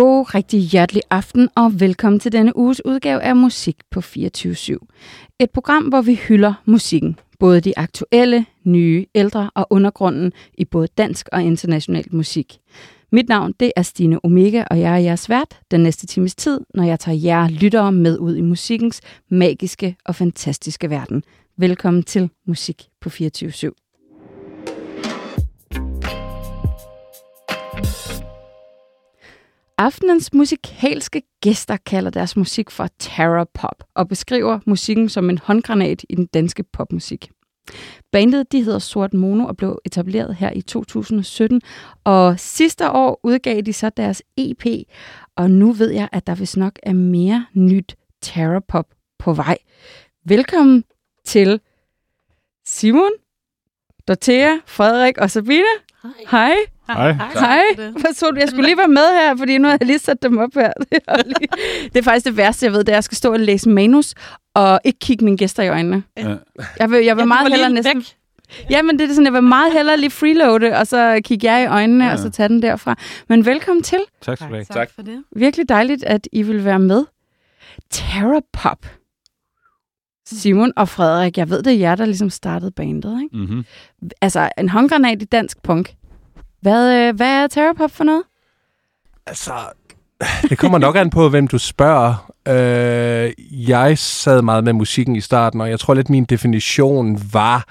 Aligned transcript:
God, 0.00 0.34
rigtig 0.34 0.60
hjertelig 0.60 1.02
aften 1.10 1.48
og 1.56 1.80
velkommen 1.80 2.20
til 2.20 2.32
denne 2.32 2.56
uges 2.56 2.84
udgave 2.84 3.22
af 3.22 3.36
Musik 3.36 3.76
på 3.90 4.00
24-7. 4.00 4.76
Et 5.38 5.50
program, 5.50 5.84
hvor 5.84 6.00
vi 6.00 6.14
hylder 6.14 6.54
musikken. 6.64 7.18
Både 7.38 7.60
de 7.60 7.78
aktuelle, 7.78 8.46
nye, 8.64 9.06
ældre 9.14 9.50
og 9.54 9.66
undergrunden 9.70 10.32
i 10.54 10.64
både 10.64 10.88
dansk 10.98 11.28
og 11.32 11.42
international 11.42 12.04
musik. 12.10 12.58
Mit 13.12 13.28
navn 13.28 13.54
det 13.60 13.72
er 13.76 13.82
Stine 13.82 14.24
Omega, 14.24 14.64
og 14.70 14.80
jeg 14.80 14.92
er 14.92 14.98
jeres 14.98 15.28
vært 15.28 15.60
den 15.70 15.80
næste 15.80 16.06
times 16.06 16.34
tid, 16.34 16.60
når 16.74 16.84
jeg 16.84 17.00
tager 17.00 17.18
jer 17.18 17.48
lyttere 17.48 17.92
med 17.92 18.18
ud 18.18 18.36
i 18.36 18.40
musikkens 18.40 19.00
magiske 19.30 19.96
og 20.04 20.14
fantastiske 20.14 20.90
verden. 20.90 21.22
Velkommen 21.56 22.02
til 22.02 22.30
Musik 22.46 22.82
på 23.00 23.10
24 23.10 23.50
/7. 23.50 23.89
Aftenens 29.80 30.32
musikalske 30.32 31.22
gæster 31.42 31.76
kalder 31.76 32.10
deres 32.10 32.36
musik 32.36 32.70
for 32.70 32.88
terror 32.98 33.50
pop 33.54 33.84
og 33.94 34.08
beskriver 34.08 34.58
musikken 34.66 35.08
som 35.08 35.30
en 35.30 35.38
håndgranat 35.38 36.04
i 36.08 36.14
den 36.14 36.26
danske 36.26 36.62
popmusik. 36.62 37.30
Bandet 38.12 38.52
de 38.52 38.62
hedder 38.62 38.78
Sort 38.78 39.14
Mono 39.14 39.46
og 39.46 39.56
blev 39.56 39.78
etableret 39.84 40.36
her 40.36 40.52
i 40.52 40.60
2017, 40.60 41.60
og 42.04 42.40
sidste 42.40 42.90
år 42.90 43.20
udgav 43.22 43.60
de 43.60 43.72
så 43.72 43.90
deres 43.90 44.22
EP, 44.36 44.66
og 45.36 45.50
nu 45.50 45.72
ved 45.72 45.90
jeg, 45.90 46.08
at 46.12 46.26
der 46.26 46.34
vist 46.34 46.56
nok 46.56 46.78
er 46.82 46.92
mere 46.92 47.46
nyt 47.54 47.96
terror 48.22 48.64
pop 48.68 48.86
på 49.18 49.32
vej. 49.32 49.58
Velkommen 50.24 50.84
til 51.24 51.60
Simon, 52.64 53.12
Dorthea, 54.08 54.56
Frederik 54.66 55.18
og 55.18 55.30
Sabine. 55.30 55.64
Hej. 56.02 56.12
Hej. 56.30 56.54
Hej. 56.94 57.12
Hej. 57.12 57.62
Hvad 57.76 58.14
så 58.14 58.30
du? 58.30 58.36
Jeg 58.40 58.48
skulle 58.48 58.66
lige 58.66 58.76
være 58.78 58.88
med 58.88 59.20
her, 59.20 59.36
fordi 59.36 59.58
nu 59.58 59.68
har 59.68 59.76
jeg 59.80 59.86
lige 59.86 59.98
sat 59.98 60.22
dem 60.22 60.38
op 60.38 60.54
her. 60.54 60.72
Det 61.92 61.96
er, 61.96 62.02
faktisk 62.02 62.26
det 62.26 62.36
værste, 62.36 62.66
jeg 62.66 62.72
ved, 62.72 62.78
det 62.78 62.88
er, 62.88 62.92
at 62.92 62.96
jeg 62.96 63.04
skal 63.04 63.16
stå 63.16 63.32
og 63.32 63.40
læse 63.40 63.68
manus, 63.68 64.14
og 64.54 64.80
ikke 64.84 64.98
kigge 64.98 65.24
mine 65.24 65.36
gæster 65.36 65.62
i 65.62 65.68
øjnene. 65.68 66.02
Ja. 66.16 66.34
Jeg 66.78 66.90
vil, 66.90 67.04
jeg 67.04 67.16
vil 67.16 67.22
Ja, 67.22 67.26
meget 67.26 67.50
hellere 67.50 67.70
næsten... 67.70 67.96
væk. 67.96 68.04
Ja, 68.70 68.82
men 68.82 68.98
det 68.98 69.04
er 69.04 69.14
sådan, 69.14 69.24
jeg 69.24 69.32
vil 69.32 69.42
meget 69.42 69.72
hellere 69.72 69.96
lige 69.96 70.10
freeloade, 70.10 70.76
og 70.76 70.86
så 70.86 71.20
kigge 71.24 71.52
jer 71.52 71.58
i 71.58 71.66
øjnene, 71.66 72.04
ja. 72.04 72.08
Ja. 72.08 72.12
og 72.16 72.18
så 72.18 72.30
tage 72.30 72.48
den 72.48 72.62
derfra. 72.62 72.96
Men 73.28 73.46
velkommen 73.46 73.82
til. 73.82 73.98
Tak 74.22 74.36
skal 74.38 74.48
du 74.48 74.54
have. 74.54 74.64
Tak 74.64 74.90
for 74.94 75.02
det. 75.02 75.24
Virkelig 75.36 75.68
dejligt, 75.68 76.04
at 76.04 76.28
I 76.32 76.42
vil 76.42 76.64
være 76.64 76.78
med. 76.78 77.04
Terror 77.90 78.42
Pop. 78.52 78.86
Simon 80.26 80.72
og 80.76 80.88
Frederik, 80.88 81.38
jeg 81.38 81.50
ved, 81.50 81.62
det 81.62 81.72
er 81.72 81.78
jer, 81.78 81.94
der 81.94 82.04
ligesom 82.04 82.30
startede 82.30 82.70
bandet, 82.70 83.22
ikke? 83.22 83.36
Mm-hmm. 83.36 83.64
Altså, 84.20 84.48
en 84.58 84.68
håndgranat 84.68 85.22
i 85.22 85.24
dansk 85.24 85.62
punk. 85.62 85.94
Hvad, 86.60 87.08
øh, 87.08 87.16
hvad 87.16 87.42
er 87.42 87.46
Terror 87.46 87.72
Pop 87.72 87.90
for 87.90 88.04
noget? 88.04 88.22
Altså, 89.26 89.52
det 90.48 90.58
kommer 90.58 90.78
nok 90.78 90.96
an 90.96 91.10
på, 91.10 91.28
hvem 91.28 91.48
du 91.48 91.58
spørger. 91.58 92.32
Øh, 92.48 93.32
jeg 93.68 93.98
sad 93.98 94.42
meget 94.42 94.64
med 94.64 94.72
musikken 94.72 95.16
i 95.16 95.20
starten, 95.20 95.60
og 95.60 95.70
jeg 95.70 95.80
tror 95.80 95.94
lidt, 95.94 96.10
min 96.10 96.24
definition 96.24 97.20
var 97.32 97.64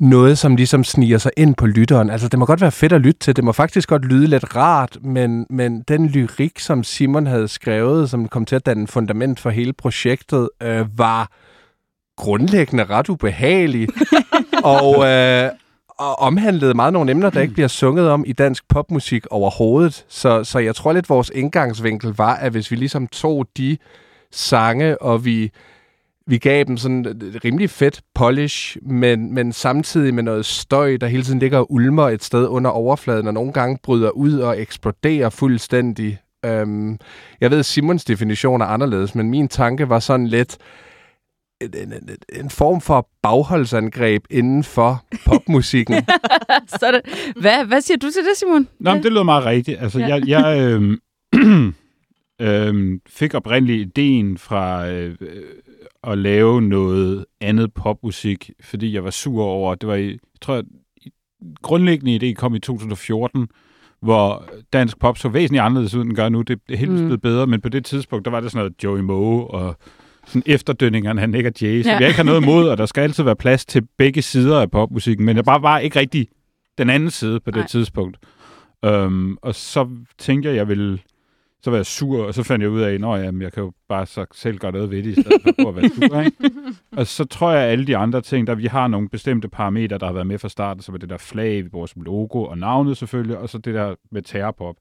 noget, 0.00 0.38
som 0.38 0.56
ligesom 0.56 0.84
sniger 0.84 1.18
sig 1.18 1.30
ind 1.36 1.54
på 1.54 1.66
lytteren. 1.66 2.10
Altså, 2.10 2.28
det 2.28 2.38
må 2.38 2.46
godt 2.46 2.60
være 2.60 2.72
fedt 2.72 2.92
at 2.92 3.00
lytte 3.00 3.20
til. 3.20 3.36
Det 3.36 3.44
må 3.44 3.52
faktisk 3.52 3.88
godt 3.88 4.04
lyde 4.04 4.26
lidt 4.26 4.56
rart, 4.56 4.98
men, 5.02 5.46
men 5.50 5.82
den 5.82 6.06
lyrik, 6.08 6.58
som 6.58 6.84
Simon 6.84 7.26
havde 7.26 7.48
skrevet, 7.48 8.10
som 8.10 8.28
kom 8.28 8.44
til 8.44 8.56
at 8.56 8.66
danne 8.66 8.86
fundament 8.86 9.40
for 9.40 9.50
hele 9.50 9.72
projektet, 9.72 10.50
øh, 10.62 10.98
var 10.98 11.30
grundlæggende 12.16 12.84
ret 12.84 13.08
ubehagelig. 13.08 13.88
og, 14.64 15.06
øh, 15.06 15.50
og 15.98 16.18
omhandlede 16.18 16.74
meget 16.74 16.92
nogle 16.92 17.10
emner, 17.10 17.30
der 17.30 17.40
ikke 17.40 17.54
bliver 17.54 17.68
sunget 17.68 18.10
om 18.10 18.24
i 18.26 18.32
dansk 18.32 18.68
popmusik 18.68 19.26
overhovedet. 19.30 20.04
Så, 20.08 20.44
så 20.44 20.58
jeg 20.58 20.74
tror 20.74 20.92
lidt, 20.92 21.08
vores 21.08 21.30
indgangsvinkel 21.34 22.14
var, 22.16 22.34
at 22.34 22.52
hvis 22.52 22.70
vi 22.70 22.76
ligesom 22.76 23.06
tog 23.06 23.46
de 23.56 23.76
sange, 24.32 25.02
og 25.02 25.24
vi, 25.24 25.50
vi 26.26 26.38
gav 26.38 26.64
dem 26.64 26.76
sådan 26.76 27.20
rimelig 27.44 27.70
fedt 27.70 28.00
polish, 28.14 28.76
men, 28.82 29.34
men 29.34 29.52
samtidig 29.52 30.14
med 30.14 30.22
noget 30.22 30.46
støj, 30.46 30.96
der 30.96 31.06
hele 31.06 31.22
tiden 31.22 31.38
ligger 31.38 31.58
og 31.58 31.72
ulmer 31.72 32.08
et 32.08 32.24
sted 32.24 32.46
under 32.46 32.70
overfladen, 32.70 33.26
og 33.26 33.34
nogle 33.34 33.52
gange 33.52 33.78
bryder 33.82 34.10
ud 34.10 34.38
og 34.38 34.60
eksploderer 34.60 35.30
fuldstændig. 35.30 36.18
Øhm, 36.44 36.98
jeg 37.40 37.50
ved, 37.50 37.62
Simons 37.62 38.04
definition 38.04 38.60
er 38.60 38.66
anderledes, 38.66 39.14
men 39.14 39.30
min 39.30 39.48
tanke 39.48 39.88
var 39.88 39.98
sådan 39.98 40.26
lidt 40.26 40.58
en, 41.60 41.70
en, 41.74 41.92
en, 41.92 42.16
en 42.40 42.50
form 42.50 42.80
for 42.80 43.08
bagholdsangreb 43.22 44.24
inden 44.30 44.64
for 44.64 45.04
popmusikken. 45.26 45.94
så 46.66 46.92
det, 46.92 47.32
hvad, 47.40 47.64
hvad 47.64 47.80
siger 47.80 47.98
du 47.98 48.10
til 48.10 48.22
det, 48.22 48.36
Simon? 48.36 48.68
Nå, 48.80 48.94
men 48.94 49.02
det 49.02 49.12
lyder 49.12 49.22
meget 49.22 49.44
rigtigt. 49.44 49.80
Altså, 49.80 49.98
Ja. 49.98 50.06
jeg, 50.06 50.28
jeg 50.28 50.60
øhm, 50.60 50.98
øhm, 52.40 53.00
fik 53.08 53.34
oprindeligt 53.34 53.80
ideen 53.80 54.38
fra 54.38 54.88
øh, 54.88 55.16
øh, 55.20 55.42
at 56.04 56.18
lave 56.18 56.62
noget 56.62 57.24
andet 57.40 57.74
popmusik, 57.74 58.50
fordi 58.60 58.94
jeg 58.94 59.04
var 59.04 59.10
sur 59.10 59.44
over, 59.44 59.74
det 59.74 59.88
var, 59.88 59.94
i, 59.94 60.08
jeg 60.10 60.18
tror, 60.40 60.62
grundlæggende 61.62 62.30
idé 62.30 62.34
kom 62.34 62.54
i 62.54 62.58
2014, 62.60 63.48
hvor 64.02 64.44
dansk 64.72 64.98
pop 64.98 65.18
så 65.18 65.28
væsentligt 65.28 65.62
anderledes 65.62 65.94
ud, 65.94 66.00
end 66.00 66.08
den 66.08 66.16
gør 66.16 66.28
nu. 66.28 66.42
Det 66.42 66.60
er 66.68 66.76
helt 66.76 66.90
mm. 66.90 66.96
blevet 66.96 67.20
bedre, 67.22 67.46
men 67.46 67.60
på 67.60 67.68
det 67.68 67.84
tidspunkt, 67.84 68.24
der 68.24 68.30
var 68.30 68.40
det 68.40 68.50
sådan 68.52 68.64
noget 68.64 68.84
Joey 68.84 69.00
Moe 69.00 69.46
og 69.46 69.76
sådan 70.28 70.42
efterdønningerne 70.46 71.22
af 71.22 71.30
Nick 71.30 71.46
og 71.46 71.52
Jay, 71.62 71.82
så 71.82 71.90
Ja. 71.90 71.96
jeg 71.98 72.06
ikke 72.08 72.16
har 72.16 72.24
noget 72.24 72.42
imod, 72.42 72.68
og 72.68 72.78
der 72.78 72.86
skal 72.86 73.00
altid 73.00 73.24
være 73.24 73.36
plads 73.36 73.66
til 73.66 73.86
begge 73.98 74.22
sider 74.22 74.60
af 74.60 74.70
popmusikken, 74.70 75.26
men 75.26 75.36
jeg 75.36 75.44
bare 75.44 75.62
var 75.62 75.78
ikke 75.78 75.98
rigtig 75.98 76.28
den 76.78 76.90
anden 76.90 77.10
side 77.10 77.40
på 77.40 77.50
det 77.50 77.56
Nej. 77.58 77.66
Tidspunkt. 77.66 78.16
Um, 78.86 79.38
og 79.42 79.54
så 79.54 79.88
tænkte 80.18 80.48
jeg, 80.48 80.56
jeg 80.56 80.68
ville 80.68 80.98
så 81.62 81.70
var 81.70 81.78
jeg 81.78 81.86
sur, 81.86 82.24
og 82.24 82.34
så 82.34 82.42
fandt 82.42 82.62
jeg 82.62 82.70
ud 82.70 82.80
af, 82.80 82.92
at 82.94 83.40
jeg 83.40 83.52
kan 83.52 83.62
jo 83.62 83.72
bare 83.88 84.06
så 84.06 84.26
selv 84.34 84.58
gøre 84.58 84.72
noget 84.72 84.90
ved 84.90 85.02
det, 85.02 85.06
i 85.18 85.22
stedet 85.22 85.42
for 85.60 85.68
at 85.68 85.76
være 85.76 85.88
sur. 85.88 86.20
Ikke? 86.20 86.36
Og 86.96 87.06
så 87.06 87.24
tror 87.24 87.52
jeg, 87.52 87.62
at 87.62 87.70
alle 87.70 87.86
de 87.86 87.96
andre 87.96 88.20
ting, 88.20 88.46
der 88.46 88.54
vi 88.54 88.66
har 88.66 88.88
nogle 88.88 89.08
bestemte 89.08 89.48
parametre, 89.48 89.98
der 89.98 90.06
har 90.06 90.12
været 90.12 90.26
med 90.26 90.38
fra 90.38 90.48
starten, 90.48 90.82
så 90.82 90.92
var 90.92 90.98
det 90.98 91.08
der 91.10 91.16
flag, 91.16 91.72
vores 91.72 91.92
logo 91.96 92.42
og 92.44 92.58
navnet 92.58 92.96
selvfølgelig, 92.96 93.38
og 93.38 93.48
så 93.48 93.58
det 93.58 93.74
der 93.74 93.94
med 94.10 94.22
terrorpop. 94.22 94.74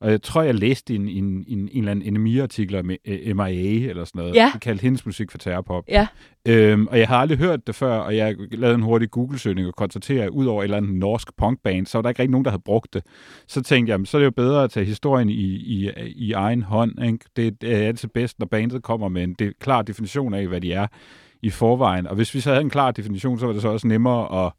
Og 0.00 0.10
jeg 0.10 0.22
tror, 0.22 0.42
jeg 0.42 0.54
læste 0.54 0.94
en, 0.94 1.08
en, 1.08 1.24
en, 1.24 1.58
en 1.58 1.68
eller 1.74 1.90
anden 1.90 2.14
NMI-artikler 2.14 2.82
med 2.82 2.96
eh, 3.04 3.36
MIA 3.36 3.88
eller 3.90 4.04
sådan 4.04 4.18
noget. 4.18 4.34
Ja. 4.34 4.50
De 4.54 4.58
kaldte 4.58 4.82
hendes 4.82 5.06
musik 5.06 5.30
for 5.30 5.38
terrorpop. 5.38 5.84
Ja. 5.88 6.06
Øhm, 6.48 6.86
og 6.86 6.98
jeg 6.98 7.08
har 7.08 7.16
aldrig 7.16 7.38
hørt 7.38 7.66
det 7.66 7.74
før, 7.74 7.98
og 7.98 8.16
jeg 8.16 8.36
lavede 8.50 8.74
en 8.74 8.82
hurtig 8.82 9.10
Google-søgning 9.10 9.66
og 9.68 9.74
konstaterede, 9.74 10.22
at 10.22 10.28
udover 10.28 10.62
et 10.62 10.64
eller 10.64 10.76
andet 10.76 10.94
norsk 10.94 11.36
punkband, 11.36 11.86
så 11.86 11.98
var 11.98 12.02
der 12.02 12.08
ikke 12.08 12.22
rigtig 12.22 12.30
nogen, 12.30 12.44
der 12.44 12.50
havde 12.50 12.62
brugt 12.64 12.94
det. 12.94 13.02
Så 13.46 13.62
tænkte 13.62 13.90
jeg, 13.90 13.94
jamen, 13.94 14.06
så 14.06 14.16
er 14.16 14.18
det 14.18 14.26
jo 14.26 14.30
bedre 14.30 14.64
at 14.64 14.70
tage 14.70 14.86
historien 14.86 15.28
i, 15.28 15.44
i, 15.54 15.90
i 16.06 16.32
egen 16.32 16.62
hånd. 16.62 17.04
Ikke? 17.04 17.18
Det, 17.36 17.60
det 17.60 17.74
er 17.76 17.86
altid 17.86 18.08
bedst, 18.08 18.38
når 18.38 18.46
bandet 18.46 18.82
kommer 18.82 19.08
med 19.08 19.24
en 19.24 19.34
de, 19.34 19.52
klar 19.60 19.82
definition 19.82 20.34
af, 20.34 20.46
hvad 20.46 20.60
de 20.60 20.72
er 20.72 20.86
i 21.42 21.50
forvejen. 21.50 22.06
Og 22.06 22.14
hvis 22.14 22.34
vi 22.34 22.40
så 22.40 22.50
havde 22.50 22.62
en 22.62 22.70
klar 22.70 22.90
definition, 22.90 23.38
så 23.38 23.46
var 23.46 23.52
det 23.52 23.62
så 23.62 23.68
også 23.68 23.86
nemmere 23.86 24.46
at 24.46 24.52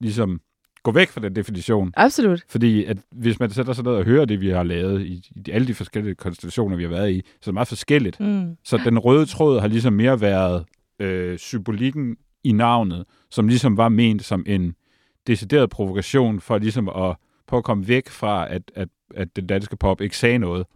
ligesom 0.00 0.40
gå 0.82 0.92
væk 0.92 1.08
fra 1.08 1.20
den 1.20 1.36
definition. 1.36 1.92
Absolut. 1.96 2.42
Fordi 2.48 2.84
at 2.84 2.96
hvis 3.10 3.40
man 3.40 3.50
sætter 3.50 3.72
sig 3.72 3.84
ned 3.84 3.92
og 3.92 4.04
hører 4.04 4.24
det, 4.24 4.40
vi 4.40 4.48
har 4.48 4.62
lavet 4.62 5.06
i, 5.06 5.30
i 5.46 5.50
alle 5.50 5.66
de 5.66 5.74
forskellige 5.74 6.14
konstellationer, 6.14 6.76
vi 6.76 6.82
har 6.82 6.90
været 6.90 7.10
i, 7.10 7.22
så 7.24 7.36
er 7.40 7.44
det 7.50 7.54
meget 7.54 7.68
forskelligt. 7.68 8.20
Mm. 8.20 8.56
Så 8.64 8.76
den 8.76 8.98
røde 8.98 9.26
tråd 9.26 9.60
har 9.60 9.68
ligesom 9.68 9.92
mere 9.92 10.20
været 10.20 10.64
øh, 10.98 11.38
symbolikken 11.38 12.16
i 12.44 12.52
navnet, 12.52 13.04
som 13.30 13.48
ligesom 13.48 13.76
var 13.76 13.88
ment 13.88 14.24
som 14.24 14.44
en 14.46 14.74
decideret 15.26 15.70
provokation 15.70 16.40
for 16.40 16.58
ligesom 16.58 16.88
at 16.88 17.16
prøve 17.46 17.58
at 17.58 17.64
komme 17.64 17.88
væk 17.88 18.08
fra, 18.08 18.52
at, 18.52 18.62
at, 18.74 18.88
at 19.14 19.36
den 19.36 19.46
danske 19.46 19.76
pop 19.76 20.00
ikke 20.00 20.16
sagde 20.16 20.38
noget. 20.38 20.66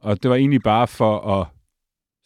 Og 0.00 0.22
det 0.22 0.30
var 0.30 0.36
egentlig 0.36 0.62
bare 0.62 0.86
for 0.86 1.18
at 1.40 1.46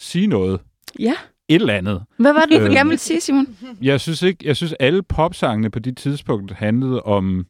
sige 0.00 0.26
noget, 0.26 0.60
Ja. 0.98 1.14
Et 1.48 1.60
eller 1.60 1.74
andet. 1.74 2.02
Hvad 2.16 2.32
var 2.32 2.40
det, 2.50 2.60
du 2.60 2.64
Øhm. 2.64 2.72
gerne 2.74 2.88
ville 2.88 2.98
sige, 3.00 3.20
Simon? 3.20 3.46
Jeg 3.82 4.00
synes 4.00 4.22
ikke, 4.22 4.46
jeg 4.46 4.56
synes 4.56 4.72
alle 4.80 5.02
popsangene 5.02 5.70
på 5.70 5.78
de 5.78 5.92
tidspunkt 5.94 6.52
handlede 6.52 7.02
om 7.02 7.46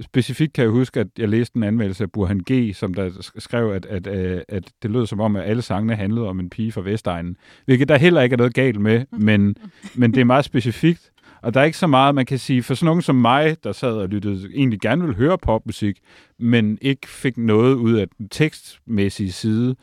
specifikt 0.00 0.52
kan 0.52 0.62
jeg 0.64 0.70
huske, 0.70 1.00
at 1.00 1.06
jeg 1.18 1.28
læste 1.28 1.56
en 1.56 1.62
anmeldelse 1.62 2.04
af 2.04 2.12
Burhan 2.12 2.40
G., 2.50 2.76
som 2.76 2.94
der 2.94 3.08
sk- 3.08 3.30
skrev, 3.40 3.70
at, 3.70 3.86
at, 3.86 4.06
at, 4.06 4.44
at 4.48 4.64
det 4.82 4.90
lød 4.90 5.06
som 5.06 5.20
om, 5.20 5.36
at 5.36 5.44
alle 5.44 5.62
sangene 5.62 5.94
handlede 5.96 6.28
om 6.28 6.40
en 6.40 6.50
pige 6.50 6.72
fra 6.72 6.80
Vestegnen. 6.80 7.36
Hvilket 7.64 7.88
der 7.88 7.96
heller 7.98 8.20
ikke 8.22 8.34
er 8.34 8.36
noget 8.36 8.54
galt 8.54 8.80
med, 8.80 9.04
men, 9.12 9.56
men 9.94 10.14
det 10.14 10.20
er 10.20 10.24
meget 10.24 10.44
specifikt. 10.44 11.10
Og 11.42 11.54
der 11.54 11.60
er 11.60 11.64
ikke 11.64 11.78
så 11.78 11.86
meget, 11.86 12.14
man 12.14 12.26
kan 12.26 12.38
sige, 12.38 12.62
for 12.62 12.74
sådan 12.74 12.86
nogen 12.86 13.02
som 13.02 13.14
mig, 13.16 13.56
der 13.64 13.72
sad 13.72 13.92
og 13.92 14.08
lyttede, 14.08 14.48
egentlig 14.54 14.80
gerne 14.80 15.02
ville 15.02 15.16
høre 15.16 15.38
popmusik, 15.38 15.98
men 16.38 16.78
ikke 16.80 17.08
fik 17.08 17.36
noget 17.38 17.74
ud 17.74 17.92
af 17.92 18.06
den 18.18 18.28
tekstmæssige 18.28 19.32
side, 19.32 19.76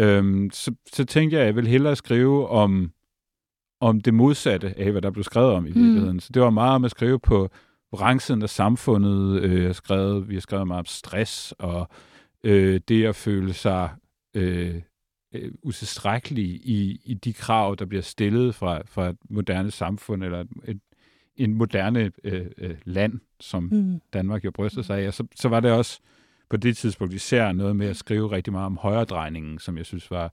øhm, 0.00 0.50
så, 0.52 0.74
så 0.92 1.04
tænkte 1.04 1.34
jeg, 1.34 1.40
at 1.42 1.46
jeg 1.46 1.56
ville 1.56 1.70
hellere 1.70 1.96
skrive 1.96 2.48
om, 2.48 2.92
om 3.80 4.00
det 4.00 4.14
modsatte 4.14 4.74
af, 4.78 4.90
hvad 4.92 5.02
der 5.02 5.10
blev 5.10 5.24
skrevet 5.24 5.50
om 5.52 5.66
i 5.66 5.70
Mm. 5.70 5.80
virkeligheden. 5.82 6.20
Så 6.20 6.30
det 6.34 6.42
var 6.42 6.50
meget 6.50 6.74
om 6.74 6.84
at 6.84 6.90
skrive 6.90 7.18
på 7.20 7.48
vrangsiden 7.92 8.42
af 8.42 8.50
samfundet. 8.50 9.42
Øh, 9.42 9.58
jeg 9.60 9.66
har 9.68 9.72
skrevet, 9.72 10.28
vi 10.28 10.34
har 10.34 10.40
skrevet 10.40 10.66
meget 10.66 10.78
om 10.78 10.86
stress 10.86 11.52
og 11.58 11.88
øh, 12.44 12.80
det 12.88 13.04
at 13.04 13.16
føle 13.16 13.52
sig 13.52 13.90
øh, 14.34 14.74
øh, 15.34 15.52
utilstrækkelig 15.62 16.44
i, 16.44 17.00
i 17.04 17.14
de 17.14 17.32
krav, 17.32 17.76
der 17.78 17.84
bliver 17.84 18.02
stillet 18.02 18.54
fra, 18.54 18.82
fra 18.86 19.08
et 19.08 19.16
moderne 19.30 19.70
samfund 19.70 20.24
eller 20.24 20.40
et, 20.40 20.48
et, 20.64 20.80
en 21.36 21.54
moderne 21.54 22.12
øh, 22.24 22.46
øh, 22.58 22.76
land, 22.84 23.20
som 23.40 23.68
Mm. 23.72 24.00
Danmark 24.12 24.44
jo 24.44 24.50
bryster 24.50 24.82
sig 24.82 24.98
af. 24.98 25.06
Og 25.06 25.14
så, 25.14 25.26
så 25.34 25.48
var 25.48 25.60
det 25.60 25.70
også 25.72 26.00
på 26.50 26.56
det 26.56 26.76
tidspunkt 26.76 27.14
især 27.14 27.52
noget 27.52 27.76
med 27.76 27.86
at 27.86 27.96
skrive 27.96 28.30
rigtig 28.30 28.52
meget 28.52 28.66
om 28.66 28.78
højredrejningen, 28.82 29.58
som 29.58 29.78
jeg 29.78 29.86
synes 29.86 30.10
var 30.10 30.32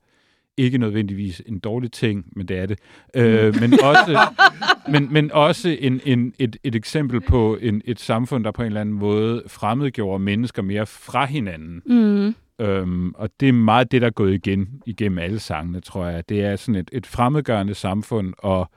ikke 0.57 0.77
nødvendigvis 0.77 1.42
en 1.45 1.60
dårlig 1.60 1.92
ting, 1.92 2.25
men 2.36 2.48
det 2.48 2.57
er 2.57 2.65
det. 2.65 2.80
Øh, 3.15 3.56
men 3.62 3.74
også, 3.74 4.19
men, 4.92 5.13
men 5.13 5.31
også 5.31 5.77
en, 5.80 6.01
en, 6.06 6.33
et, 6.39 6.57
et 6.63 6.75
eksempel 6.75 7.21
på 7.21 7.57
en, 7.62 7.81
et 7.86 8.00
samfund, 8.00 8.44
der 8.44 8.51
på 8.51 8.62
en 8.62 8.65
eller 8.65 8.81
anden 8.81 8.95
måde 8.95 9.44
fremmedgjorde 9.48 10.24
mennesker 10.24 10.62
mere 10.62 10.86
fra 10.86 11.25
hinanden. 11.25 11.81
Mm. 11.86 12.36
Øhm, 12.60 13.13
og 13.15 13.30
det 13.39 13.50
er 13.50 13.54
meget 13.54 13.92
det, 13.92 14.01
der 14.01 14.07
er 14.07 14.12
gået 14.12 14.33
igen 14.33 14.81
igennem 14.86 15.18
alle 15.18 15.39
sangene, 15.39 15.80
tror 15.80 16.06
jeg. 16.06 16.30
Det 16.30 16.44
er 16.44 16.56
sådan 16.56 16.75
et, 16.75 16.89
et 16.94 17.06
fremmedgørende 17.06 17.74
samfund 17.74 18.33
og 18.38 18.71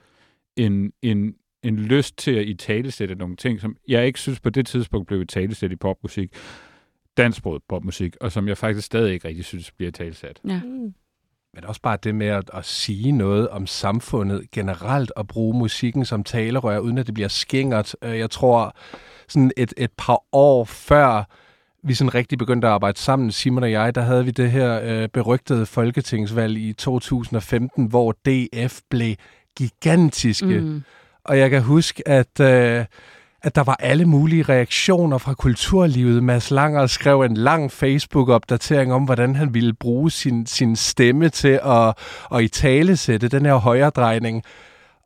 en, 0.57 0.93
en, 1.03 1.35
en 1.63 1.77
lyst 1.77 2.19
til 2.19 2.31
at 2.31 2.47
i 2.47 2.55
talesætte 2.55 3.15
nogle 3.15 3.37
ting, 3.37 3.61
som 3.61 3.77
jeg 3.89 4.07
ikke 4.07 4.21
synes 4.21 4.41
på 4.41 4.51
det 4.51 4.67
tidspunkt 4.67 5.07
blev 5.07 5.23
i 5.23 5.27
talesæt 5.27 5.73
i 5.73 5.77
popmusik, 5.77 6.31
dansksproget 7.17 7.63
popmusik, 7.69 8.17
og 8.21 8.33
som 8.33 8.49
jeg 8.49 8.59
faktisk 8.59 8.87
stadig 8.87 9.13
ikke 9.13 9.29
rigtig 9.29 9.45
synes 9.45 9.73
bliver 9.73 9.93
talesat. 9.93 10.41
Ja. 10.49 10.61
Mm. 10.65 10.95
Men 11.55 11.65
også 11.65 11.81
bare 11.81 11.99
det 12.03 12.15
med 12.15 12.27
at, 12.27 12.51
at 12.55 12.65
sige 12.65 13.13
noget 13.13 13.49
om 13.49 13.67
samfundet 13.67 14.51
generelt 14.51 15.13
og 15.17 15.29
bruge 15.29 15.59
musikken 15.59 16.05
som 16.05 16.25
talerør, 16.25 16.79
uden 16.79 16.99
at 16.99 17.07
det 17.07 17.15
bliver 17.15 17.29
skingert. 17.29 17.97
Øh, 18.03 18.19
Jeg 18.19 18.31
tror, 18.31 18.77
sådan 19.29 19.51
et, 19.57 19.75
et 19.77 19.91
par 19.99 20.21
år 20.33 20.65
før 20.65 21.25
vi 21.83 21.95
sådan 21.95 22.15
rigtig 22.15 22.39
begyndte 22.39 22.67
at 22.67 22.73
arbejde 22.73 22.99
sammen, 22.99 23.33
Simon 23.33 23.63
og 23.63 23.73
jeg, 23.73 23.95
der 23.95 24.01
havde 24.01 24.25
vi 24.25 24.31
det 24.31 24.51
her 24.51 24.81
øh, 24.83 25.09
berygtede 25.09 25.67
folketingsvalg 25.67 26.59
i 26.59 26.73
2015, 26.73 27.87
hvor 27.87 28.13
DF 28.13 28.81
blev 28.91 29.15
gigantiske. 29.57 30.61
Mm. 30.61 30.83
Og 31.25 31.39
jeg 31.39 31.51
kan 31.51 31.63
huske, 31.63 32.09
at, 32.09 32.41
øh, 32.41 32.85
at 33.47 33.55
der 33.57 33.63
var 33.65 33.77
alle 33.81 34.05
mulige 34.05 34.43
reaktioner 34.43 35.19
fra 35.19 35.35
kulturlivet. 35.35 36.23
Mads 36.23 36.51
Langer 36.51 36.87
skrev 36.87 37.21
en 37.23 37.37
lang 37.37 37.73
Facebook-opdatering 37.73 38.93
om, 38.93 39.03
hvordan 39.05 39.35
han 39.37 39.55
ville 39.55 39.73
bruge 39.73 40.11
sin, 40.11 40.47
sin 40.47 40.77
stemme 40.77 41.29
til 41.29 41.61
at, 41.65 41.95
at 42.35 42.43
i 42.43 42.49
tale 42.49 42.97
sætte 42.97 43.29
den 43.29 43.47
her 43.47 43.55
højredrejning. 43.55 44.43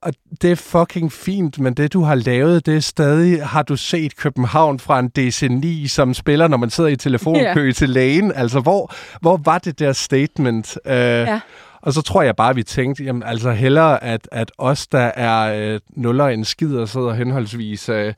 Og 0.03 0.13
det 0.43 0.51
er 0.53 0.57
fucking 0.57 1.13
fint, 1.13 1.59
men 1.59 1.75
det 1.75 1.93
du 1.93 2.03
har 2.03 2.15
lavet, 2.15 2.67
det 2.67 2.77
er 2.77 2.81
stadig, 2.81 3.47
har 3.47 3.63
du 3.63 3.77
set 3.77 4.17
København 4.17 4.79
fra 4.79 4.99
en 5.01 5.11
DC9, 5.19 5.89
som 5.89 6.15
spiller, 6.15 6.49
når 6.49 6.57
man 6.57 6.71
sidder 6.71 6.91
i 6.91 6.97
telefonkø 6.97 7.65
Ja. 7.67 7.73
til 7.73 7.89
lægen? 7.91 8.33
Altså, 8.35 8.61
hvor, 8.61 8.93
hvor 9.21 9.41
var 9.45 9.59
det 9.59 9.79
der 9.79 9.93
statement? 9.93 10.79
Uh, 10.85 10.91
Ja. 10.93 11.41
Og 11.82 11.93
så 11.93 12.03
tror 12.03 12.23
jeg 12.23 12.37
bare, 12.37 12.50
at 12.50 12.56
vi 12.56 12.62
tænkte, 12.62 13.05
jamen 13.05 13.23
altså 13.23 13.53
hellere, 13.53 14.05
at, 14.05 14.29
at 14.32 14.53
os, 14.59 14.87
der 14.87 14.99
er 14.99 15.73
øh, 15.75 15.81
nuller 15.97 16.27
en 16.27 16.44
skid 16.44 16.77
og 16.77 16.88
sidder 16.88 17.12
henholdsvis 17.12 17.88
øh, 17.88 18.15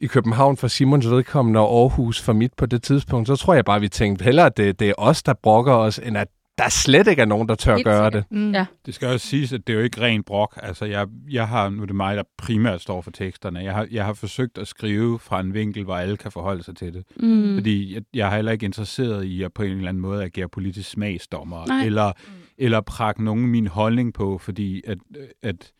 i 0.00 0.06
København 0.06 0.56
for 0.56 0.68
Simons 0.68 1.10
vedkommende 1.10 1.60
og 1.60 1.80
Aarhus 1.80 2.20
for 2.20 2.32
mit 2.32 2.52
på 2.56 2.66
det 2.66 2.82
tidspunkt, 2.82 3.28
så 3.28 3.36
tror 3.36 3.54
jeg 3.54 3.64
bare, 3.64 3.76
at 3.76 3.82
vi 3.82 3.88
tænkte 3.88 4.22
hellere, 4.24 4.46
at 4.46 4.56
det, 4.56 4.80
det 4.80 4.88
er 4.88 4.94
os, 4.98 5.22
der 5.22 5.34
brokker 5.42 5.72
os, 5.72 5.98
end 5.98 6.18
at 6.18 6.28
der 6.58 6.68
slet 6.68 7.08
ikke 7.08 7.22
er 7.22 7.26
nogen, 7.26 7.48
der 7.48 7.54
tør 7.54 7.74
Helt 7.74 7.84
gøre 7.84 8.06
sikkert. 8.06 8.24
det. 8.30 8.38
Mm. 8.38 8.52
Ja. 8.52 8.66
Det 8.86 8.94
skal 8.94 9.08
også 9.08 9.26
siges, 9.26 9.52
at 9.52 9.66
det 9.66 9.72
er 9.72 9.76
jo 9.76 9.84
ikke 9.84 10.00
ren 10.00 10.22
brok. 10.22 10.58
Altså, 10.62 10.84
jeg, 10.84 11.06
jeg 11.30 11.48
har, 11.48 11.68
nu 11.68 11.82
er 11.82 11.86
det 11.86 11.96
mig, 11.96 12.16
der 12.16 12.22
primært 12.38 12.80
står 12.80 13.00
for 13.00 13.10
teksterne. 13.10 13.58
Jeg 13.60 13.74
har, 13.74 13.86
jeg 13.90 14.04
har 14.04 14.12
forsøgt 14.12 14.58
at 14.58 14.68
skrive 14.68 15.18
fra 15.18 15.40
en 15.40 15.54
vinkel, 15.54 15.84
hvor 15.84 15.96
alle 15.96 16.16
kan 16.16 16.32
forholde 16.32 16.62
sig 16.62 16.76
til 16.76 16.94
det. 16.94 17.04
Mm. 17.16 17.56
Fordi 17.56 17.94
jeg, 17.94 18.02
jeg 18.14 18.30
er 18.30 18.36
heller 18.36 18.52
ikke 18.52 18.66
interesseret 18.66 19.24
i 19.24 19.42
at 19.42 19.52
på 19.52 19.62
en 19.62 19.70
eller 19.70 19.88
anden 19.88 20.00
måde 20.00 20.24
agere 20.24 20.48
politisk 20.48 20.90
smagsdommer, 20.90 21.66
Nej. 21.66 21.84
eller, 21.86 22.12
eller 22.58 22.80
prakke 22.80 23.24
nogen 23.24 23.46
min 23.46 23.66
holdning 23.66 24.14
på, 24.14 24.38
fordi 24.38 24.82
at, 24.86 24.98
at 25.42 25.72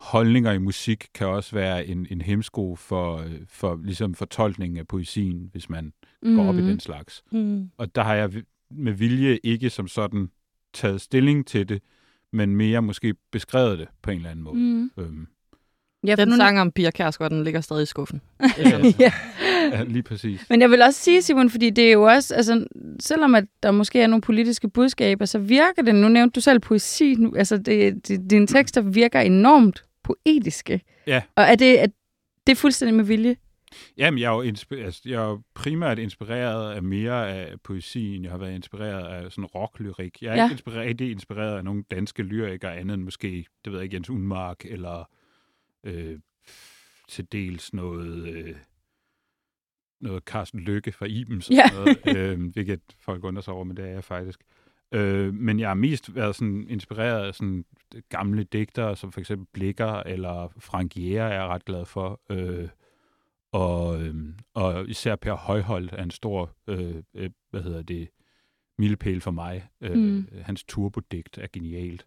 holdninger 0.00 0.52
i 0.52 0.58
musik 0.58 1.06
kan 1.14 1.26
også 1.26 1.54
være 1.56 1.86
en, 1.86 2.06
en 2.10 2.20
hemsko 2.20 2.76
for, 2.76 3.24
for 3.48 3.80
ligesom 3.84 4.14
fortolkningen 4.14 4.78
af 4.78 4.88
poesien, 4.88 5.48
hvis 5.52 5.70
man 5.70 5.92
mm. 6.22 6.36
går 6.36 6.48
op 6.48 6.54
i 6.54 6.62
den 6.68 6.80
slags. 6.80 7.22
Mm. 7.32 7.70
Og 7.76 7.94
der 7.94 8.02
har 8.02 8.14
jeg 8.14 8.30
med 8.70 8.92
vilje 8.92 9.38
ikke 9.44 9.70
som 9.70 9.88
sådan 9.88 10.30
taget 10.72 11.00
stilling 11.00 11.46
til 11.46 11.68
det, 11.68 11.82
men 12.32 12.56
mere 12.56 12.82
måske 12.82 13.14
beskrevet 13.32 13.78
det 13.78 13.88
på 14.02 14.10
en 14.10 14.16
eller 14.16 14.30
anden 14.30 14.44
måde. 14.44 14.56
Mm. 14.56 14.90
Øhm, 14.96 15.26
Ja, 16.06 16.16
Den 16.16 16.28
nu, 16.28 16.36
sang 16.36 16.60
om 16.60 16.72
Pia 16.72 16.90
Kærsgaard, 16.90 17.30
den 17.30 17.44
ligger 17.44 17.60
stadig 17.60 17.82
i 17.82 17.86
skuffen. 17.86 18.20
ja. 18.58 18.80
ja, 19.72 19.82
lige 19.84 20.02
præcis. 20.02 20.46
Men 20.50 20.60
jeg 20.60 20.70
vil 20.70 20.82
også 20.82 21.00
sige, 21.00 21.22
Simon, 21.22 21.50
fordi 21.50 21.70
det 21.70 21.88
er 21.88 21.92
jo 21.92 22.02
også, 22.02 22.34
altså, 22.34 22.66
selvom 23.00 23.34
at 23.34 23.44
der 23.62 23.70
måske 23.70 24.00
er 24.00 24.06
nogle 24.06 24.22
politiske 24.22 24.68
budskaber, 24.68 25.24
så 25.24 25.38
virker 25.38 25.82
det, 25.82 25.94
nu 25.94 26.08
nævnte 26.08 26.34
du 26.34 26.40
selv 26.40 26.60
poesi, 26.60 27.14
nu, 27.14 27.34
altså 27.36 27.56
det, 27.56 28.08
det, 28.08 28.30
dine 28.30 28.46
tekster 28.46 28.80
virker 28.80 29.20
enormt 29.20 29.84
poetiske. 30.02 30.80
Ja. 31.06 31.22
Og 31.36 31.44
er 31.44 31.54
det, 31.54 31.80
er 31.82 31.86
det 32.46 32.56
fuldstændig 32.56 32.94
med 32.94 33.04
vilje? 33.04 33.36
Jamen, 33.98 34.18
jeg 34.20 34.26
er, 34.32 34.36
jo 34.44 34.52
inspi- 34.52 34.84
altså, 34.84 35.00
jeg 35.04 35.22
er 35.22 35.28
jo 35.28 35.42
primært 35.54 35.98
inspireret 35.98 36.72
af 36.74 36.82
mere 36.82 37.30
af 37.30 37.54
poesien. 37.64 38.22
Jeg 38.24 38.30
har 38.30 38.38
været 38.38 38.54
inspireret 38.54 39.06
af 39.24 39.32
sådan 39.32 39.44
rocklyrik. 39.44 40.22
Jeg 40.22 40.28
er 40.28 40.32
Ja. 40.34 40.38
ja. 40.38 40.44
ikke 40.44 40.52
inspireret, 40.54 40.86
rigtig 40.86 41.10
inspireret 41.10 41.56
af 41.58 41.64
nogle 41.64 41.84
danske 41.90 42.22
lyrikere, 42.22 42.76
andet 42.76 42.94
end 42.94 43.02
måske, 43.02 43.46
det 43.64 43.72
ved 43.72 43.78
jeg 43.78 43.84
ikke, 43.84 43.94
Jens 43.96 44.10
Unmark, 44.10 44.64
eller 44.64 45.08
øh, 45.84 46.18
til 47.08 47.26
dels 47.32 47.72
noget, 47.72 48.28
øh, 48.28 48.54
noget 50.00 50.22
Carsten 50.22 50.60
Lykke 50.60 50.92
fra 50.92 51.06
Ibens, 51.06 51.50
Ja. 51.50 51.62
noget, 51.74 51.98
øh, 52.16 52.52
hvilket 52.52 52.80
folk 53.00 53.24
undrer 53.24 53.42
sig 53.42 53.54
over, 53.54 53.64
men 53.64 53.76
det 53.76 53.84
er 53.84 53.90
jeg 53.90 54.04
faktisk. 54.04 54.40
Øh, 54.94 55.34
men 55.34 55.60
jeg 55.60 55.68
har 55.68 55.74
mest 55.74 56.14
været 56.14 56.34
sådan 56.36 56.66
inspireret 56.68 57.26
af 57.26 57.34
sådan 57.34 57.64
gamle 58.08 58.44
digtere, 58.44 58.96
som 58.96 59.12
for 59.12 59.20
eksempel 59.20 59.46
Blikker 59.52 59.92
eller 60.02 60.52
Frank 60.58 60.96
Jæger 60.96 61.22
er 61.24 61.34
jeg 61.34 61.44
ret 61.48 61.64
glad 61.64 61.84
for. 61.84 62.20
Øh, 62.30 62.68
og, 63.52 64.02
øhm, 64.02 64.34
og 64.54 64.88
især 64.88 65.16
Per 65.16 65.34
Højholdt 65.34 65.92
er 65.92 66.02
en 66.02 66.10
stor, 66.10 66.56
øh, 66.68 66.94
øh, 67.14 67.30
hvad 67.50 67.62
hedder 67.62 67.82
det, 67.82 68.08
milepæl 68.78 69.20
for 69.20 69.30
mig. 69.30 69.68
Øh, 69.80 69.92
Mm. 69.96 69.98
mm. 70.00 70.26
Hans 70.42 70.64
turbodigt 70.64 71.38
er 71.38 71.46
genialt. 71.52 72.06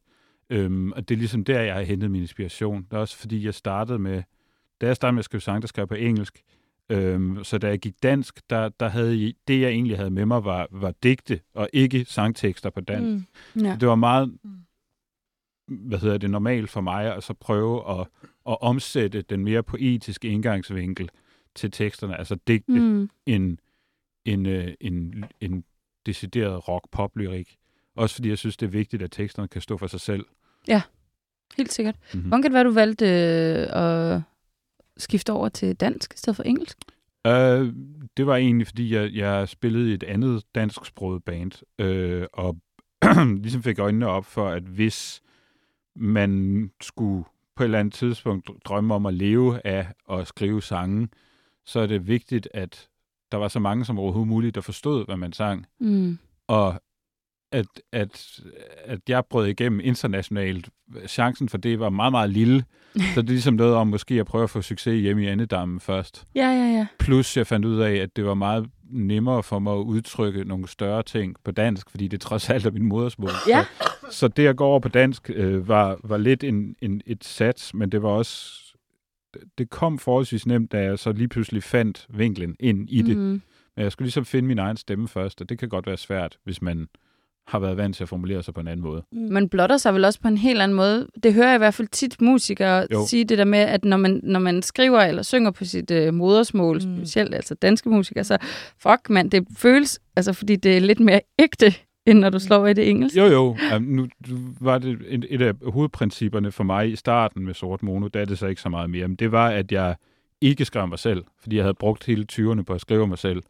Øhm, 0.50 0.92
og 0.92 1.10
det 1.10 1.16
er 1.16 1.20
ligesom 1.20 1.44
der, 1.44 1.62
jeg 1.62 1.74
har 1.76 1.82
hentet 1.82 2.12
min 2.12 2.22
inspiration. 2.22 2.84
Det 2.84 2.94
er 2.94 2.98
også 2.98 3.18
fordi, 3.18 3.46
jeg 3.46 3.54
startede 3.54 4.00
med, 4.00 4.24
da 4.82 4.86
jeg 4.88 4.96
startede 4.96 5.14
med 5.16 5.20
at 5.20 5.26
skrive 5.26 5.42
sang, 5.42 5.62
der 5.62 5.68
skrev 5.68 5.82
jeg 5.82 5.88
på 5.88 5.96
engelsk. 5.96 6.44
Øhm, 6.90 7.44
så 7.44 7.58
da 7.58 7.68
jeg 7.68 7.80
gik 7.80 8.04
dansk, 8.04 8.50
der, 8.50 8.70
der 8.70 8.88
havde 8.88 9.24
jeg, 9.24 9.34
det, 9.48 9.62
jeg 9.62 9.70
egentlig 9.70 9.98
havde 9.98 10.10
med 10.10 10.26
mig, 10.26 10.46
var, 10.46 10.68
var 10.72 10.94
digte, 11.04 11.40
og 11.54 11.70
ikke 11.74 12.06
sangtekster 12.06 12.70
på 12.70 12.82
dansk. 12.82 13.26
Mm. 13.54 13.62
Ja. 13.62 13.78
Det 13.80 13.88
var 13.88 13.96
meget, 13.96 14.38
hvad 15.68 16.00
hedder 16.00 16.18
det, 16.18 16.30
normalt 16.30 16.70
for 16.70 16.82
mig 16.82 17.16
at 17.16 17.24
så 17.24 17.34
prøve 17.34 18.00
at, 18.00 18.08
at 18.50 18.58
omsætte 18.62 19.22
den 19.22 19.44
mere 19.44 19.64
poetiske 19.64 20.28
indgangsvinkel 20.28 21.10
til 21.56 21.72
teksterne, 21.72 22.18
altså 22.18 22.38
digte 22.48 22.80
Mm. 22.80 23.10
en, 23.26 23.60
en, 24.26 24.46
øh, 24.46 24.74
en, 24.82 25.26
en 25.42 25.64
decideret 26.06 26.68
rock-pop-lyrik. 26.68 27.58
Også 27.96 28.16
fordi 28.16 28.30
jeg 28.30 28.38
synes, 28.38 28.58
det 28.58 28.66
er 28.66 28.72
vigtigt, 28.72 29.02
at 29.02 29.12
teksterne 29.12 29.48
kan 29.48 29.62
stå 29.62 29.78
for 29.78 29.88
sig 29.88 30.00
selv. 30.02 30.26
Helt 31.58 31.74
sikkert. 31.74 31.96
Mm-hmm. 32.14 32.28
Hvordan 32.28 32.42
kan 32.42 32.52
det 32.52 32.56
være, 32.56 32.64
du 32.64 32.72
valgte 32.72 33.06
øh, 33.06 33.68
at 33.72 34.22
skifte 34.98 35.34
over 35.34 35.50
til 35.50 35.76
dansk 35.76 36.14
i 36.14 36.18
stedet 36.18 36.36
for 36.36 36.44
engelsk? 36.44 36.78
Øh, 37.28 37.74
det 38.18 38.28
var 38.28 38.36
egentlig, 38.36 38.68
fordi 38.68 38.96
jeg, 38.96 39.14
jeg 39.14 39.50
spillede 39.50 39.92
i 39.92 39.94
et 39.94 40.04
andet 40.04 40.44
dansksproget 40.56 41.24
band, 41.24 41.52
øh, 41.80 42.28
og 42.34 42.58
ligesom 43.44 43.64
fik 43.64 43.80
øjnene 43.80 44.08
op 44.08 44.26
for, 44.26 44.50
at 44.50 44.64
hvis 44.64 45.22
man 45.96 46.72
skulle 46.82 47.24
på 47.56 47.64
et 47.64 47.66
eller 47.66 47.80
andet 47.80 47.94
tidspunkt 47.94 48.50
drømme 48.66 48.94
om 48.94 49.06
at 49.06 49.14
leve 49.14 49.68
af 49.68 49.88
at 50.10 50.28
skrive 50.28 50.62
sange, 50.62 51.08
så 51.66 51.80
er 51.80 51.88
det 51.88 52.08
vigtigt, 52.08 52.48
at 52.54 52.90
der 53.32 53.38
var 53.38 53.48
så 53.48 53.60
mange 53.60 53.86
som 53.86 54.00
overhovedet 54.00 54.30
muligt, 54.30 54.56
der 54.56 54.62
forstod, 54.62 55.06
hvad 55.06 55.18
man 55.18 55.34
sang. 55.34 55.66
Mm. 55.80 56.18
Og 56.48 56.82
at, 57.54 57.66
at, 57.92 58.40
at 58.86 59.00
jeg 59.08 59.24
brød 59.30 59.48
igennem 59.48 59.80
internationalt, 59.84 60.70
chancen 61.08 61.50
for 61.50 61.58
det 61.58 61.80
var 61.80 61.90
meget, 61.90 62.12
meget 62.12 62.30
lille. 62.30 62.64
Så 62.96 63.22
det 63.22 63.30
er 63.30 63.34
ligesom 63.34 63.54
noget 63.54 63.76
om 63.76 63.88
måske 63.88 64.20
at 64.20 64.26
prøve 64.26 64.44
at 64.44 64.50
få 64.50 64.62
succes 64.62 65.02
hjemme 65.02 65.24
i 65.24 65.28
Andedammen 65.28 65.80
først. 65.80 66.24
Ja, 66.36 66.48
ja, 66.48 66.78
ja. 66.78 66.88
Plus 67.00 67.38
jeg 67.38 67.48
fandt 67.48 67.66
ud 67.66 67.80
af, 67.80 67.96
at 67.96 68.16
det 68.16 68.26
var 68.26 68.34
meget 68.34 68.66
nemmere 68.92 69.44
for 69.44 69.60
mig 69.60 69.74
at 69.74 69.78
udtrykke 69.78 70.44
nogle 70.44 70.68
større 70.68 71.04
ting 71.04 71.36
på 71.44 71.52
dansk, 71.52 71.90
fordi 71.90 72.08
det 72.08 72.22
trods 72.22 72.50
alt 72.50 72.66
er 72.66 72.72
min 72.72 72.86
modersmål. 72.86 73.30
Ja. 73.48 73.66
Så, 73.82 74.18
så 74.18 74.28
det 74.28 74.48
at 74.48 74.58
gå 74.58 74.66
over 74.66 74.80
på 74.80 74.90
dansk 74.90 75.30
øh, 75.34 75.68
var, 75.68 75.98
var 76.04 76.18
lidt 76.18 76.44
en, 76.44 76.76
en, 76.82 77.02
et 77.06 77.24
sats, 77.24 77.74
men 77.74 77.92
det 77.92 78.04
var 78.04 78.10
også... 78.10 78.60
Det 79.58 79.70
kom 79.70 80.00
forholdsvis 80.00 80.46
nemt, 80.46 80.72
da 80.72 80.82
jeg 80.84 81.00
så 81.00 81.12
lige 81.12 81.28
pludselig 81.28 81.64
fandt 81.64 82.08
vinklen 82.10 82.56
ind 82.60 82.90
i 82.90 83.02
det. 83.02 83.18
Mm. 83.18 83.42
Men 83.76 83.84
jeg 83.84 83.92
skulle 83.92 84.06
ligesom 84.06 84.26
finde 84.26 84.48
min 84.48 84.60
egen 84.60 84.78
stemme 84.78 85.08
først, 85.08 85.42
og 85.42 85.50
det 85.50 85.60
kan 85.60 85.70
godt 85.70 85.88
være 85.88 85.98
svært, 85.98 86.38
hvis 86.44 86.62
man 86.62 86.88
har 87.48 87.60
været 87.60 87.78
vant 87.78 87.96
til 87.96 88.04
at 88.04 88.10
formulere 88.10 88.44
sig 88.44 88.54
på 88.54 88.60
en 88.60 88.68
anden 88.68 88.84
måde. 88.84 89.04
Man 89.12 89.50
blotter 89.50 89.78
sig 89.78 89.94
vel 89.94 90.06
også 90.06 90.22
på 90.22 90.28
en 90.28 90.38
helt 90.38 90.62
anden 90.62 90.76
måde. 90.76 91.08
Det 91.24 91.34
hører 91.34 91.48
jeg 91.48 91.56
i 91.56 91.58
hvert 91.58 91.74
fald 91.74 91.88
tit 91.88 92.22
musikere 92.22 92.88
jo. 92.92 93.06
Sige 93.08 93.26
det 93.26 93.38
der 93.38 93.46
med, 93.46 93.60
at 93.60 93.86
når 93.86 93.98
man, 93.98 94.20
når 94.24 94.40
man 94.40 94.62
skriver 94.62 95.00
eller 95.00 95.22
synger 95.22 95.52
på 95.52 95.66
sit 95.66 95.92
øh, 95.92 96.14
modersmål, 96.14 96.82
mm. 96.84 96.90
Mm. 96.90 96.98
specielt 96.98 97.36
altså 97.36 97.56
danske 97.56 97.90
musikere, 97.90 98.24
så 98.24 98.38
fuck 98.80 99.10
mand, 99.10 99.32
det 99.32 99.48
føles, 99.58 100.00
altså 100.16 100.34
fordi 100.34 100.56
det 100.56 100.78
er 100.78 100.82
lidt 100.82 101.00
mere 101.00 101.22
ægte, 101.40 101.74
end 102.06 102.20
når 102.20 102.30
du 102.30 102.40
slår 102.40 102.68
i 102.68 102.74
det 102.74 102.90
engelsk. 102.90 103.18
Jo, 103.18 103.26
jo. 103.26 103.58
Nu 103.80 104.08
nu 104.28 104.40
var 104.62 104.78
det 104.78 104.98
et, 105.08 105.26
et 105.30 105.42
af 105.42 105.54
hovedprincipperne 105.68 106.52
for 106.52 106.64
mig 106.64 106.92
i 106.92 106.96
starten 106.96 107.46
med 107.46 107.54
Sort 107.54 107.84
Mono, 107.84 108.08
der 108.08 108.20
er 108.20 108.26
det 108.26 108.38
så 108.38 108.48
ikke 108.48 108.62
så 108.62 108.70
meget 108.70 108.90
mere, 108.90 109.08
men 109.08 109.16
det 109.16 109.32
var, 109.32 109.50
at 109.50 109.72
jeg 109.72 109.96
ikke 110.44 110.66
skrev 110.66 110.88
mig 110.88 111.00
selv, 111.00 111.24
fordi 111.40 111.56
jeg 111.56 111.64
havde 111.64 111.74
brugt 111.74 112.06
hele 112.06 112.26
20'erne 112.32 112.62
på 112.62 112.74
at 112.74 112.82
skrive 112.82 113.08
mig 113.08 113.18
selv. 113.18 113.44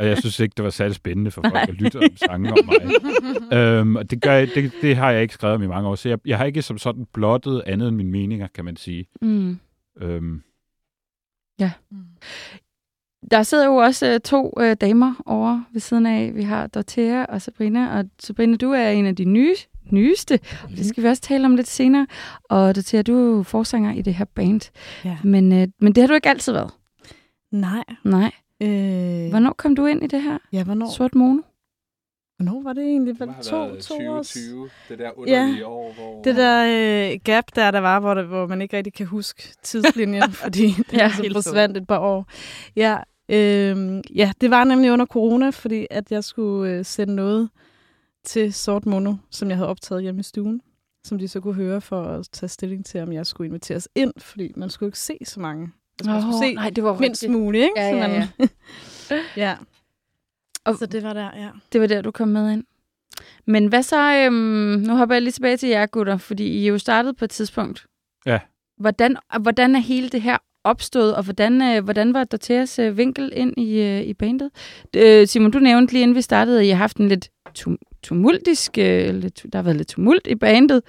og 0.00 0.06
jeg 0.06 0.18
synes 0.18 0.40
ikke, 0.40 0.54
det 0.56 0.64
var 0.64 0.70
særlig 0.70 0.94
spændende 0.94 1.30
for 1.30 1.42
folk 1.42 1.68
at 1.68 1.74
lytte 1.74 1.96
om 1.96 2.16
sange 2.16 2.52
om 2.52 2.58
mig. 2.66 2.92
øhm, 3.58 3.96
og 3.96 4.10
det, 4.10 4.22
gør 4.22 4.32
jeg, 4.32 4.48
det, 4.54 4.72
det 4.82 4.96
har 4.96 5.10
jeg 5.10 5.22
ikke 5.22 5.34
skrevet 5.34 5.54
om 5.54 5.62
i 5.62 5.66
mange 5.66 5.88
år, 5.88 5.94
så 5.94 6.08
jeg, 6.08 6.18
jeg 6.26 6.38
har 6.38 6.44
ikke 6.44 6.62
som 6.62 6.78
sådan 6.78 7.06
blottet 7.12 7.62
andet 7.66 7.88
end 7.88 7.96
mine 7.96 8.10
meninger, 8.10 8.46
kan 8.54 8.64
man 8.64 8.76
sige. 8.76 9.06
Mm. 9.22 9.58
Øhm, 10.00 10.42
Der 13.30 13.42
sidder 13.42 13.66
jo 13.66 13.76
også 13.76 14.14
uh, 14.14 14.20
to 14.20 14.52
uh, 14.60 14.72
damer 14.80 15.14
over 15.26 15.62
ved 15.72 15.80
siden 15.80 16.06
af. 16.06 16.34
Vi 16.34 16.42
har 16.42 16.66
Dorthea 16.66 17.24
og 17.24 17.42
Sabrina, 17.42 17.98
og 17.98 18.04
Sabrina, 18.18 18.56
du 18.56 18.70
er 18.70 18.88
en 18.88 19.06
af 19.06 19.16
de 19.16 19.24
nye, 19.24 19.54
nyeste, 19.92 20.40
og 20.64 20.70
det 20.70 20.86
skal 20.86 21.02
vi 21.02 21.08
også 21.08 21.22
tale 21.22 21.44
om 21.46 21.56
lidt 21.56 21.68
senere. 21.68 22.06
Og 22.44 22.76
Dorthea, 22.76 23.02
du 23.02 23.16
er 23.32 23.36
jo 23.36 23.42
forsanger 23.42 23.92
i 23.94 24.02
det 24.02 24.14
her 24.14 24.24
band, 24.24 24.60
Ja. 25.04 25.16
men, 25.24 25.52
uh, 25.62 25.68
men 25.80 25.92
det 25.94 25.98
har 26.02 26.08
du 26.08 26.14
ikke 26.14 26.28
altid 26.28 26.52
været. 26.52 26.70
Nej. 27.52 27.84
Nej. 28.04 28.32
Øh, 28.62 29.30
Hvornår 29.30 29.52
kom 29.52 29.76
du 29.76 29.86
ind 29.86 30.04
i 30.04 30.06
det 30.06 30.22
her? 30.22 30.38
Ja, 30.52 30.64
hvornår? 30.64 30.90
Sort 30.90 31.14
Mono? 31.14 31.42
Hvornår 32.36 32.62
var 32.62 32.72
det 32.72 32.84
egentlig? 32.84 33.20
Var 33.20 33.26
det 33.26 33.36
to, 33.36 33.50
to 33.50 33.56
år? 33.56 33.68
2020, 34.22 34.68
det 34.88 34.98
der 34.98 35.10
underlige 35.18 35.66
år, 35.66 35.92
hvor... 35.92 36.22
Det 36.22 36.36
der 36.36 37.10
øh, 37.12 37.18
gap, 37.24 37.44
der 37.54 37.70
der 37.70 37.78
var, 37.78 38.00
hvor, 38.00 38.14
der, 38.14 38.22
hvor 38.22 38.46
man 38.46 38.62
ikke 38.62 38.76
rigtig 38.76 38.92
kan 38.92 39.06
huske 39.06 39.42
tidslinjen, 39.62 40.32
fordi 40.44 40.66
det 40.66 40.92
Ja, 40.92 40.98
ja, 41.02 41.10
så 41.10 41.22
helt 41.22 41.34
forsvandt 41.34 41.76
et 41.76 41.86
par 41.86 41.98
år. 41.98 42.26
Ja, 42.76 42.96
øh, 43.28 44.00
ja, 44.16 44.32
det 44.40 44.50
var 44.50 44.64
nemlig 44.64 44.92
under 44.92 45.06
corona, 45.06 45.50
fordi 45.50 45.86
at 45.90 46.12
jeg 46.12 46.24
skulle 46.24 46.72
øh, 46.72 46.84
sende 46.84 47.14
noget 47.14 47.48
til 48.24 48.52
Sort 48.52 48.86
Mono, 48.86 49.14
som 49.30 49.48
jeg 49.48 49.56
havde 49.56 49.68
optaget 49.68 50.02
hjemme 50.02 50.20
i 50.20 50.22
stuen, 50.22 50.60
som 51.04 51.18
de 51.18 51.28
så 51.28 51.40
kunne 51.40 51.54
høre 51.54 51.80
for 51.80 52.02
at 52.02 52.28
tage 52.32 52.48
stilling 52.48 52.84
til, 52.86 53.00
om 53.00 53.12
jeg 53.12 53.26
skulle 53.26 53.48
inviteres 53.48 53.88
ind, 53.94 54.12
fordi 54.18 54.52
man 54.56 54.70
skulle 54.70 54.88
ikke 54.88 54.98
se 54.98 55.18
så 55.24 55.40
mange. 55.40 55.68
Altså, 56.00 56.10
man 56.12 56.22
skulle 56.22 56.38
se 56.38 56.54
nej, 56.54 56.70
det 56.70 56.84
var 56.84 56.98
mindst 56.98 57.28
muligt, 57.28 57.62
ikke? 57.62 57.80
Ja, 57.80 57.90
Så 57.90 57.96
ja, 57.96 58.08
man- 58.38 58.48
ja. 59.36 59.56
Og- 60.64 60.76
Så 60.78 60.86
det 60.86 61.02
var 61.02 61.12
der, 61.12 61.30
ja. 61.36 61.48
Det 61.72 61.80
var 61.80 61.86
der, 61.86 62.02
du 62.02 62.10
kom 62.10 62.28
med 62.28 62.52
ind. 62.52 62.64
Men 63.46 63.66
hvad 63.66 63.82
så, 63.82 64.14
øhm, 64.14 64.34
nu 64.86 64.96
hopper 64.96 65.14
jeg 65.14 65.22
lige 65.22 65.32
tilbage 65.32 65.56
til 65.56 65.68
jer 65.68 65.86
gutter, 65.86 66.16
fordi 66.16 66.44
I 66.48 66.66
jo 66.68 66.78
startet 66.78 67.16
på 67.16 67.24
et 67.24 67.30
tidspunkt. 67.30 67.86
Ja. 68.26 68.38
Hvordan, 68.76 69.16
hvordan 69.40 69.74
er 69.74 69.78
hele 69.80 70.08
det 70.08 70.22
her 70.22 70.36
opstået, 70.64 71.14
og 71.16 71.22
hvordan, 71.24 71.62
øh, 71.62 71.84
hvordan 71.84 72.14
var 72.14 72.24
Dortheas 72.24 72.78
øh, 72.78 72.96
vinkel 72.96 73.32
ind 73.36 73.54
i, 73.58 73.80
øh, 73.80 74.00
i 74.02 74.14
bandet? 74.14 74.50
Øh, 74.96 75.26
Simon, 75.26 75.50
du 75.50 75.58
nævnte 75.58 75.92
lige 75.92 76.02
inden 76.02 76.14
vi 76.16 76.22
startede, 76.22 76.60
at 76.60 76.66
I 76.66 76.68
har 76.68 76.76
haft 76.76 76.96
en 76.96 77.08
lidt 77.08 77.28
tum- 77.58 77.87
tumultisk, 78.02 78.78
øh, 78.78 79.14
lidt, 79.14 79.42
der 79.52 79.58
har 79.58 79.62
været 79.62 79.76
lidt 79.76 79.88
tumult 79.88 80.26
i 80.26 80.34
bandet. 80.34 80.82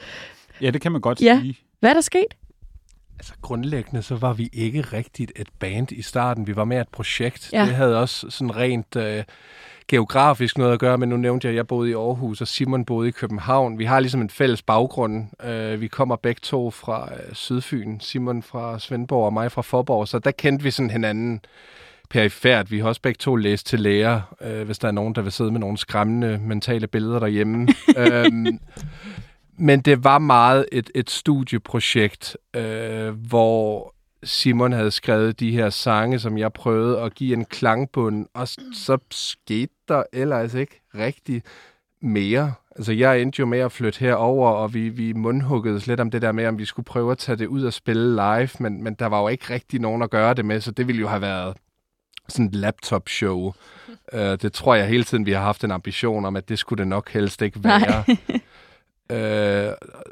ja, 0.61 0.69
det 0.71 0.81
kan 0.81 0.91
man 0.91 1.01
godt 1.01 1.21
Ja. 1.21 1.39
sige. 1.41 1.57
Hvad 1.79 1.89
er 1.89 1.93
der 1.93 2.01
sket? 2.01 2.35
Altså 3.19 3.33
grundlæggende, 3.41 4.01
så 4.01 4.15
var 4.15 4.33
vi 4.33 4.49
ikke 4.53 4.81
rigtigt 4.81 5.31
et 5.35 5.47
band 5.59 5.91
i 5.91 6.01
starten. 6.01 6.47
Vi 6.47 6.55
var 6.55 6.65
mere 6.65 6.81
et 6.81 6.87
projekt. 6.89 7.49
Ja. 7.53 7.61
Det 7.65 7.75
havde 7.75 7.99
også 8.01 8.29
sådan 8.29 8.55
rent 8.55 8.95
øh, 8.95 9.23
geografisk 9.87 10.57
noget 10.57 10.73
at 10.73 10.79
gøre, 10.79 10.97
men 10.97 11.09
nu 11.09 11.17
nævnte 11.17 11.45
jeg, 11.47 11.51
at 11.51 11.55
jeg 11.55 11.67
boede 11.67 11.89
i 11.89 11.93
Aarhus, 11.93 12.41
og 12.41 12.47
Simon 12.47 12.85
boede 12.85 13.07
i 13.07 13.11
København. 13.11 13.79
Vi 13.79 13.85
har 13.85 13.99
ligesom 13.99 14.21
en 14.21 14.29
fælles 14.29 14.61
baggrund. 14.61 15.45
Øh, 15.45 15.81
vi 15.81 15.87
kommer 15.87 16.15
begge 16.15 16.39
to 16.43 16.71
fra 16.71 17.09
øh, 17.13 17.33
Sydfyn. 17.35 17.99
Simon 17.99 18.43
fra 18.43 18.79
Svendborg 18.79 19.25
og 19.25 19.33
mig 19.33 19.51
fra 19.51 19.61
Forborg, 19.61 20.07
så 20.07 20.19
der 20.19 20.31
kendte 20.31 20.63
vi 20.63 20.71
sådan 20.71 20.89
hinanden 20.89 21.41
perifært. 22.09 22.71
Vi 22.71 22.79
har 22.79 22.87
også 22.87 23.01
begge 23.01 23.17
to 23.17 23.35
læst 23.35 23.65
til 23.65 23.79
lærer, 23.79 24.35
øh, 24.41 24.65
hvis 24.65 24.79
der 24.79 24.87
er 24.87 24.91
nogen, 24.91 25.15
der 25.15 25.21
vil 25.21 25.31
sidde 25.31 25.51
med 25.51 25.59
nogle 25.59 25.77
skræmmende 25.77 26.37
mentale 26.37 26.87
billeder 26.87 27.19
derhjemme. 27.19 27.67
øhm, 27.97 28.59
men 29.57 29.81
det 29.81 30.03
var 30.03 30.19
meget 30.19 30.65
et, 30.71 30.91
et 30.95 31.09
studieprojekt, 31.09 32.37
øh, 32.55 33.09
hvor 33.09 33.95
Simon 34.23 34.71
havde 34.71 34.91
skrevet 34.91 35.39
de 35.39 35.51
her 35.51 35.69
sange, 35.69 36.19
som 36.19 36.37
jeg 36.37 36.53
prøvede 36.53 36.99
at 36.99 37.15
give 37.15 37.33
en 37.33 37.45
klangbund, 37.45 38.25
og 38.33 38.47
så 38.73 38.97
skete 39.11 39.73
der 39.87 40.03
ellers 40.13 40.53
ikke 40.53 40.81
rigtig 40.95 41.43
mere. 42.01 42.53
Altså, 42.75 42.91
jeg 42.91 43.21
endte 43.21 43.39
jo 43.39 43.45
med 43.45 43.59
at 43.59 43.71
flytte 43.71 43.99
herover, 43.99 44.49
og 44.49 44.73
vi, 44.73 44.89
vi 44.89 45.13
mundhuggedes 45.13 45.87
lidt 45.87 45.99
om 45.99 46.11
det 46.11 46.21
der 46.21 46.31
med, 46.31 46.47
om 46.47 46.57
vi 46.57 46.65
skulle 46.65 46.85
prøve 46.85 47.11
at 47.11 47.17
tage 47.17 47.35
det 47.35 47.47
ud 47.47 47.63
og 47.63 47.73
spille 47.73 48.15
live, 48.15 48.49
men, 48.59 48.83
men 48.83 48.93
der 48.93 49.05
var 49.05 49.21
jo 49.21 49.27
ikke 49.27 49.53
rigtig 49.53 49.79
nogen 49.79 50.01
at 50.01 50.09
gøre 50.09 50.33
det 50.33 50.45
med, 50.45 50.61
så 50.61 50.71
det 50.71 50.87
ville 50.87 51.01
jo 51.01 51.07
have 51.07 51.21
været 51.21 51.57
sådan 52.29 52.45
et 52.45 52.55
laptop-show. 52.55 53.53
Uh, 54.13 54.19
det 54.41 54.53
tror 54.53 54.75
jeg 54.75 54.87
hele 54.87 55.03
tiden, 55.03 55.25
vi 55.25 55.31
har 55.31 55.41
haft 55.41 55.63
en 55.63 55.71
ambition 55.71 56.25
om, 56.25 56.35
at 56.35 56.49
det 56.49 56.59
skulle 56.59 56.77
det 56.77 56.87
nok 56.87 57.09
helst 57.09 57.41
ikke 57.41 57.63
være. 57.63 58.03
Øh, 59.11 59.71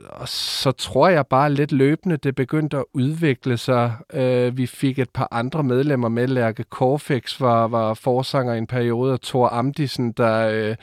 og 0.10 0.30
så 0.30 0.72
tror 0.72 1.08
jeg 1.08 1.28
bare 1.28 1.54
lidt 1.54 1.72
løbende, 1.72 2.18
det 2.18 2.36
begyndte 2.36 2.78
at 2.78 2.86
udvikle 2.94 3.58
sig. 3.58 3.94
Øh, 4.14 4.58
vi 4.58 4.68
fik 4.68 5.00
et 5.00 5.10
par 5.10 5.28
andre 5.32 5.64
medlemmer 5.64 6.10
med. 6.10 6.28
Lærke 6.28 6.64
Korfix 6.64 7.42
var, 7.42 7.68
var 7.68 7.94
forsanger 7.94 8.54
i 8.54 8.58
en 8.58 8.68
periode, 8.68 9.14
og 9.14 9.22
Thor 9.22 9.50
Amdisen, 9.50 10.12
der 10.12 10.50
øh, 10.50 10.76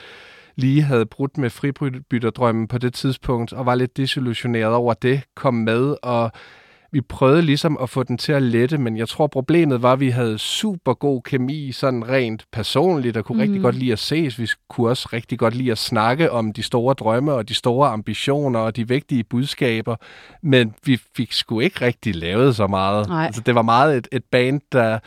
lige 0.57 0.83
havde 0.83 1.07
brudt 1.07 1.39
med 1.39 1.51
fribytterdrømmen 1.51 2.69
på 2.69 2.79
det 2.79 2.95
tidspunkt, 2.95 3.53
og 3.53 3.67
var 3.67 3.75
lidt 3.75 3.97
desillusioneret 3.97 4.75
over 4.75 4.95
det, 4.95 5.21
kom 5.35 5.55
med, 5.55 5.97
og 6.03 6.33
vi 6.95 7.01
prøvede 7.01 7.43
ligesom 7.43 7.79
at 7.83 7.91
få 7.91 8.03
den 8.03 8.19
til 8.19 8.33
at 8.33 8.43
lette, 8.43 8.79
men 8.79 8.97
jeg 8.97 9.09
tror 9.09 9.27
problemet 9.27 9.83
var, 9.83 9.93
at 9.93 10.01
vi 10.01 10.11
havde 10.11 10.39
super 10.39 10.95
god 10.95 11.23
kemi, 11.23 11.73
sådan 11.73 12.09
rent 12.09 12.45
personligt, 12.53 13.17
og 13.17 13.25
kunne 13.25 13.37
mm. 13.37 13.41
rigtig 13.41 13.63
godt 13.63 13.75
lide 13.75 13.93
at 13.93 13.99
ses. 13.99 14.39
Vi 14.39 14.49
kunne 14.69 14.89
også 14.89 15.09
rigtig 15.13 15.39
godt 15.39 15.55
lide 15.55 15.73
at 15.73 15.79
snakke 15.79 16.31
om 16.31 16.53
de 16.53 16.63
store 16.63 16.95
drømme 16.95 17.33
og 17.33 17.49
de 17.49 17.55
store 17.55 17.89
ambitioner 17.89 18.61
og 18.61 18.77
de 18.77 18.89
vigtige 18.89 19.25
budskaber, 19.25 19.97
men 20.43 20.75
vi 20.85 21.01
fik 21.17 21.33
sgu 21.33 21.61
ikke 21.61 21.85
rigtig 21.85 22.15
lavet 22.15 22.57
så 22.57 22.67
meget. 22.67 23.09
Nej. 23.09 23.27
Altså, 23.27 23.41
det 23.41 23.55
var 23.55 23.63
meget 23.63 23.97
et, 23.97 24.09
et 24.13 24.25
band, 24.33 24.61
der, 24.73 24.99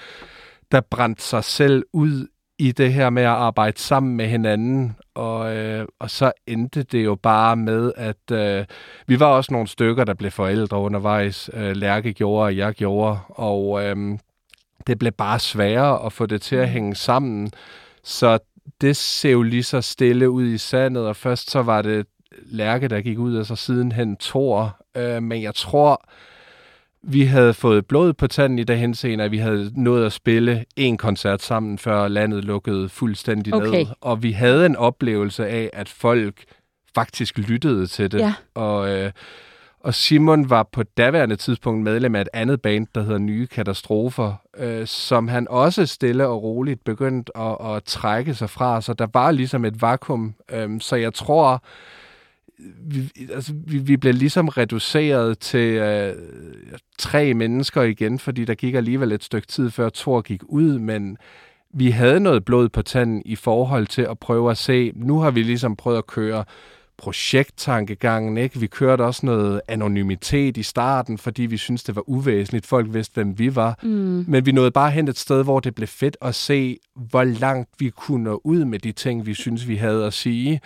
der 0.71 0.81
brændte 0.91 1.23
sig 1.23 1.43
selv 1.43 1.83
ud 1.93 2.27
i 2.59 2.71
det 2.71 2.93
her 2.93 3.09
med 3.09 3.23
at 3.23 3.29
arbejde 3.29 3.79
sammen 3.79 4.17
med 4.17 4.27
hinanden, 4.27 4.95
og, 5.13 5.55
øh, 5.55 5.87
og 5.99 6.09
så 6.09 6.31
endte 6.47 6.83
det 6.83 7.05
jo 7.05 7.15
bare 7.15 7.55
med, 7.55 7.91
at 7.95 8.31
øh, 8.31 8.65
vi 9.07 9.19
var 9.19 9.25
også 9.25 9.53
nogle 9.53 9.67
stykker, 9.67 10.03
der 10.03 10.13
blev 10.13 10.31
forældre 10.31 10.77
undervejs. 10.77 11.49
Øh, 11.53 11.75
Lærke 11.75 12.13
gjorde, 12.13 12.45
og 12.45 12.57
jeg 12.57 12.73
gjorde, 12.73 13.19
og 13.29 13.83
øh, 13.83 14.17
det 14.87 14.99
blev 14.99 15.11
bare 15.11 15.39
sværere 15.39 16.05
at 16.05 16.13
få 16.13 16.25
det 16.25 16.41
til 16.41 16.55
at 16.55 16.69
hænge 16.69 16.95
sammen. 16.95 17.51
Så 18.03 18.39
det 18.81 18.97
ser 18.97 19.31
jo 19.31 19.41
lige 19.41 19.63
så 19.63 19.81
stille 19.81 20.29
ud 20.29 20.45
i 20.45 20.57
sandet, 20.57 21.07
og 21.07 21.15
først 21.15 21.51
så 21.51 21.61
var 21.61 21.81
det 21.81 22.07
Lærke, 22.45 22.87
der 22.87 23.01
gik 23.01 23.17
ud, 23.17 23.35
og 23.35 23.45
så 23.45 23.55
sidenhen 23.55 24.17
Thor. 24.17 24.77
Øh, 24.97 25.23
men 25.23 25.41
jeg 25.41 25.55
tror, 25.55 26.09
vi 27.09 27.23
havde 27.25 27.53
fået 27.53 27.85
blod 27.85 28.13
på 28.13 28.27
tanden 28.27 28.59
i 28.59 28.63
det 28.63 28.77
henseende, 28.77 29.23
at 29.23 29.31
vi 29.31 29.37
havde 29.37 29.71
nået 29.75 30.05
at 30.05 30.13
spille 30.13 30.65
en 30.75 30.97
koncert 30.97 31.41
sammen, 31.41 31.77
før 31.77 32.07
landet 32.07 32.43
lukkede 32.45 32.89
fuldstændig 32.89 33.53
Okay. 33.53 33.77
ned. 33.77 33.85
Og 34.01 34.23
vi 34.23 34.31
havde 34.31 34.65
en 34.65 34.75
oplevelse 34.75 35.47
af, 35.47 35.69
at 35.73 35.89
folk 35.89 36.43
faktisk 36.95 37.37
lyttede 37.37 37.87
til 37.87 38.11
det. 38.11 38.19
Ja. 38.19 38.33
Og, 38.55 38.89
øh, 38.89 39.11
og 39.79 39.93
Simon 39.93 40.49
var 40.49 40.63
på 40.63 40.83
daværende 40.83 41.35
tidspunkt 41.35 41.83
medlem 41.83 42.15
af 42.15 42.21
et 42.21 42.29
andet 42.33 42.61
band, 42.61 42.87
der 42.95 43.01
hedder 43.03 43.17
Nye 43.17 43.47
Katastrofer, 43.47 44.33
øh, 44.57 44.87
som 44.87 45.27
han 45.27 45.47
også 45.49 45.85
stille 45.85 46.27
og 46.27 46.43
roligt 46.43 46.83
begyndte 46.83 47.37
at, 47.37 47.57
at 47.75 47.83
trække 47.83 48.35
sig 48.35 48.49
fra. 48.49 48.81
Så 48.81 48.93
der 48.93 49.07
var 49.13 49.31
ligesom 49.31 49.65
et 49.65 49.81
vakuum. 49.81 50.33
Øh, 50.51 50.81
så 50.81 50.95
jeg 50.95 51.13
tror, 51.13 51.63
vi, 52.87 53.11
altså, 53.33 53.53
vi, 53.65 53.77
vi 53.77 53.97
blev 53.97 54.13
ligesom 54.13 54.47
reduceret 54.47 55.39
til 55.39 55.73
øh, 55.73 56.15
tre 56.97 57.33
mennesker 57.33 57.81
igen, 57.81 58.19
fordi 58.19 58.45
der 58.45 58.55
gik 58.55 58.75
alligevel 58.75 59.11
et 59.11 59.23
stykke 59.23 59.47
tid, 59.47 59.71
før 59.71 59.89
Thor 59.89 60.21
gik 60.21 60.41
ud, 60.43 60.79
men 60.79 61.17
vi 61.73 61.89
havde 61.89 62.19
noget 62.19 62.45
blod 62.45 62.69
på 62.69 62.81
tanden 62.81 63.21
i 63.25 63.35
forhold 63.35 63.87
til 63.87 64.01
at 64.01 64.19
prøve 64.19 64.51
at 64.51 64.57
se, 64.57 64.91
nu 64.95 65.19
har 65.19 65.31
vi 65.31 65.43
ligesom 65.43 65.75
prøvet 65.75 65.97
at 65.97 66.07
køre 66.07 66.43
projekttankegangen, 66.97 68.37
ikke? 68.37 68.59
Vi 68.59 68.67
kørte 68.67 69.01
også 69.01 69.25
noget 69.25 69.61
anonymitet 69.67 70.57
i 70.57 70.63
starten, 70.63 71.17
fordi 71.17 71.41
vi 71.41 71.57
syntes, 71.57 71.83
det 71.83 71.95
var 71.95 72.09
uvæsentligt. 72.09 72.65
Folk 72.65 72.93
vidste, 72.93 73.13
hvem 73.13 73.39
vi 73.39 73.55
var. 73.55 73.79
Mm. 73.83 74.25
Men 74.27 74.45
vi 74.45 74.51
nåede 74.51 74.71
bare 74.71 74.91
hen 74.91 75.07
et 75.07 75.17
sted, 75.17 75.43
hvor 75.43 75.59
det 75.59 75.75
blev 75.75 75.87
fedt 75.87 76.17
at 76.21 76.35
se, 76.35 76.77
hvor 76.95 77.23
langt 77.23 77.69
vi 77.79 77.89
kunne 77.89 78.23
nå 78.23 78.41
ud 78.43 78.65
med 78.65 78.79
de 78.79 78.91
ting, 78.91 79.25
vi 79.25 79.33
synes, 79.33 79.67
vi 79.67 79.75
havde 79.75 80.05
at 80.05 80.13
sige. 80.13 80.61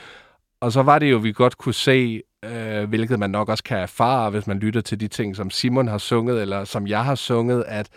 Og 0.61 0.71
så 0.71 0.81
var 0.83 0.99
det 0.99 1.11
jo, 1.11 1.17
vi 1.17 1.31
godt 1.31 1.57
kunne 1.57 1.73
se, 1.73 2.21
øh, 2.45 2.89
hvilket 2.89 3.19
man 3.19 3.29
nok 3.29 3.49
også 3.49 3.63
kan 3.63 3.77
erfare, 3.77 4.29
hvis 4.29 4.47
man 4.47 4.59
lytter 4.59 4.81
til 4.81 4.99
de 4.99 5.07
ting, 5.07 5.35
som 5.35 5.49
Simon 5.49 5.87
har 5.87 5.97
sunget, 5.97 6.41
eller 6.41 6.63
som 6.63 6.87
jeg 6.87 7.05
har 7.05 7.15
sunget, 7.15 7.63
at 7.67 7.89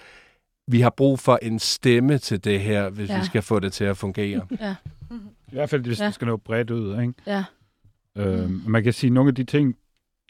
vi 0.69 0.81
har 0.81 0.91
brug 0.91 1.19
for 1.19 1.39
en 1.43 1.59
stemme 1.59 2.19
til 2.19 2.45
det 2.45 2.61
her, 2.61 2.89
hvis 2.91 3.11
Ja. 3.11 3.19
vi 3.21 3.25
skal 3.25 3.43
få 3.43 3.59
det 3.61 3.73
til 3.73 3.85
at 3.85 3.97
fungere. 3.97 4.47
Ja. 4.61 4.75
I 5.49 5.57
hvert 5.57 5.71
fald, 5.71 5.83
hvis 5.85 6.01
Ja. 6.01 6.07
det 6.07 6.15
skal 6.15 6.27
nå 6.27 6.37
bredt 6.37 6.71
ud. 6.71 7.01
Ikke? 7.01 7.15
Ja. 7.27 7.45
Øhm, 8.17 8.63
man 8.67 8.85
kan 8.85 8.93
sige, 8.93 9.11
nogle 9.11 9.29
af 9.29 9.35
de 9.35 9.45
ting, 9.45 9.77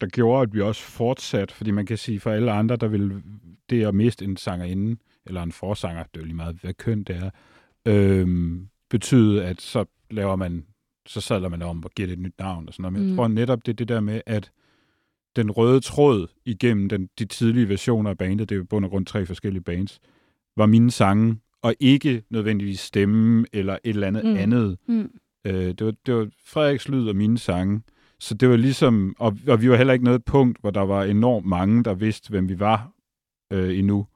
der 0.01 0.07
gjorde, 0.07 0.43
at 0.43 0.55
vi 0.55 0.61
også 0.61 0.83
fortsat, 0.83 1.53
fordi 1.53 1.71
man 1.71 1.87
kan 1.87 1.99
sige, 1.99 2.21
for 2.21 2.31
alle 2.31 2.53
andre, 2.53 2.77
der 2.77 2.87
vil 2.89 3.23
det 3.71 3.85
at 3.87 3.95
miste 3.95 4.25
en 4.25 4.37
sangerinde, 4.37 4.97
eller 5.27 5.43
en 5.43 5.53
forsanger, 5.53 6.03
det 6.03 6.17
er 6.17 6.21
jo 6.21 6.25
lige 6.25 6.37
meget, 6.37 6.57
hvad 6.63 6.75
køn 6.75 7.03
det 7.03 7.17
er, 7.17 7.31
øhm, 7.87 8.69
betyde, 8.91 9.45
at 9.45 9.61
så 9.61 9.85
laver 10.11 10.37
man, 10.37 10.65
så 11.07 11.21
sadler 11.21 11.49
man 11.49 11.63
om 11.63 11.85
og 11.85 11.91
giver 11.91 12.07
det 12.07 12.13
et 12.13 12.19
nyt 12.19 12.39
navn 12.39 12.69
og 12.69 12.75
sådan 12.75 12.83
noget. 12.83 12.93
Men 12.93 13.03
Mm. 13.03 13.09
jeg 13.09 13.17
tror 13.17 13.29
netop, 13.29 13.67
det 13.67 13.73
er 13.73 13.77
det 13.77 13.89
der 13.89 14.01
med, 14.01 14.21
at 14.27 14.51
den 15.37 15.51
røde 15.51 15.81
tråd 15.81 16.27
igennem 16.45 16.89
den, 16.89 17.09
de 17.19 17.25
tidlige 17.25 17.69
versioner 17.69 18.11
af 18.11 18.19
bandet, 18.19 18.49
det 18.49 18.55
er 18.55 18.59
jo 18.59 18.65
bund 18.65 18.85
og 18.85 18.91
grund 18.91 19.07
tre 19.07 19.27
forskellige 19.27 19.63
bands, 19.63 20.01
var 20.57 20.67
mine 20.67 20.91
sange, 20.91 21.37
og 21.63 21.75
ikke 21.81 22.23
nødvendigvis 22.31 22.81
stemme 22.81 23.47
eller 23.53 23.73
et 23.73 23.79
eller 23.95 24.07
andet 24.07 24.25
mm. 24.25 24.37
andet. 24.37 24.79
Mm. 24.89 25.11
Øh, 25.47 25.53
det, 25.55 25.87
var, 25.87 25.93
det 26.07 26.15
var 26.15 26.29
Frederiks 26.47 26.89
lyd 26.89 27.09
og 27.09 27.17
mine 27.17 27.39
sange. 27.39 27.83
Så 28.21 28.35
det 28.35 28.49
var 28.49 28.57
ligesom, 28.57 29.17
og, 29.19 29.39
og 29.49 29.63
vi 29.63 29.71
var 29.71 29.77
heller 29.77 29.93
ikke 29.93 30.05
noget 30.05 30.25
punkt, 30.25 30.61
hvor 30.61 30.71
der 30.71 30.81
var 30.81 31.05
enormt 31.05 31.47
mange, 31.47 31.85
der 31.85 31.95
vidste, 31.95 32.31
hvem 32.31 32.49
vi 32.49 32.61
var 32.61 32.91
øh, 33.53 33.79
endnu. 33.79 34.07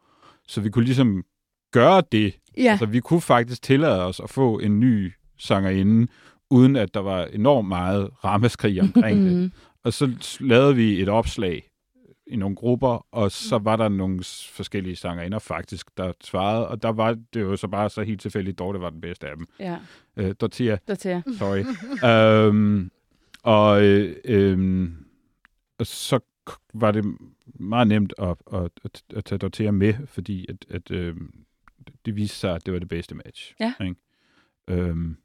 Så 0.46 0.60
vi 0.60 0.70
kunne 0.70 0.84
ligesom 0.84 1.24
gøre 1.72 2.02
det. 2.12 2.34
Ja. 2.56 2.70
Altså 2.70 2.86
vi 2.86 3.00
kunne 3.00 3.20
faktisk 3.20 3.62
tillade 3.62 4.04
os 4.04 4.20
at 4.20 4.30
få 4.30 4.58
en 4.58 4.80
ny 4.80 5.12
sangerinde, 5.38 6.08
uden 6.50 6.76
at 6.76 6.94
der 6.94 7.00
var 7.00 7.24
enormt 7.24 7.68
meget 7.68 8.10
rammeskrig 8.24 8.80
omkring 8.82 9.24
det. 9.26 9.36
Mm. 9.36 9.52
Og 9.82 9.92
så 9.92 10.36
lavede 10.40 10.76
vi 10.76 11.02
et 11.02 11.08
opslag 11.08 11.70
i 12.26 12.36
nogle 12.36 12.56
grupper, 12.56 13.06
og 13.12 13.30
så 13.32 13.58
var 13.58 13.76
der 13.76 13.88
nogle 13.88 14.18
forskellige 14.52 14.96
sangerinder 14.96 15.38
faktisk, 15.38 15.86
der 15.96 16.12
svarede, 16.24 16.68
og 16.68 16.82
der 16.82 16.88
var 16.88 17.16
det 17.34 17.40
jo 17.40 17.56
så 17.56 17.68
bare 17.68 17.90
så 17.90 18.02
helt 18.02 18.20
tilfældigt, 18.20 18.58
Dorte 18.58 18.80
var 18.80 18.90
den 18.90 19.00
bedste 19.00 19.28
af 19.28 19.36
dem. 19.36 19.46
Ja, 19.60 19.78
Øh, 20.16 20.34
Dortia, 20.40 20.78
jer. 21.04 21.22
sorry. 21.38 21.64
øhm, 22.48 22.90
og, 23.42 23.84
øh, 23.84 24.16
øhm, 24.24 24.96
og 25.78 25.86
så 25.86 26.20
var 26.74 26.90
det 26.90 27.04
meget 27.54 27.88
nemt 27.88 28.14
at, 28.18 28.36
at, 28.52 28.70
at, 28.84 29.02
at 29.16 29.24
tage 29.24 29.38
Dortia 29.38 29.70
med, 29.70 29.94
fordi 30.06 30.46
at, 30.48 30.56
at, 30.70 30.90
øhm, 30.90 31.34
det 32.06 32.16
viste 32.16 32.36
sig, 32.36 32.54
at 32.54 32.66
det 32.66 32.72
var 32.72 32.78
det 32.80 32.88
bedste 32.88 33.14
match. 33.14 33.54
Ja. 33.60 33.72
Ikke? 33.80 33.94
Øhm, 34.68 35.16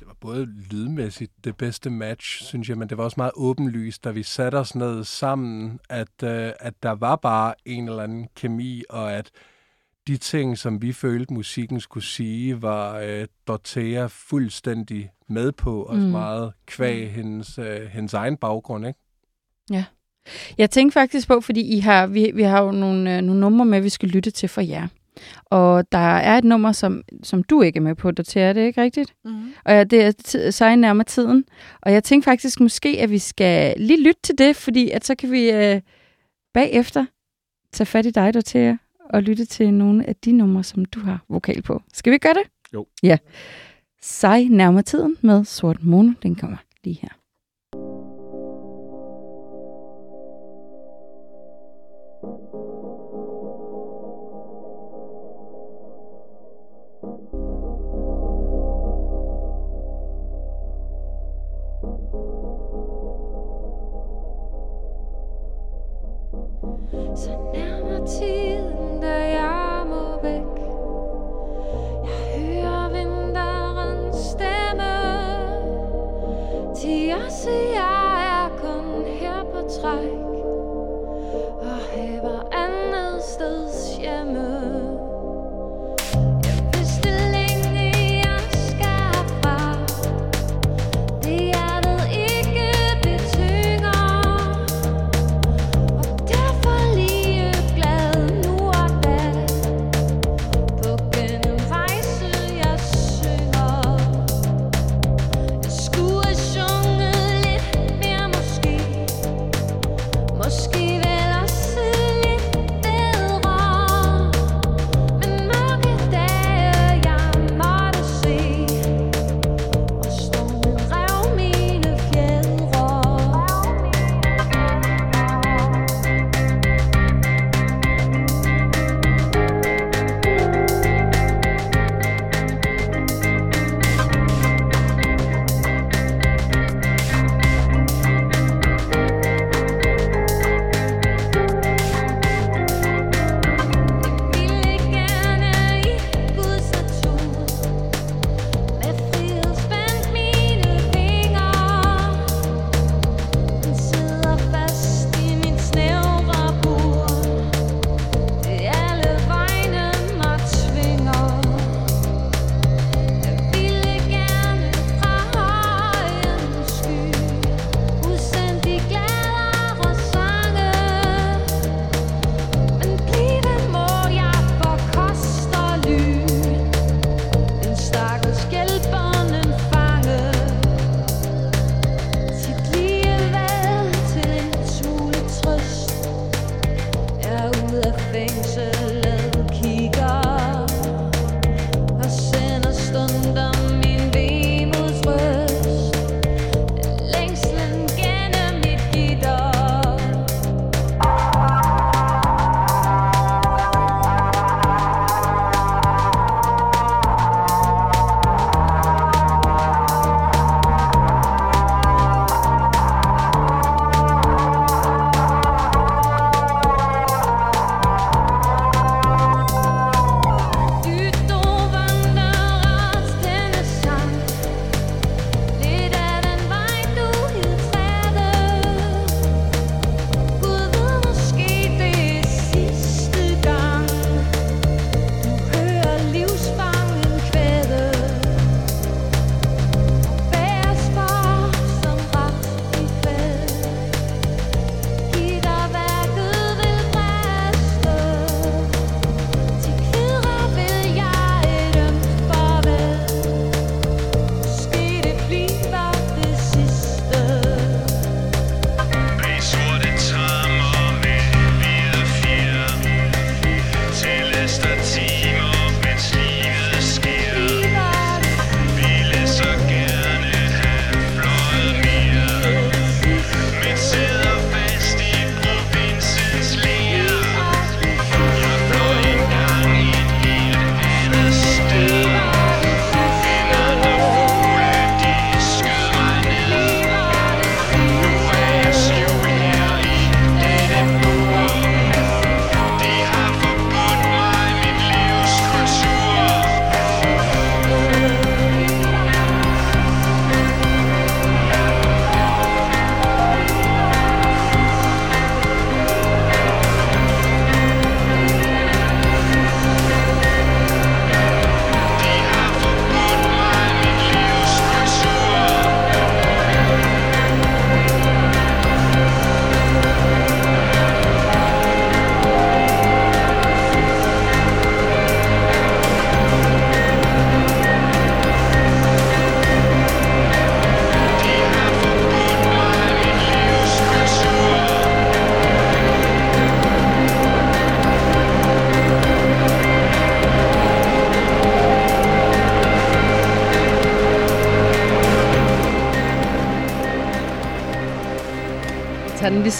Det 0.00 0.08
var 0.08 0.16
både 0.20 0.46
lydmæssigt 0.70 1.32
det 1.44 1.56
bedste 1.56 1.90
match, 1.90 2.44
synes 2.44 2.68
jeg, 2.68 2.78
men 2.78 2.88
det 2.88 2.98
var 2.98 3.04
også 3.04 3.14
meget 3.16 3.32
åbenlyst, 3.36 4.04
da 4.04 4.10
vi 4.10 4.22
satte 4.22 4.56
os 4.56 4.74
ned 4.74 5.04
sammen, 5.04 5.80
at, 5.88 6.22
øh, 6.24 6.52
at 6.60 6.74
der 6.82 6.90
var 6.90 7.16
bare 7.16 7.54
en 7.64 7.88
eller 7.88 8.02
anden 8.02 8.28
kemi, 8.36 8.82
og 8.90 9.12
at 9.12 9.30
de 10.06 10.16
ting, 10.16 10.58
som 10.58 10.82
vi 10.82 10.92
følte, 10.92 11.34
musikken 11.34 11.80
skulle 11.80 12.04
sige, 12.04 12.62
var 12.62 12.98
øh, 12.98 13.26
Dortea 13.48 14.06
fuldstændig 14.06 15.10
med 15.28 15.52
på, 15.52 15.82
også 15.82 16.00
Mm. 16.00 16.04
mm. 16.06 16.10
meget 16.12 16.52
kvæg 16.66 17.10
hendes, 17.12 17.58
øh, 17.58 17.86
hendes 17.86 18.14
egen 18.14 18.36
baggrund, 18.36 18.86
ikke? 18.86 18.98
Jeg 20.58 20.70
tænkte 20.70 20.92
faktisk 20.94 21.28
på, 21.28 21.40
fordi 21.40 21.60
I 21.76 21.78
har, 21.78 22.06
vi, 22.06 22.30
vi 22.34 22.42
har 22.42 22.62
jo 22.62 22.70
nogle, 22.70 23.16
øh, 23.16 23.22
nogle 23.22 23.40
numre 23.40 23.66
med, 23.66 23.80
vi 23.80 23.88
skal 23.88 24.08
lytte 24.08 24.30
til 24.30 24.48
for 24.48 24.60
jer. 24.60 24.88
Og 25.44 25.92
der 25.92 25.98
er 25.98 26.38
et 26.38 26.44
nummer, 26.44 26.72
som, 26.72 27.02
som 27.22 27.42
du 27.42 27.62
ikke 27.62 27.76
er 27.76 27.80
med 27.80 27.94
på, 27.94 28.10
der 28.10 28.22
til 28.22 28.42
er 28.42 28.52
det 28.52 28.60
ikke 28.66 28.82
rigtigt? 28.82 29.14
Mm-hmm. 29.24 29.52
Og 29.64 29.72
ja, 29.72 29.84
det 29.84 30.02
er 30.02 30.12
ti- 30.12 30.52
så 30.52 30.66
i 30.66 30.76
nærmere 30.76 31.04
tiden. 31.04 31.44
Og 31.82 31.92
jeg 31.92 32.04
tænkte 32.04 32.24
faktisk 32.24 32.60
måske, 32.60 32.88
at 33.00 33.10
vi 33.10 33.18
skal 33.18 33.74
lige 33.80 34.02
lytte 34.02 34.20
til 34.22 34.38
det, 34.38 34.56
fordi 34.56 34.90
at 34.90 35.04
så 35.06 35.14
kan 35.14 35.32
vi 35.32 35.50
øh, 35.50 35.80
bagefter 36.54 37.06
tage 37.72 37.86
fat 37.86 38.06
i 38.06 38.10
dig, 38.10 38.34
der 38.34 38.40
til 38.40 38.78
og 39.10 39.22
lytte 39.22 39.44
til 39.44 39.74
nogle 39.74 40.08
af 40.08 40.16
de 40.16 40.32
numre, 40.32 40.64
som 40.64 40.84
du 40.84 41.00
har 41.00 41.24
vokal 41.28 41.62
på. 41.62 41.82
Skal 41.92 42.12
vi 42.12 42.18
gøre 42.18 42.34
det? 42.34 42.42
Jo. 42.74 42.86
Ja. 43.02 43.18
Sig 44.02 44.48
nærmere 44.48 44.82
tiden 44.82 45.16
med 45.20 45.44
Sort 45.44 45.82
Mono. 45.84 46.12
Den 46.22 46.34
kommer 46.34 46.56
lige 46.84 46.98
her. 47.02 47.19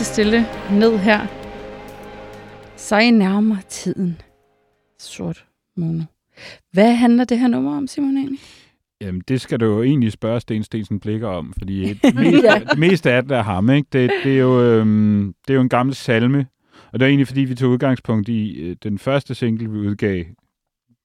Så 0.00 0.04
stille 0.12 0.46
ned 0.72 0.98
her. 0.98 1.26
Så 2.76 2.98
I 2.98 3.10
nærmer 3.10 3.56
tiden. 3.68 4.20
Sort 4.98 5.44
mono. 5.76 6.02
Hvad 6.72 6.94
handler 6.94 7.24
det 7.24 7.38
her 7.38 7.48
nummer 7.48 7.76
om, 7.76 7.86
Simon 7.86 8.16
egentlig? 8.16 8.38
Jamen, 9.00 9.22
det 9.28 9.40
skal 9.40 9.60
du 9.60 9.64
jo 9.66 9.82
egentlig 9.82 10.12
spørge 10.12 10.40
Sten 10.40 10.62
Stensen 10.62 11.00
Blikker 11.00 11.28
om, 11.28 11.52
fordi 11.58 11.92
det 12.02 12.14
meste, 12.14 12.46
Ja. 12.52 12.58
det 12.70 12.78
meste 12.78 13.10
af 13.12 13.22
det 13.22 13.32
er 13.36 13.42
ham, 13.42 13.70
ikke? 13.70 13.88
Det, 13.92 14.10
det, 14.24 14.32
er 14.34 14.38
jo, 14.38 14.62
øhm, 14.62 15.34
det 15.46 15.52
er 15.52 15.54
jo 15.54 15.60
en 15.60 15.68
gammel 15.68 15.94
salme, 15.94 16.46
og 16.92 16.98
det 17.00 17.06
er 17.06 17.08
egentlig, 17.08 17.26
fordi 17.26 17.40
vi 17.40 17.54
tog 17.54 17.70
udgangspunkt 17.70 18.28
i 18.28 18.60
øh, 18.62 18.76
den 18.82 18.98
første 18.98 19.34
single, 19.34 19.70
vi 19.70 19.78
udgav 19.78 20.24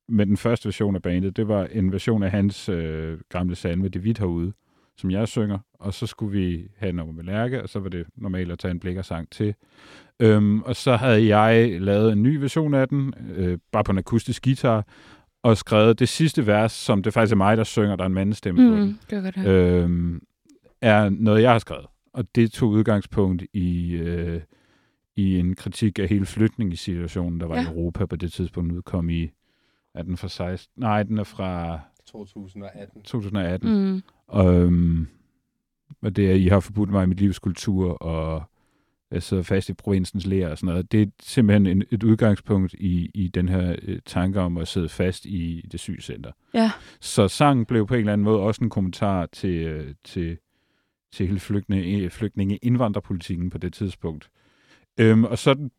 med 0.10 0.26
den 0.26 0.38
første 0.38 0.66
version 0.66 0.96
af 0.96 1.02
bandet. 1.02 1.38
Det 1.38 1.48
var 1.48 1.66
en 1.72 1.92
version 1.92 2.24
af 2.24 2.32
hans 2.32 2.70
øh, 2.70 3.18
gamle 3.30 3.56
salme, 3.56 3.88
Det 3.90 4.04
Vidt 4.04 4.18
herude, 4.20 4.54
som 4.98 5.12
jeg 5.12 5.28
synger, 5.28 5.60
og 5.74 5.94
så 5.94 6.08
skulle 6.08 6.40
vi 6.40 6.68
have 6.78 6.90
en 6.90 6.96
nummer 6.96 7.14
med 7.14 7.24
Lærke, 7.24 7.64
og 7.64 7.70
så 7.70 7.80
var 7.80 7.90
det 7.90 8.06
normalt 8.16 8.52
at 8.52 8.60
tage 8.60 8.72
en 8.72 8.80
Blikker-sang 8.80 9.30
til. 9.32 9.56
Øhm, 10.20 10.62
og 10.62 10.76
så 10.76 10.96
havde 10.96 11.36
jeg 11.38 11.82
lavet 11.82 12.12
en 12.14 12.24
ny 12.24 12.36
version 12.38 12.74
af 12.74 12.88
den, 12.88 13.14
øh, 13.36 13.58
bare 13.72 13.84
på 13.84 13.92
en 13.92 13.98
akustisk 13.98 14.44
guitar, 14.44 14.86
og 15.44 15.58
skrevet 15.58 16.00
det 16.00 16.10
sidste 16.10 16.48
vers, 16.48 16.72
som 16.72 17.04
det 17.04 17.14
faktisk 17.14 17.32
er 17.34 17.38
mig, 17.38 17.58
der 17.58 17.64
synger, 17.64 17.96
der 17.96 18.04
er 18.04 18.08
en 18.08 18.14
mandestemme 18.14 18.70
på 18.72 18.76
den 18.76 18.84
Mm, 18.88 18.98
det 19.10 19.24
godt 19.24 19.36
høre. 19.36 19.82
øhm, 19.84 20.22
er 20.82 21.10
noget, 21.10 21.42
jeg 21.42 21.52
har 21.52 21.60
skrevet. 21.60 21.86
Og 22.14 22.36
det 22.36 22.52
tog 22.52 22.70
udgangspunkt 22.70 23.44
i, 23.54 23.92
øh, 23.94 24.42
i 25.16 25.40
en 25.40 25.56
kritik 25.56 26.00
af 26.00 26.08
hele 26.08 26.26
flytningssituationen, 26.26 27.40
der 27.40 27.46
var 27.48 27.56
ja. 27.56 27.62
i 27.62 27.64
Ja. 27.66 27.72
Europa 27.72 28.06
på 28.06 28.16
det 28.16 28.34
tidspunkt, 28.34 28.72
udkom 28.74 29.10
i, 29.10 29.30
er 29.96 30.04
den 30.04 30.18
fra 30.18 30.28
16? 30.28 30.82
Nej, 30.82 31.04
den 31.04 31.18
er 31.18 31.24
fra 31.24 31.80
2018. 32.06 33.02
2018. 33.02 33.92
Mm. 33.92 34.02
Og, 34.28 34.56
øhm, 34.56 35.08
og 36.02 36.16
det 36.16 36.32
er, 36.32 36.36
I 36.36 36.48
har 36.48 36.60
forbudt 36.60 36.90
mig 36.90 37.04
i 37.04 37.08
mit 37.08 37.20
livs 37.20 37.40
kultur, 37.40 37.92
og 37.92 38.44
jeg 39.12 39.24
sidder 39.24 39.44
fast 39.44 39.70
i 39.70 39.74
provinsens 39.74 40.26
lær 40.26 40.50
og 40.50 40.58
sådan 40.58 40.68
noget. 40.68 40.92
Det 40.92 41.02
er 41.02 41.06
simpelthen 41.22 41.66
en, 41.66 41.84
et 41.92 42.04
udgangspunkt 42.04 42.74
i, 42.74 43.12
i 43.14 43.28
den 43.28 43.50
her 43.50 43.76
øh, 43.82 44.00
tanke 44.06 44.42
om 44.42 44.58
at 44.58 44.68
sidde 44.68 44.90
fast 44.90 45.26
i 45.26 45.68
det 45.72 45.80
sygecenter. 45.80 46.32
Ja. 46.54 46.72
Så 47.00 47.28
sangen 47.28 47.66
blev 47.66 47.88
på 47.88 47.94
en 47.94 48.00
eller 48.00 48.14
anden 48.14 48.26
måde 48.26 48.40
også 48.40 48.64
en 48.64 48.70
kommentar 48.70 49.26
til, 49.26 49.56
øh, 49.56 49.94
til, 50.04 50.38
til 51.12 51.28
hele 51.28 51.40
flygtninge, 51.40 52.10
flygtninge 52.10 52.58
indvandrerpolitikken 52.58 53.50
på 53.50 53.58
det 53.58 53.74
tidspunkt. 53.74 54.30
Øhm, 55.00 55.24
og 55.24 55.38
så 55.38 55.70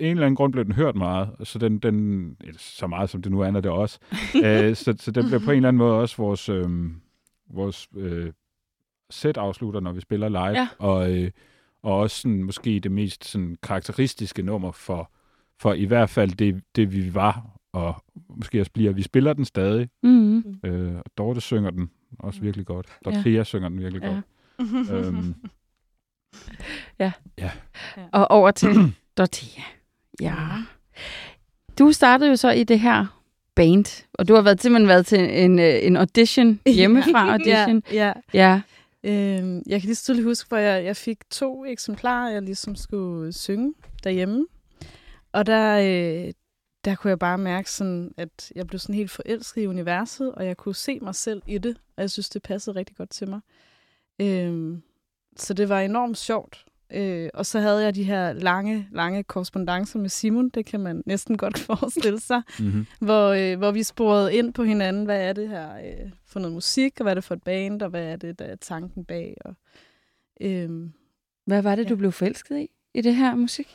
en 0.00 0.10
eller 0.10 0.22
anden 0.26 0.36
grund 0.36 0.52
blev 0.52 0.64
den 0.64 0.72
hørt 0.72 0.96
meget, 0.96 1.30
og 1.38 1.46
så 1.46 1.58
den, 1.58 1.78
den 1.78 2.36
så 2.58 2.86
meget 2.86 3.10
som 3.10 3.22
det 3.22 3.32
nu 3.32 3.40
er, 3.40 3.50
det 3.50 3.66
også. 3.66 3.98
øh, 4.44 4.76
så, 4.76 4.94
så 4.98 5.10
den 5.10 5.28
blev 5.28 5.40
på 5.40 5.50
en 5.50 5.56
eller 5.56 5.68
anden 5.68 5.78
måde 5.78 5.94
også 5.94 6.16
vores, 6.16 6.48
øhm, 6.48 7.00
vores 7.50 7.88
øh, 7.96 8.32
sæt 9.10 9.36
afslutter, 9.36 9.80
når 9.80 9.92
vi 9.92 10.00
spiller 10.00 10.28
live, 10.28 10.48
Ja. 10.60 10.68
og, 10.78 11.12
øh, 11.18 11.30
og 11.82 11.96
også 11.98 12.16
sådan, 12.20 12.42
måske 12.42 12.80
det 12.80 12.92
mest 12.92 13.24
sådan, 13.24 13.56
karakteristiske 13.62 14.42
nummer 14.42 14.72
for, 14.72 15.10
for 15.60 15.72
i 15.72 15.84
hvert 15.84 16.10
fald 16.10 16.30
det, 16.30 16.62
det, 16.76 16.92
vi 16.92 17.14
var, 17.14 17.46
og 17.72 18.04
måske 18.28 18.60
også 18.60 18.72
bliver. 18.72 18.92
Vi 18.92 19.02
spiller 19.02 19.32
den 19.32 19.44
stadig, 19.44 19.88
Mm. 20.02 20.38
Øh, 20.64 20.94
og 20.96 21.04
Dorte 21.18 21.40
synger 21.40 21.70
den 21.70 21.90
også 22.18 22.40
virkelig 22.40 22.66
godt. 22.66 22.86
Dortea 23.04 23.32
ja. 23.32 23.44
synger 23.44 23.68
den 23.68 23.78
virkelig 23.80 24.02
Ja. 24.02 24.08
godt. 24.08 24.24
Øhm, 25.06 25.34
Og 28.12 28.30
over 28.30 28.50
til 28.50 28.68
Dorthea. 29.18 29.62
Ja. 30.20 30.36
Du 31.78 31.92
startede 31.92 32.30
jo 32.30 32.36
så 32.36 32.50
i 32.50 32.64
det 32.64 32.80
her 32.80 33.22
band, 33.54 34.06
og 34.14 34.28
du 34.28 34.34
har 34.34 34.42
været, 34.42 34.62
simpelthen 34.62 34.88
været 34.88 35.06
til 35.06 35.44
en, 35.44 35.58
øh, 35.58 35.74
en 35.82 35.96
audition 35.96 36.60
hjemmefra 36.76 37.32
audition. 37.32 37.82
Ja, 37.92 38.12
Ja. 38.34 38.60
ja. 39.04 39.38
Øhm, 39.38 39.62
jeg 39.66 39.80
kan 39.80 39.86
lige 39.86 39.94
så 39.94 40.04
tydeligt 40.04 40.24
huske, 40.26 40.48
hvor 40.48 40.56
jeg, 40.58 40.84
jeg 40.84 40.96
fik 40.96 41.18
to 41.30 41.64
eksemplarer, 41.64 42.30
jeg 42.32 42.42
ligesom 42.42 42.76
skulle 42.76 43.32
synge 43.32 43.74
derhjemme. 44.04 44.46
Og 45.32 45.46
der, 45.46 45.78
øh, 45.78 46.32
der 46.84 46.94
kunne 46.94 47.08
jeg 47.08 47.18
bare 47.18 47.38
mærke, 47.38 47.70
sådan, 47.70 48.14
at 48.16 48.52
jeg 48.56 48.66
blev 48.66 48.78
sådan 48.78 48.94
helt 48.94 49.10
forelsket 49.10 49.62
i 49.62 49.66
universet, 49.66 50.32
og 50.32 50.46
jeg 50.46 50.56
kunne 50.56 50.74
se 50.74 50.98
mig 51.02 51.14
selv 51.14 51.42
i 51.46 51.58
det, 51.58 51.76
og 51.96 52.02
jeg 52.02 52.10
synes, 52.10 52.28
det 52.28 52.42
passede 52.42 52.76
rigtig 52.76 52.96
godt 52.96 53.10
til 53.10 53.28
mig. 53.28 53.40
Øhm, 54.20 54.82
så 55.36 55.54
det 55.54 55.68
var 55.68 55.80
enormt 55.80 56.18
sjovt. 56.18 56.64
Øh, 56.94 57.28
og 57.34 57.46
så 57.46 57.60
havde 57.60 57.82
jeg 57.84 57.94
de 57.94 58.04
her 58.04 58.32
lange, 58.32 58.88
lange 58.92 59.22
korrespondencer 59.22 59.98
med 59.98 60.08
Simon, 60.08 60.48
det 60.48 60.66
kan 60.66 60.80
man 60.80 61.02
næsten 61.06 61.36
godt 61.36 61.58
forestille 61.70 62.20
sig, 62.20 62.42
mm-hmm. 62.58 62.86
hvor, 63.00 63.28
øh, 63.28 63.58
hvor 63.58 63.70
vi 63.70 63.82
sporede 63.82 64.34
ind 64.34 64.54
på 64.54 64.64
hinanden, 64.64 65.04
hvad 65.04 65.20
er 65.28 65.32
det 65.32 65.48
her 65.48 65.74
øh, 65.76 66.10
for 66.26 66.40
noget 66.40 66.54
musik, 66.54 66.92
og 67.00 67.02
hvad 67.02 67.12
er 67.12 67.14
det 67.14 67.24
for 67.24 67.34
et 67.34 67.42
band, 67.42 67.82
og 67.82 67.90
hvad 67.90 68.04
er 68.04 68.16
det, 68.16 68.38
der 68.38 68.44
er 68.44 68.56
tanken 68.56 69.04
bag. 69.04 69.36
Og, 69.44 69.54
øhm, 70.40 70.92
Hvad 71.46 71.62
var 71.62 71.74
det, 71.76 71.84
Ja. 71.84 71.88
du 71.88 71.96
blev 71.96 72.12
forelsket 72.12 72.58
i, 72.58 72.68
i 72.94 73.00
det 73.00 73.14
her 73.14 73.34
musik? 73.34 73.68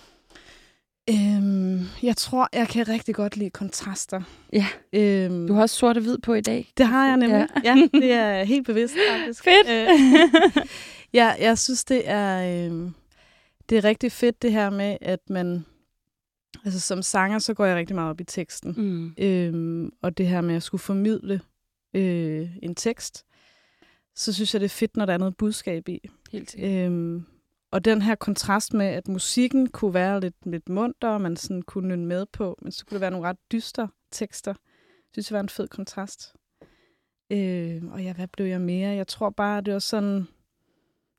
øhm, 1.09 1.79
jeg 2.03 2.17
tror, 2.17 2.49
jeg 2.53 2.67
kan 2.67 2.87
rigtig 2.87 3.15
godt 3.15 3.37
lide 3.37 3.49
kontraster. 3.49 4.21
Ja. 4.53 4.65
Øhm, 4.93 5.47
Du 5.47 5.53
har 5.53 5.61
også 5.61 5.75
sort 5.75 5.97
og 5.97 6.03
hvid 6.03 6.17
på 6.17 6.33
i 6.33 6.41
dag. 6.41 6.71
Det 6.77 6.87
har 6.87 7.07
jeg 7.07 7.17
nemlig. 7.17 7.47
Ja. 7.63 7.71
Ja, 7.73 7.75
ja 7.75 7.99
det 7.99 8.11
er 8.13 8.43
helt 8.43 8.65
bevidst 8.65 8.95
faktisk. 9.11 9.43
Fedt. 9.47 9.69
Øh, 9.69 10.65
ja, 11.19 11.33
jeg 11.41 11.57
synes, 11.57 11.83
det 11.85 12.01
er, 12.09 12.67
øh, 12.71 12.91
det 13.69 13.77
er 13.77 13.83
rigtig 13.83 14.11
fedt 14.11 14.41
det 14.41 14.51
her 14.51 14.69
med, 14.69 14.97
at 15.01 15.29
man... 15.29 15.65
Altså 16.65 16.79
som 16.79 17.01
sanger, 17.01 17.39
så 17.39 17.53
går 17.53 17.65
jeg 17.65 17.75
rigtig 17.75 17.95
meget 17.95 18.09
op 18.09 18.21
i 18.21 18.23
teksten. 18.23 18.73
Mm. 18.77 19.13
Øhm, 19.17 19.91
og 20.01 20.17
det 20.17 20.27
her 20.27 20.41
med 20.41 20.55
at 20.55 20.63
skulle 20.63 20.81
formidle 20.81 21.41
øh, 21.93 22.57
en 22.61 22.75
tekst, 22.75 23.25
så 24.15 24.33
synes 24.33 24.53
jeg, 24.53 24.61
det 24.61 24.65
er 24.65 24.69
fedt, 24.69 24.97
når 24.97 25.05
der 25.05 25.13
er 25.13 25.17
noget 25.17 25.37
budskab 25.37 25.89
i. 25.89 26.09
Helt 26.31 26.51
sikkert. 26.51 26.71
Øhm, 26.71 27.25
og 27.71 27.85
den 27.85 28.01
her 28.01 28.15
kontrast 28.15 28.73
med, 28.73 28.85
at 28.85 29.07
musikken 29.07 29.69
kunne 29.69 29.93
være 29.93 30.19
lidt, 30.19 30.35
lidt 30.45 30.69
munter, 30.69 31.09
og 31.09 31.21
man 31.21 31.37
sådan 31.37 31.61
kunne 31.61 31.87
nynne 31.87 32.05
med 32.05 32.25
på, 32.25 32.57
men 32.61 32.71
så 32.71 32.85
kunne 32.85 32.95
det 32.95 33.01
være 33.01 33.11
nogle 33.11 33.27
ret 33.27 33.37
dystre 33.51 33.89
tekster. 34.11 34.51
Jeg 34.51 35.11
synes, 35.13 35.27
det 35.27 35.33
var 35.35 35.39
en 35.39 35.49
fed 35.49 35.67
kontrast. 35.67 36.35
Øh, 37.31 37.83
og 37.91 38.03
ja, 38.03 38.13
hvad 38.13 38.27
blev 38.27 38.45
jeg 38.45 38.61
mere? 38.61 38.89
Jeg 38.89 39.07
tror 39.07 39.29
bare, 39.29 39.61
det 39.61 39.73
var 39.73 39.79
sådan 39.79 40.27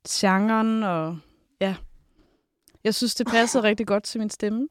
genren, 0.08 0.82
og 0.82 1.18
ja. 1.60 1.76
Jeg 2.88 2.94
synes, 2.94 3.14
det 3.14 3.26
passede 3.26 3.62
rigtig 3.62 3.86
godt 3.86 4.02
til 4.02 4.20
min 4.20 4.30
stemme. 4.30 4.68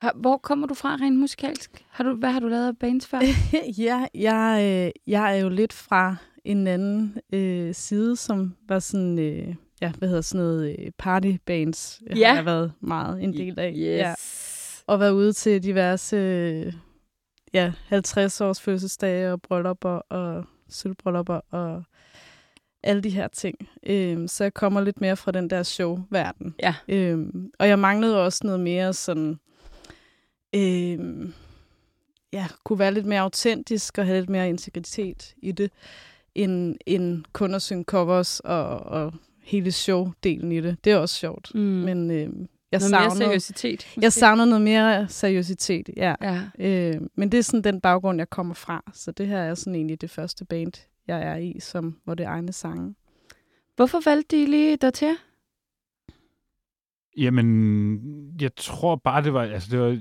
Har, 0.00 0.12
hvor 0.16 0.36
kommer 0.36 0.66
du 0.66 0.74
fra 0.74 0.94
rent 0.94 1.18
musikalsk? 1.18 1.84
Har 1.90 2.04
du, 2.04 2.14
hvad 2.14 2.30
har 2.30 2.40
du 2.40 2.48
lavet 2.48 2.66
af 2.68 2.78
bands 2.78 3.06
før? 3.06 3.20
ja, 3.78 4.06
jeg, 4.14 4.58
øh, 4.86 5.12
jeg 5.12 5.36
er 5.38 5.42
jo 5.42 5.48
lidt 5.48 5.72
fra 5.72 6.16
en 6.44 6.66
anden 6.66 7.18
øh, 7.32 7.74
side, 7.74 8.16
som 8.16 8.54
var 8.68 8.78
sådan, 8.78 9.18
øh, 9.18 9.54
ja, 9.80 9.92
hvad 9.98 10.08
hedder 10.08 10.22
sådan 10.22 10.44
noget, 10.44 10.76
øh, 10.78 10.90
partybands, 10.98 12.02
Ja. 12.16 12.28
har 12.28 12.34
jeg 12.34 12.44
været 12.44 12.72
meget 12.80 13.22
en 13.22 13.32
del 13.32 13.58
af. 13.58 13.72
Ja. 13.76 14.10
Yes. 14.10 14.84
Og 14.86 15.00
været 15.00 15.12
ude 15.12 15.32
til 15.32 15.62
diverse, 15.62 16.16
øh, 16.16 16.72
ja, 17.54 17.72
50 17.86 18.40
års 18.40 18.60
fødselsdage 18.60 19.32
og 19.32 19.42
bryllupper 19.42 19.90
og 19.90 20.44
sølvbryllupper 20.68 21.40
og 21.50 21.82
alle 22.84 23.02
de 23.02 23.10
her 23.10 23.28
ting. 23.28 23.68
Øh, 23.86 24.28
så 24.28 24.44
jeg 24.44 24.54
kommer 24.54 24.80
lidt 24.80 25.00
mere 25.00 25.16
fra 25.16 25.30
den 25.32 25.50
der 25.50 25.62
show-verden. 25.62 26.54
Ja. 26.62 26.74
Øhm, 26.88 27.50
og 27.58 27.68
jeg 27.68 27.78
manglede 27.78 28.24
også 28.24 28.40
noget 28.44 28.60
mere 28.60 28.92
sådan, 28.92 29.38
øhm, 30.54 31.32
ja, 32.32 32.46
kunne 32.64 32.78
være 32.78 32.94
lidt 32.94 33.06
mere 33.06 33.20
autentisk 33.20 33.98
og 33.98 34.06
have 34.06 34.18
lidt 34.20 34.30
mere 34.30 34.48
integritet 34.48 35.34
i 35.42 35.52
det, 35.52 35.70
end, 36.34 36.76
end 36.86 37.24
kun 37.32 37.54
at 37.54 37.62
synge 37.62 37.84
covers 37.84 38.40
og, 38.40 38.66
og 38.66 39.12
hele 39.42 39.70
show-delen 39.70 40.46
i 40.52 40.60
det. 40.60 40.76
Det 40.84 40.92
er 40.92 40.96
også 40.96 41.14
sjovt. 41.14 41.54
Mm. 41.54 41.60
Men 41.60 42.10
øhm, 42.10 42.48
jeg, 42.72 42.80
Noget 42.80 42.90
mere 42.90 43.10
savnede, 43.10 43.16
seriøsitet. 43.16 43.86
måske? 43.88 44.00
jeg 44.02 44.12
savnede 44.12 44.46
noget 44.46 44.62
mere 44.64 45.08
seriøsitet, 45.08 45.90
ja. 45.96 46.14
Ja. 46.22 46.40
Øh, 46.58 47.00
men 47.16 47.32
det 47.32 47.38
er 47.38 47.42
sådan 47.42 47.64
den 47.64 47.80
baggrund, 47.80 48.18
jeg 48.18 48.30
kommer 48.30 48.54
fra. 48.54 48.84
Så 48.94 49.12
det 49.12 49.26
her 49.26 49.38
er 49.38 49.54
sådan 49.54 49.74
egentlig 49.74 50.00
det 50.00 50.10
første 50.10 50.44
band, 50.44 50.72
jeg 51.06 51.22
er 51.22 51.36
i, 51.36 51.60
som, 51.60 51.96
hvor 52.04 52.14
det 52.14 52.26
egne 52.26 52.52
sange. 52.52 52.94
Hvorfor 53.76 54.00
valgte 54.04 54.36
de 54.36 54.46
lige 54.46 54.76
Dorthea? 54.76 55.14
Jamen, 57.16 58.00
jeg 58.40 58.50
tror 58.56 58.96
bare, 58.96 59.22
det 59.22 59.34
var, 59.34 59.42
altså, 59.42 59.68
det 59.70 59.80
var 59.80 59.98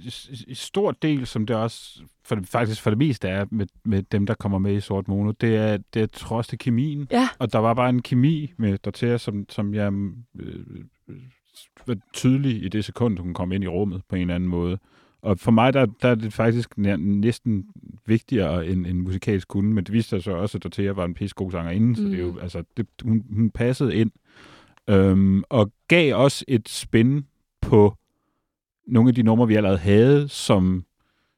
i 0.48 0.54
stor 0.54 0.92
del, 0.92 1.28
som 1.28 1.46
det 1.46 1.56
også 1.56 2.02
for 2.26 2.36
det, 2.36 2.48
faktisk 2.48 2.82
for 2.82 2.90
det 2.90 2.98
meste 2.98 3.28
er 3.28 3.46
med, 3.52 3.68
med 3.86 4.04
dem, 4.04 4.26
der 4.26 4.34
kommer 4.34 4.58
med 4.58 4.76
i 4.76 4.80
Sort 4.80 5.08
Mono, 5.08 5.32
det 5.32 5.56
er, 5.56 5.78
det 5.94 6.02
er 6.02 6.08
trods 6.08 6.48
det 6.48 6.60
kemien. 6.60 7.08
Ja. 7.12 7.30
Og 7.40 7.54
der 7.54 7.60
var 7.60 7.74
bare 7.74 7.90
en 7.90 8.02
kemi 8.02 8.54
med 8.58 8.78
Dortea, 8.78 9.18
som, 9.18 9.46
som 9.50 9.74
jeg 9.74 9.94
øh, 10.40 10.86
var 11.88 11.98
tydelig 12.14 12.64
i 12.64 12.70
det 12.70 12.86
sekund, 12.86 13.20
hun 13.20 13.34
kom 13.34 13.52
ind 13.52 13.64
i 13.64 13.68
rummet 13.68 14.02
på 14.10 14.16
en 14.16 14.22
eller 14.22 14.36
anden 14.36 14.50
måde. 14.50 14.78
Og 15.24 15.40
for 15.40 15.52
mig, 15.52 15.74
der, 15.74 15.86
der 15.86 16.10
er 16.10 16.16
det 16.16 16.34
faktisk 16.34 16.78
næsten 16.78 17.66
vigtigere 18.06 18.68
end 18.68 18.88
en 18.88 19.02
musikalsk 19.02 19.48
kunde, 19.48 19.74
men 19.74 19.84
det 19.84 19.94
viste 19.94 20.10
sig 20.10 20.24
så 20.24 20.32
også, 20.32 20.58
at 20.58 20.64
Dortea 20.64 20.92
var 20.92 21.06
en 21.06 21.14
pisse 21.14 21.36
god 21.36 21.52
sangerinde, 21.52 21.96
så 21.96 22.04
det 22.04 22.14
er 22.14 22.20
jo, 22.24 22.32
Mm. 22.32 22.38
altså, 22.42 22.64
det, 22.78 22.88
hun, 23.04 23.24
hun 23.36 23.50
passede 23.50 23.96
ind. 23.96 24.12
Øhm, 24.90 25.44
og 25.50 25.72
gav 25.88 26.16
også 26.16 26.46
et 26.48 26.70
spin 26.70 27.26
på 27.62 27.94
nogle 28.88 29.10
af 29.10 29.16
de 29.16 29.24
numre, 29.24 29.48
vi 29.48 29.56
allerede 29.56 29.78
havde, 29.78 30.28
som, 30.28 30.86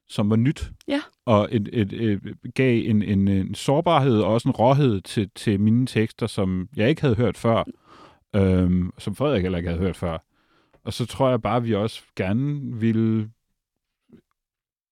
som 0.08 0.30
var 0.30 0.36
nyt. 0.36 0.72
Ja. 0.88 1.02
Og 1.26 1.50
et, 1.52 1.70
et, 1.74 1.94
et, 1.94 2.22
gav 2.54 2.82
en, 2.90 3.02
en, 3.04 3.28
en 3.28 3.56
sårbarhed 3.56 4.20
og 4.20 4.34
også 4.34 4.50
en 4.50 4.56
råhed 4.56 5.02
til, 5.02 5.30
til 5.36 5.60
mine 5.60 5.86
tekster, 5.88 6.28
som 6.28 6.70
jeg 6.76 6.90
ikke 6.90 7.02
havde 7.02 7.16
hørt 7.16 7.38
før. 7.38 7.64
øhm, 8.36 8.92
som 8.98 9.16
Frederik 9.16 9.42
heller 9.42 9.58
ikke 9.58 9.70
havde 9.70 9.82
hørt 9.82 9.96
før. 9.98 10.18
Og 10.84 10.94
så 10.94 11.06
tror 11.06 11.30
jeg 11.30 11.42
bare, 11.42 11.58
at 11.58 11.66
vi 11.68 11.74
også 11.76 12.02
gerne 12.16 12.76
ville 12.80 13.30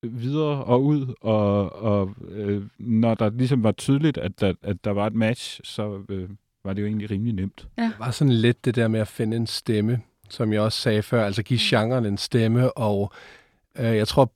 videre 0.04 0.63
og 0.63 0.84
ud, 0.84 1.13
og, 1.22 1.76
og 1.84 2.16
øh, 2.30 2.63
når 2.80 3.13
der 3.13 3.30
ligesom 3.30 3.63
var 3.63 3.72
tydeligt, 3.72 4.18
at 4.18 4.42
der, 4.42 4.54
at 4.63 4.78
der 4.84 4.92
var 4.92 5.08
et 5.08 5.16
match, 5.16 5.62
så 5.63 6.00
øh, 6.10 6.30
var 6.66 6.74
det 6.74 6.82
jo 6.82 6.88
egentlig 6.88 7.12
rimelig 7.12 7.34
nemt. 7.34 7.68
Det 7.78 7.92
var 8.00 8.12
sådan 8.12 8.34
lidt 8.34 8.66
det 8.66 8.76
der 8.76 8.88
med 8.88 9.00
at 9.00 9.08
finde 9.08 9.38
en 9.38 9.48
stemme, 9.48 10.02
som 10.30 10.54
jeg 10.54 10.62
også 10.62 10.82
sagde 10.82 11.02
før, 11.02 11.26
altså 11.26 11.44
give 11.44 11.60
genren 11.62 12.06
en 12.06 12.18
stemme, 12.18 12.78
og 12.78 13.12
øh, 13.80 13.86
jeg 13.86 14.08
tror 14.08 14.32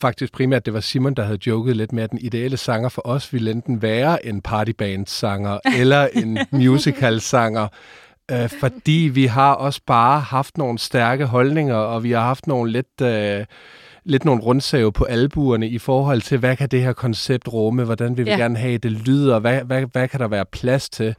faktisk 0.00 0.32
primært, 0.32 0.66
det 0.66 0.74
var 0.74 0.80
Simon, 0.80 1.14
der 1.14 1.22
havde 1.22 1.38
joket 1.46 1.76
lidt 1.76 1.92
med, 1.92 2.02
at 2.02 2.10
den 2.10 2.18
ideelle 2.18 2.56
sanger 2.56 2.88
for 2.88 3.02
os 3.04 3.32
ville 3.32 3.50
enten 3.50 3.82
være 3.82 4.26
en 4.26 4.42
partyband-sanger 4.42 5.58
eller 5.80 6.08
en 6.14 6.38
musical-sanger, 6.50 7.68
øh, 8.30 8.48
fordi 8.48 9.10
vi 9.12 9.26
har 9.26 9.52
også 9.54 9.80
bare 9.86 10.20
haft 10.20 10.58
nogle 10.58 10.78
stærke 10.78 11.26
holdninger, 11.26 11.74
og 11.74 12.04
vi 12.04 12.10
har 12.10 12.20
haft 12.20 12.46
nogle 12.46 12.72
lidt... 12.72 13.00
Øh, 13.02 13.46
lidt 14.04 14.24
nogle 14.24 14.42
rundsave 14.42 14.92
på 14.92 15.04
albuerne 15.04 15.68
i 15.68 15.78
forhold 15.78 16.20
til, 16.20 16.38
hvad 16.38 16.56
kan 16.56 16.68
det 16.68 16.82
her 16.82 16.92
koncept 16.92 17.48
rumme, 17.52 17.84
hvordan 17.84 18.16
vil 18.16 18.24
vi 18.26 18.30
Ja. 18.30 18.36
gerne 18.36 18.58
have, 18.58 18.78
det 18.78 18.92
lyder, 18.92 19.38
hvad, 19.38 19.60
hvad, 19.62 19.86
hvad 19.92 20.08
kan 20.08 20.20
der 20.20 20.28
være 20.28 20.44
plads 20.44 20.90
til. 20.90 21.14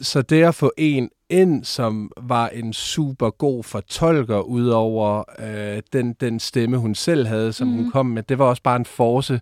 Så 0.00 0.22
det 0.22 0.42
at 0.42 0.54
få 0.54 0.72
en 0.76 1.10
ind, 1.30 1.64
som 1.64 2.10
var 2.16 2.48
en 2.48 2.72
super 2.72 3.30
god 3.30 3.64
fortolker, 3.64 4.40
udover 4.40 5.24
øh, 5.38 5.82
den, 5.92 6.12
den 6.20 6.40
stemme, 6.40 6.76
hun 6.76 6.94
selv 6.94 7.26
havde, 7.26 7.52
som 7.52 7.68
mm. 7.68 7.74
hun 7.74 7.90
kom 7.90 8.06
med, 8.06 8.22
det 8.22 8.38
var 8.38 8.44
også 8.44 8.62
bare 8.62 8.76
en 8.76 8.84
force. 8.84 9.40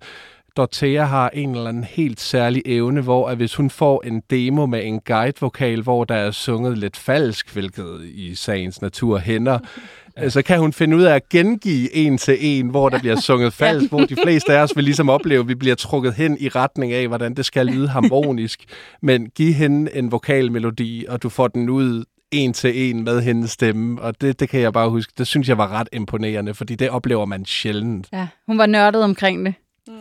Dorthea 0.56 1.04
har 1.04 1.30
en 1.30 1.54
eller 1.54 1.68
anden 1.68 1.84
helt 1.84 2.20
særlig 2.20 2.62
evne, 2.66 3.00
hvor 3.00 3.28
at 3.28 3.36
hvis 3.36 3.54
hun 3.54 3.70
får 3.70 4.02
en 4.06 4.22
demo 4.30 4.66
med 4.66 4.80
en 4.84 5.00
guide-vokal, 5.00 5.82
hvor 5.82 6.04
der 6.04 6.14
er 6.14 6.30
sunget 6.30 6.78
lidt 6.78 6.96
falsk, 6.96 7.52
hvilket 7.52 8.00
i 8.04 8.34
sagens 8.34 8.82
natur 8.82 9.18
hænder, 9.18 9.58
ja. 10.22 10.28
så 10.28 10.42
kan 10.42 10.58
hun 10.58 10.72
finde 10.72 10.96
ud 10.96 11.02
af 11.02 11.14
at 11.14 11.28
gengive 11.28 11.94
en 11.94 12.18
til 12.18 12.36
en, 12.40 12.68
hvor 12.68 12.88
der 12.88 12.98
bliver 12.98 13.20
sunget 13.20 13.52
falsk, 13.52 13.88
hvor 13.88 14.00
de 14.00 14.16
fleste 14.24 14.52
af 14.52 14.62
os 14.62 14.76
vil 14.76 14.84
ligesom 14.84 15.08
opleve, 15.10 15.40
at 15.40 15.48
vi 15.48 15.54
bliver 15.54 15.74
trukket 15.74 16.14
hen 16.14 16.36
i 16.40 16.48
retning 16.48 16.92
af, 16.92 17.08
hvordan 17.08 17.34
det 17.34 17.44
skal 17.46 17.66
lyde 17.66 17.88
harmonisk. 17.88 18.64
Men 19.02 19.30
giv 19.30 19.52
hende 19.52 19.96
en 19.96 20.12
vokalmelodi, 20.12 21.04
og 21.08 21.22
du 21.22 21.28
får 21.28 21.48
den 21.48 21.68
ud 21.68 22.04
en 22.30 22.52
til 22.52 22.90
en 22.90 23.04
med 23.04 23.22
hendes 23.22 23.50
stemme, 23.50 24.02
og 24.02 24.20
det, 24.20 24.40
det 24.40 24.48
kan 24.48 24.60
jeg 24.60 24.72
bare 24.72 24.90
huske, 24.90 25.12
det 25.18 25.26
synes 25.26 25.48
jeg 25.48 25.58
var 25.58 25.68
ret 25.68 25.88
imponerende, 25.92 26.54
fordi 26.54 26.74
det 26.74 26.90
oplever 26.90 27.24
man 27.24 27.44
sjældent. 27.44 28.08
Ja, 28.12 28.28
hun 28.46 28.58
var 28.58 28.66
nørdet 28.66 29.04
omkring 29.04 29.46
det. 29.46 29.54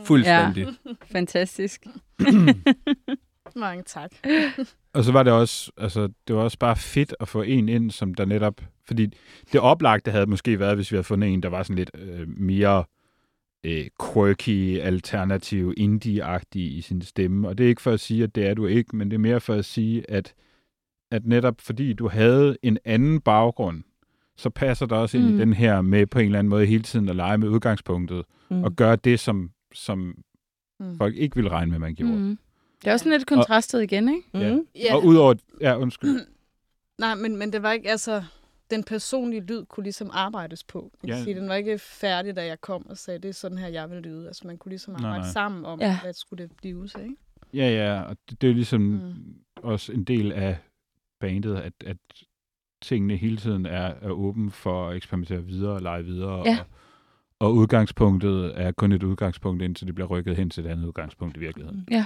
Fuldstændig. 0.04 0.68
Fantastisk. 1.12 1.86
Mange 3.60 3.84
tak. 3.84 4.12
Og 4.94 5.04
så 5.04 5.12
var 5.12 5.24
det 5.24 5.34
også, 5.34 5.72
altså, 5.78 6.10
det 6.28 6.36
var 6.36 6.42
også 6.42 6.60
bare 6.60 6.76
fedt 6.76 7.16
at 7.20 7.28
få 7.28 7.42
en 7.42 7.70
ind, 7.70 7.92
som 7.92 8.14
der 8.14 8.26
netop, 8.26 8.62
fordi 8.86 9.06
det 9.52 9.60
oplagte 9.62 10.12
havde 10.12 10.26
måske 10.26 10.60
været, 10.60 10.76
hvis 10.76 10.92
vi 10.92 10.96
havde 10.96 11.04
fundet 11.04 11.34
en, 11.34 11.44
der 11.44 11.50
var 11.50 11.64
sådan 11.64 11.76
lidt 11.76 11.92
øh, 11.96 12.28
mere 12.40 12.84
øh, 13.64 13.86
quirky, 14.14 14.80
alternativ, 14.80 15.74
indie-agtig 15.78 16.78
i 16.78 16.82
sin 16.82 17.02
stemme. 17.02 17.48
Og 17.48 17.58
det 17.58 17.64
er 17.64 17.68
ikke 17.70 17.82
for 17.82 17.92
at 17.92 18.00
sige, 18.00 18.24
at 18.24 18.36
det 18.36 18.48
er 18.48 18.54
du 18.54 18.66
ikke, 18.66 18.96
men 18.96 19.12
det 19.12 19.16
er 19.16 19.20
mere 19.20 19.40
for 19.40 19.54
at 19.54 19.66
sige, 19.66 20.12
at, 20.12 20.34
at 21.12 21.26
netop 21.26 21.62
fordi 21.62 21.94
du 21.94 22.08
havde 22.08 22.58
en 22.64 22.78
anden 22.86 23.22
baggrund, 23.22 23.84
så 24.38 24.50
passer 24.50 24.86
det 24.86 24.98
også 24.98 25.18
ind 25.18 25.28
Mm. 25.30 25.36
i 25.36 25.40
den 25.40 25.54
her 25.54 25.82
med 25.82 26.06
på 26.06 26.20
en 26.20 26.26
eller 26.26 26.40
anden 26.40 26.50
måde 26.50 26.66
hele 26.66 26.84
tiden 26.84 27.10
at 27.10 27.16
lege 27.16 27.38
med 27.38 27.48
udgangspunktet, 27.50 28.24
Mm. 28.52 28.64
og 28.64 28.74
gøre 28.76 28.96
det, 28.96 29.20
som, 29.20 29.52
som 29.74 30.16
Mm. 30.80 30.98
folk 30.98 31.16
ikke 31.16 31.36
ville 31.36 31.52
regne 31.52 31.72
med, 31.72 31.80
man 31.80 31.96
gjorde. 31.96 32.14
Mm. 32.18 32.38
Det 32.82 32.88
er 32.88 32.94
også 32.94 33.04
sådan 33.04 33.20
lidt 33.20 33.28
kontrastet 33.28 33.84
igen, 33.84 34.10
ikke? 34.10 34.24
Ja. 34.34 34.56
Mm. 34.56 34.68
Ja. 34.76 34.96
Og 34.96 35.06
udover... 35.06 35.34
Ja, 35.62 35.78
undskyld. 35.78 36.20
Nej, 37.00 37.16
men, 37.16 37.38
men 37.38 37.54
det 37.54 37.64
var 37.64 37.72
ikke, 37.72 37.90
altså, 37.92 38.24
den 38.70 38.84
personlige 38.84 39.42
lyd 39.42 39.66
kunne 39.66 39.84
ligesom 39.84 40.10
arbejdes 40.14 40.64
på. 40.64 40.92
Ja. 41.08 41.24
sige, 41.24 41.36
den 41.36 41.50
var 41.50 41.56
ikke 41.56 41.78
færdig, 41.80 42.36
da 42.36 42.46
jeg 42.46 42.62
kom 42.62 42.88
og 42.90 42.98
sagde, 42.98 43.20
det 43.20 43.30
er 43.30 43.34
sådan 43.34 43.58
her, 43.58 43.68
jeg 43.68 43.90
vil 43.90 44.02
lyde. 44.02 44.28
Altså, 44.28 44.48
man 44.48 44.58
kunne 44.58 44.70
ligesom 44.70 44.94
Nej, 44.94 45.00
arbejde 45.10 45.24
nej. 45.24 45.32
sammen 45.32 45.66
om, 45.66 45.80
Ja. 45.82 46.00
hvad 46.04 46.14
skulle 46.14 46.44
det 46.44 46.52
blive 46.58 46.88
til, 46.88 47.02
ikke? 47.02 47.16
Ja, 47.54 47.70
ja, 47.70 48.02
og 48.02 48.18
det, 48.30 48.42
det 48.42 48.50
er 48.50 48.54
ligesom. 48.54 48.82
Mm. 48.82 49.14
også 49.64 49.92
en 49.94 50.04
del 50.04 50.32
af 50.32 50.58
bandet, 51.20 51.56
at, 51.56 51.74
at 51.86 51.98
tingene 52.82 53.16
hele 53.18 53.38
tiden 53.38 53.66
er, 53.66 53.94
er 54.02 54.10
åben 54.10 54.52
for 54.52 54.90
at 54.90 54.96
eksperimentere 54.96 55.44
videre 55.44 55.74
og 55.74 55.82
lege 55.82 56.04
videre. 56.06 56.40
Ja. 56.46 56.58
Og, 57.40 57.48
og 57.48 57.56
udgangspunktet 57.56 58.52
er 58.62 58.72
kun 58.72 58.92
et 58.92 59.04
udgangspunkt, 59.04 59.62
indtil 59.64 59.88
det 59.88 59.96
bliver 59.96 60.08
rykket 60.08 60.36
hen 60.36 60.50
til 60.50 60.66
et 60.66 60.70
andet 60.70 60.86
udgangspunkt 60.86 61.38
i 61.38 61.40
virkeligheden. 61.40 61.88
Ja. 61.92 62.06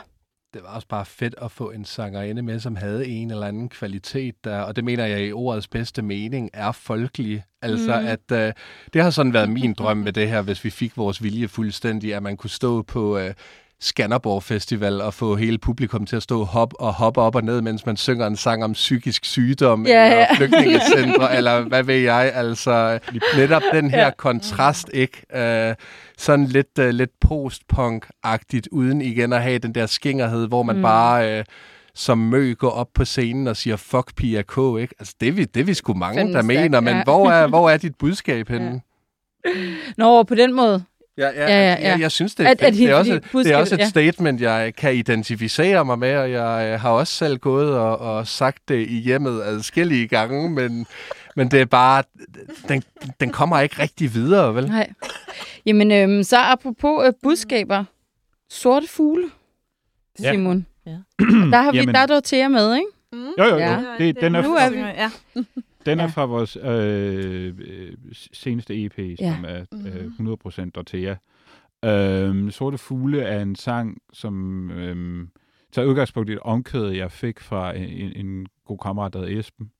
Det 0.53 0.63
var 0.63 0.69
også 0.75 0.87
bare 0.87 1.05
fedt 1.05 1.35
at 1.41 1.51
få 1.51 1.71
en 1.71 1.85
sangerinde 1.85 2.41
med, 2.41 2.59
som 2.59 2.75
havde 2.75 3.07
en 3.07 3.31
eller 3.31 3.47
anden 3.47 3.69
kvalitet, 3.69 4.35
der, 4.43 4.59
og 4.61 4.75
det 4.75 4.83
mener 4.83 5.05
jeg 5.05 5.25
i 5.27 5.31
ordets 5.31 5.67
bedste 5.67 6.01
mening, 6.01 6.49
er 6.53 6.71
folkelig. 6.71 7.43
Altså, 7.61 7.99
Mm. 8.01 8.07
at 8.07 8.31
øh, 8.47 8.53
det 8.93 9.03
har 9.03 9.09
sådan 9.09 9.33
været 9.33 9.49
min 9.49 9.73
drøm 9.73 9.97
med 9.97 10.13
det 10.13 10.29
her, 10.29 10.41
hvis 10.41 10.63
vi 10.63 10.69
fik 10.69 10.97
vores 10.97 11.23
vilje 11.23 11.47
fuldstændig, 11.47 12.15
at 12.15 12.23
man 12.23 12.37
kunne 12.37 12.49
stå 12.49 12.81
på 12.81 13.17
øh, 13.17 13.33
Skanderborg 13.81 14.43
Festival 14.43 15.01
og 15.01 15.13
få 15.13 15.35
hele 15.35 15.57
publikum 15.57 16.05
til 16.05 16.15
at 16.15 16.23
stå 16.23 16.43
hop 16.43 16.73
og 16.79 16.93
hoppe 16.93 17.21
op 17.21 17.35
og 17.35 17.43
ned, 17.43 17.61
mens 17.61 17.85
man 17.85 17.97
synger 17.97 18.27
en 18.27 18.35
sang 18.35 18.63
om 18.63 18.73
psykisk 18.73 19.25
sygdom 19.25 19.85
Ja, 19.87 20.05
eller 20.05 20.17
ja. 20.17 20.35
flygtningecentre, 20.35 21.33
eller 21.37 21.61
hvad 21.61 21.83
ved 21.83 21.95
jeg. 21.95 22.31
Altså, 22.35 22.99
netop 23.37 23.61
den 23.73 23.89
her 23.91 23.97
Ja. 23.99 24.03
ja. 24.05 24.11
kontrast, 24.17 24.89
ikke? 24.93 25.39
Øh, 25.69 25.75
sådan 26.17 26.45
lidt, 26.45 26.79
øh, 26.79 26.89
lidt 26.89 27.11
post-punk-agtigt, 27.25 28.67
uden 28.71 29.01
igen 29.01 29.33
at 29.33 29.41
have 29.41 29.57
den 29.59 29.75
der 29.75 29.85
skængerhed, 29.85 30.47
hvor 30.47 30.63
man 30.63 30.75
Mm. 30.75 30.81
bare 30.81 31.39
øh, 31.39 31.45
som 31.95 32.17
mø 32.17 32.53
går 32.53 32.69
op 32.69 32.87
på 32.93 33.05
scenen 33.05 33.47
og 33.47 33.57
siger, 33.57 33.75
fuck 33.75 34.15
Pia 34.15 34.41
K, 34.41 34.57
ikke? 34.79 34.95
Altså, 34.99 35.15
det 35.21 35.27
er 35.27 35.31
vi, 35.31 35.43
det 35.45 35.59
er 35.59 35.63
vi 35.63 35.73
sgu 35.73 35.93
mange, 35.93 36.19
Fandme 36.19 36.33
der 36.33 36.41
mener, 36.41 36.79
men 36.79 36.95
ja. 36.95 37.03
hvor, 37.03 37.31
er, 37.31 37.47
hvor 37.47 37.69
er 37.69 37.77
dit 37.77 37.95
budskab 37.99 38.47
henne? 38.49 38.81
Nå, 39.97 40.23
på 40.23 40.35
den 40.35 40.53
måde. 40.53 40.83
Ja, 41.21 41.29
ja, 41.29 41.41
Ja, 41.41 41.47
ja, 41.47 41.81
ja. 41.81 41.89
Jeg, 41.91 41.99
jeg 41.99 42.11
synes, 42.11 42.35
det 42.35 42.45
er, 42.45 42.49
At- 42.51 42.59
fedt. 42.59 42.67
at 42.67 42.73
det, 42.73 42.89
er 42.89 42.95
også, 42.95 43.19
det 43.33 43.51
er 43.51 43.57
også 43.57 43.75
et 43.75 43.79
ja. 43.79 43.89
statement, 43.89 44.41
jeg 44.41 44.75
kan 44.75 44.95
identificere 44.95 45.85
mig 45.85 45.99
med, 45.99 46.15
og 46.17 46.31
jeg 46.31 46.69
øh, 46.73 46.79
har 46.79 46.89
også 46.89 47.13
selv 47.13 47.37
gået 47.37 47.77
og, 47.77 47.97
og 47.99 48.27
sagt 48.27 48.57
det 48.69 48.87
i 48.89 48.99
hjemmet 48.99 49.41
adskillige 49.43 50.07
gange, 50.07 50.49
men, 50.49 50.85
men 51.35 51.51
det 51.51 51.61
er 51.61 51.65
bare, 51.65 52.03
den, 52.67 52.83
den 53.19 53.29
kommer 53.29 53.59
ikke 53.59 53.81
rigtig 53.81 54.13
videre, 54.13 54.55
vel? 54.55 54.67
Nej. 54.67 54.89
Jamen, 55.65 55.91
øhm, 55.91 56.23
så 56.23 56.37
apropos 56.37 57.05
øh, 57.07 57.13
budskaber. 57.23 57.83
Sorte 58.49 58.87
fugle, 58.89 59.23
Ja. 60.21 60.31
Simon. 60.31 60.65
Ja. 60.85 60.91
Der 61.19 61.61
har 61.61 61.71
vi, 61.71 61.77
Jamen. 61.77 61.95
der 61.95 62.01
er 62.01 62.05
Dorothea 62.05 62.47
med, 62.47 62.73
ikke? 62.75 62.87
Mm. 63.13 63.25
Jo, 63.37 63.43
jo, 63.43 63.49
jo. 63.53 63.57
Ja. 63.59 63.77
Det, 63.97 64.21
den 64.21 64.35
er, 64.35 64.41
Nu 64.41 64.55
er 64.55 64.69
vi- 64.69 64.77
Ja. 64.77 65.09
Den 65.85 65.99
er 65.99 66.03
Ja. 66.03 66.09
fra 66.09 66.25
vores 66.25 66.57
øh, 66.63 67.53
øh, 67.59 67.93
seneste 68.33 68.83
EP, 68.85 68.93
som 68.95 69.25
Ja. 69.25 69.35
er 69.43 69.65
øh, 69.73 70.05
Mhm. 70.05 70.13
100% 70.19 70.69
Dorthea. 70.75 71.15
Øhm, 71.85 72.51
Sorte 72.51 72.77
Fugle 72.77 73.21
er 73.21 73.41
en 73.41 73.55
sang, 73.55 73.97
som 74.13 74.69
øhm, 74.71 75.29
tager 75.71 75.87
udgangspunkt 75.87 76.29
i 76.29 76.33
et 76.33 76.39
omkvæd, 76.39 76.89
jeg 76.89 77.11
fik 77.11 77.39
fra 77.39 77.77
en, 77.77 78.13
en 78.25 78.47
god 78.65 78.77
kammerat, 78.77 79.13
der 79.13 79.19
hed 79.27 79.39
Esben, 79.39 79.71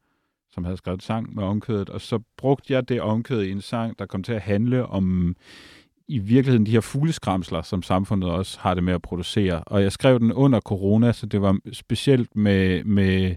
som 0.52 0.64
havde 0.64 0.78
skrevet 0.78 1.04
sang 1.04 1.36
med 1.36 1.44
omkvædet, 1.44 1.90
og 1.90 2.02
så 2.02 2.20
brugte 2.38 2.74
jeg 2.74 2.90
det 2.90 3.02
omkvæd 3.02 3.42
i 3.42 3.52
en 3.52 3.62
sang, 3.62 4.00
der 4.00 4.06
kom 4.06 4.24
til 4.24 4.34
at 4.34 4.42
handle 4.42 4.86
om 4.86 5.36
i 6.08 6.20
virkeligheden 6.20 6.66
de 6.66 6.72
her 6.72 6.82
fugleskramsler, 6.82 7.62
som 7.62 7.82
samfundet 7.84 8.30
også 8.30 8.60
har 8.60 8.74
det 8.74 8.84
med 8.84 8.94
at 8.94 9.02
producere. 9.02 9.64
Og 9.64 9.82
jeg 9.84 9.92
skrev 9.92 10.20
den 10.20 10.34
under 10.34 10.60
corona, 10.60 11.12
så 11.12 11.26
det 11.26 11.42
var 11.42 11.60
specielt 11.74 12.36
med, 12.36 12.84
med 12.84 13.36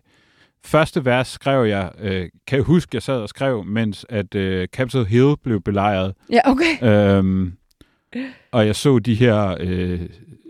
første 0.64 1.05
vers 1.05 1.29
skrev 1.29 1.64
jeg, 1.64 1.92
øh, 1.98 2.29
kan 2.46 2.57
jeg 2.57 2.64
huske, 2.64 2.90
jeg 2.94 3.03
sad 3.03 3.20
og 3.20 3.29
skrev, 3.29 3.64
mens 3.64 4.07
at 4.09 4.35
øh, 4.35 4.68
Capitol 4.68 5.05
Hill 5.05 5.35
blev 5.42 5.61
belejret. 5.61 6.14
Ja, 6.31 6.40
okay. 6.44 6.83
Øhm, 7.18 7.53
og 8.53 8.66
jeg 8.66 8.77
så 8.77 8.98
de 8.98 9.14
her, 9.14 9.57
øh, 9.61 10.00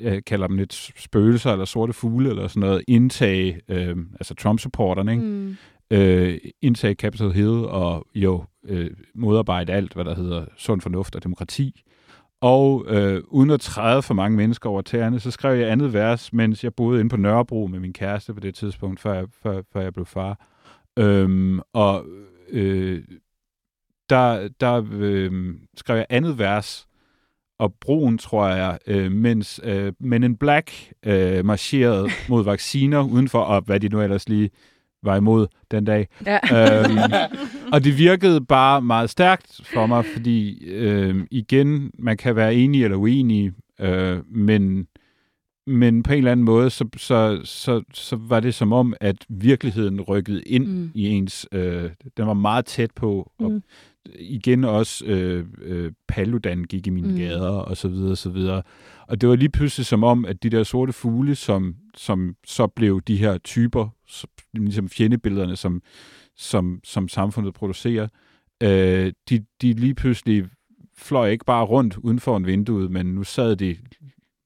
jeg 0.01 0.25
kalder 0.25 0.47
dem 0.47 0.57
lidt 0.57 0.93
spøgelser 0.97 1.53
eller 1.53 1.65
sorte 1.65 1.93
fugle 1.93 2.31
eller 2.31 2.49
sådan 2.49 2.61
noget, 2.61 2.83
indtage, 2.89 3.61
øh, 3.69 3.97
altså 4.15 4.35
Trump-supporterne, 4.35 5.13
ikke? 5.13 5.25
Mm. 5.25 5.57
øh, 5.91 6.39
indtage 6.63 6.95
Capitol 6.95 7.33
Hill 7.33 7.65
og 7.65 8.07
jo 8.15 8.45
øh, 8.69 8.91
modarbejde 9.15 9.73
alt, 9.73 9.95
hvad 9.95 10.05
der 10.05 10.15
hedder 10.15 10.45
sund 10.57 10.81
fornuft 10.81 11.17
og 11.17 11.25
demokrati. 11.25 11.83
Og 12.45 12.85
øh, 12.89 13.23
uden 13.29 13.51
at 13.51 13.61
træde 13.61 14.03
for 14.03 14.15
mange 14.15 14.37
mennesker 14.37 14.71
over 14.71 14.83
tæerne, 14.83 15.21
så 15.21 15.31
skrev 15.31 15.59
jeg 15.59 15.71
andet 15.71 15.93
vers, 15.93 16.33
mens 16.33 16.65
jeg 16.65 16.75
boede 16.75 17.01
inde 17.01 17.11
på 17.11 17.17
Nørrebro 17.17 17.67
med 17.67 17.81
min 17.81 17.93
kæreste 17.93 18.35
på 18.35 18.41
det 18.41 18.55
tidspunkt, 18.55 19.01
før 19.01 19.15
jeg, 19.15 19.27
før, 19.43 19.63
før 19.73 19.81
jeg 19.81 19.93
blev 19.93 20.07
far. 20.07 20.47
Øhm, 20.99 21.61
og 21.73 22.07
øh, 22.49 23.03
der, 24.11 24.49
der 24.61 24.87
øh, 24.93 25.55
skrev 25.77 25.97
jeg 25.97 26.07
andet 26.11 26.39
vers, 26.39 26.87
og 27.59 27.75
broen, 27.81 28.19
tror 28.19 28.49
jeg, 28.49 28.79
øh, 28.87 29.13
mens 29.13 29.61
øh, 29.65 29.93
Men 30.01 30.23
in 30.23 30.37
Black 30.37 30.93
øh, 31.07 31.45
marcherede 31.45 32.09
mod 32.29 32.45
vacciner 32.45 33.03
udenfor, 33.03 33.41
og 33.41 33.63
hvad 33.63 33.81
de 33.81 33.89
nu 33.89 34.01
ellers 34.01 34.29
lige 34.29 34.51
var 35.05 35.17
imod 35.17 35.47
den 35.71 35.85
dag. 35.85 36.09
Ja. 36.27 36.39
Øhm, 36.85 36.99
og 37.73 37.85
det 37.85 37.99
virkede 37.99 38.41
bare 38.41 38.83
meget 38.83 39.11
stærkt 39.11 39.61
for 39.65 39.87
mig, 39.87 40.05
fordi 40.05 40.65
øh, 40.65 41.25
igen, 41.31 41.91
man 41.99 42.17
kan 42.17 42.37
være 42.37 42.55
enig 42.55 42.85
eller 42.85 42.97
uenig, 42.97 43.53
øh, 43.81 44.19
men 44.37 44.87
men 45.67 46.03
på 46.03 46.13
en 46.13 46.19
eller 46.19 46.33
anden 46.33 46.45
måde, 46.47 46.71
så, 46.71 46.89
så, 46.97 47.41
så, 47.45 47.83
så 47.95 48.17
var 48.17 48.41
det 48.41 48.55
som 48.55 48.73
om, 48.73 48.95
at 49.01 49.17
virkeligheden 49.29 50.01
rykkede 50.01 50.43
ind 50.43 50.67
Mm. 50.67 50.91
i 50.95 51.09
ens... 51.09 51.47
Øh, 51.53 51.91
den 52.17 52.27
var 52.27 52.35
meget 52.35 52.65
tæt 52.67 52.91
på, 52.97 53.33
og 53.39 53.51
Mm. 53.51 53.63
igen 54.19 54.65
også 54.65 55.05
øh, 55.05 55.45
øh, 55.63 55.93
Paludan 56.09 56.65
gik 56.65 56.87
i 56.87 56.91
mine 56.91 57.09
mm. 57.09 57.17
gader, 57.17 57.49
og 57.51 57.77
så 57.77 57.89
videre, 57.89 58.11
og 58.11 58.19
så 58.19 58.31
videre. 58.31 58.63
Og 59.09 59.21
det 59.21 59.29
var 59.29 59.37
lige 59.37 59.49
pludselig 59.49 59.87
som 59.87 60.05
om, 60.05 60.25
at 60.25 60.43
de 60.43 60.51
der 60.51 60.63
sorte 60.63 60.93
fugle, 60.93 61.35
som, 61.35 61.75
som 61.97 62.35
så 62.47 62.67
blev 62.67 63.01
de 63.03 63.17
her 63.17 63.39
typer, 63.39 63.89
som, 64.07 64.31
ligesom 64.55 64.89
fjendebillederne, 64.89 65.57
som, 65.57 65.83
som, 66.37 66.81
som 66.85 67.09
samfundet 67.09 67.55
producerer, 67.55 68.09
øh, 68.63 69.13
de, 69.29 69.45
de 69.63 69.73
lige 69.73 69.95
pludselig 69.95 70.45
fløj 70.97 71.29
ikke 71.31 71.45
bare 71.45 71.65
rundt 71.65 71.97
uden 71.97 72.21
for 72.21 72.37
en 72.37 72.47
vindue, 72.47 72.89
men 72.89 73.07
nu 73.07 73.25
sad 73.25 73.57
de 73.57 73.77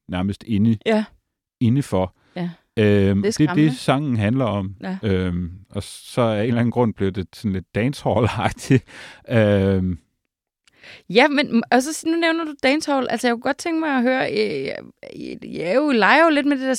nærmest 0.09 0.45
inde, 0.47 0.79
Ja. 0.87 1.05
indefor. 1.61 2.17
Ja. 2.37 2.51
Øhm, 2.79 3.23
Det 3.23 3.29
er 3.29 3.33
det 3.39 3.49
er 3.51 3.55
det, 3.55 3.77
sangen 3.77 4.17
handler 4.17 4.45
om. 4.45 4.75
Ja. 4.83 4.99
Øhm, 5.03 5.51
og 5.71 5.83
så 5.83 6.21
af 6.21 6.41
en 6.43 6.47
eller 6.49 6.61
anden 6.61 6.73
grund 6.73 6.95
blev 6.95 7.11
det 7.13 7.27
sådan 7.33 7.53
lidt 7.53 7.67
dancehall-agtigt. 7.79 8.85
Øhm, 9.39 9.99
Ja, 11.11 11.29
men 11.29 11.63
og 11.71 11.83
så 11.83 12.05
nu 12.07 12.17
nævner 12.17 12.45
du 12.45 12.55
dancehall. 12.63 13.07
Altså, 13.11 13.27
jeg 13.27 13.35
kunne 13.35 13.43
godt 13.43 13.59
tænke 13.59 13.81
mig 13.81 13.91
at 13.97 14.03
høre, 14.03 14.33
øh, 14.33 14.67
jeg 15.55 15.71
er 15.71 15.75
jo, 15.75 15.91
leger 15.91 16.25
jo 16.25 16.31
lidt 16.31 16.47
med 16.47 16.59
det 16.59 16.67
der 16.67 16.75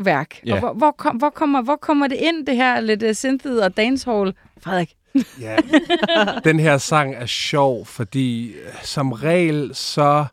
synth-værk. 0.00 0.40
Ja. 0.46 0.54
Og 0.54 0.58
hvor, 0.58 0.72
hvor, 0.72 0.90
kom, 0.90 1.16
hvor, 1.16 1.30
kommer, 1.30 1.62
hvor 1.62 1.76
kommer 1.76 2.06
det 2.06 2.16
ind, 2.16 2.46
det 2.46 2.56
her 2.56 2.80
lidt 2.80 3.02
uh, 3.02 3.12
synthet 3.12 3.64
og 3.64 3.76
dancehall? 3.76 4.34
Frederik? 4.62 4.94
Ja. 5.40 5.56
Den 6.44 6.60
her 6.60 6.78
sang 6.78 7.14
er 7.14 7.26
sjov, 7.26 7.86
fordi 7.86 8.52
øh, 8.52 8.82
som 8.82 9.12
regel 9.12 9.70
så 9.74 10.24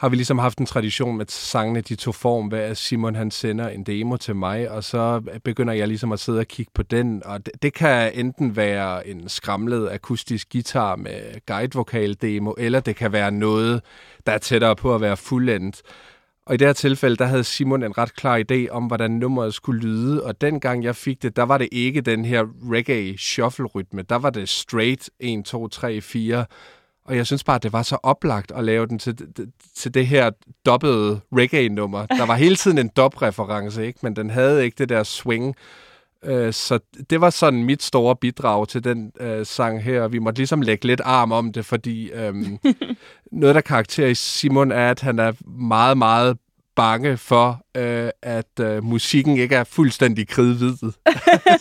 har 0.00 0.08
vi 0.08 0.16
ligesom 0.16 0.38
haft 0.38 0.58
en 0.58 0.66
tradition 0.66 1.16
med 1.16 1.26
sangene, 1.28 1.80
de 1.80 1.94
tog 1.94 2.14
form 2.14 2.50
ved, 2.50 2.58
at 2.58 2.76
Simon 2.76 3.14
han 3.14 3.30
sender 3.30 3.68
en 3.68 3.82
demo 3.82 4.16
til 4.16 4.36
mig, 4.36 4.70
og 4.70 4.84
så 4.84 5.22
begynder 5.44 5.74
jeg 5.74 5.88
ligesom 5.88 6.12
at 6.12 6.20
sidde 6.20 6.38
og 6.38 6.46
kigge 6.46 6.72
på 6.74 6.82
den, 6.82 7.22
og 7.24 7.46
det, 7.46 7.62
det 7.62 7.74
kan 7.74 8.12
enten 8.14 8.56
være 8.56 9.08
en 9.08 9.28
skramlet 9.28 9.88
akustisk 9.90 10.52
guitar 10.52 10.96
med 10.96 11.46
guidevokal 11.46 12.16
demo, 12.22 12.52
eller 12.58 12.80
det 12.80 12.96
kan 12.96 13.12
være 13.12 13.30
noget, 13.30 13.82
der 14.26 14.32
er 14.32 14.38
tættere 14.38 14.76
på 14.76 14.94
at 14.94 15.00
være 15.00 15.16
fuldendt. 15.16 15.82
Og 16.46 16.54
i 16.54 16.56
det 16.56 16.66
her 16.66 16.72
tilfælde, 16.72 17.16
der 17.16 17.24
havde 17.24 17.44
Simon 17.44 17.82
en 17.82 17.98
ret 17.98 18.16
klar 18.16 18.42
idé 18.50 18.68
om, 18.70 18.84
hvordan 18.84 19.10
nummeret 19.10 19.54
skulle 19.54 19.80
lyde, 19.80 20.24
og 20.24 20.40
dengang 20.40 20.84
jeg 20.84 20.96
fik 20.96 21.22
det, 21.22 21.36
der 21.36 21.42
var 21.42 21.58
det 21.58 21.68
ikke 21.72 22.00
den 22.00 22.24
her 22.24 22.44
reggae 22.70 23.16
shuffle-rytme, 23.18 24.02
der 24.02 24.16
var 24.16 24.30
det 24.30 24.48
straight 24.48 25.10
1, 25.20 25.44
2, 25.44 25.68
3, 25.68 26.00
4, 26.00 26.44
og 27.04 27.16
jeg 27.16 27.26
synes 27.26 27.44
bare, 27.44 27.56
at 27.56 27.62
det 27.62 27.72
var 27.72 27.82
så 27.82 27.98
oplagt 28.02 28.52
at 28.52 28.64
lave 28.64 28.86
den 28.86 28.98
til, 28.98 29.18
til 29.76 29.94
det 29.94 30.06
her 30.06 30.30
dobbede 30.66 31.20
reggae-nummer. 31.32 32.06
Der 32.06 32.26
var 32.26 32.34
hele 32.34 32.56
tiden 32.56 32.78
en 32.78 32.88
dub-reference, 32.88 33.86
ikke? 33.86 33.98
men 34.02 34.16
den 34.16 34.30
havde 34.30 34.64
ikke 34.64 34.74
det 34.78 34.88
der 34.88 35.02
swing. 35.02 35.56
Øh, 36.24 36.52
Så 36.52 36.78
det 37.10 37.20
var 37.20 37.30
sådan 37.30 37.64
mit 37.64 37.82
store 37.82 38.16
bidrag 38.16 38.68
til 38.68 38.84
den 38.84 39.12
øh, 39.20 39.46
sang 39.46 39.82
her. 39.82 40.08
Vi 40.08 40.18
måtte 40.18 40.38
ligesom 40.38 40.62
lægge 40.62 40.86
lidt 40.86 41.00
arm 41.04 41.32
om 41.32 41.52
det, 41.52 41.66
fordi 41.66 42.10
øhm, 42.10 42.58
noget, 43.32 43.54
der 43.54 43.60
karakteriserer 43.60 44.14
Simon, 44.14 44.72
er, 44.72 44.90
at 44.90 45.00
han 45.00 45.18
er 45.18 45.32
meget, 45.58 45.98
meget 45.98 46.36
bange 46.76 47.16
for, 47.16 47.62
øh, 47.76 48.10
at 48.22 48.60
øh, 48.60 48.84
musikken 48.84 49.36
ikke 49.36 49.56
er 49.56 49.64
fuldstændig 49.64 50.28
kridhvid. 50.28 50.76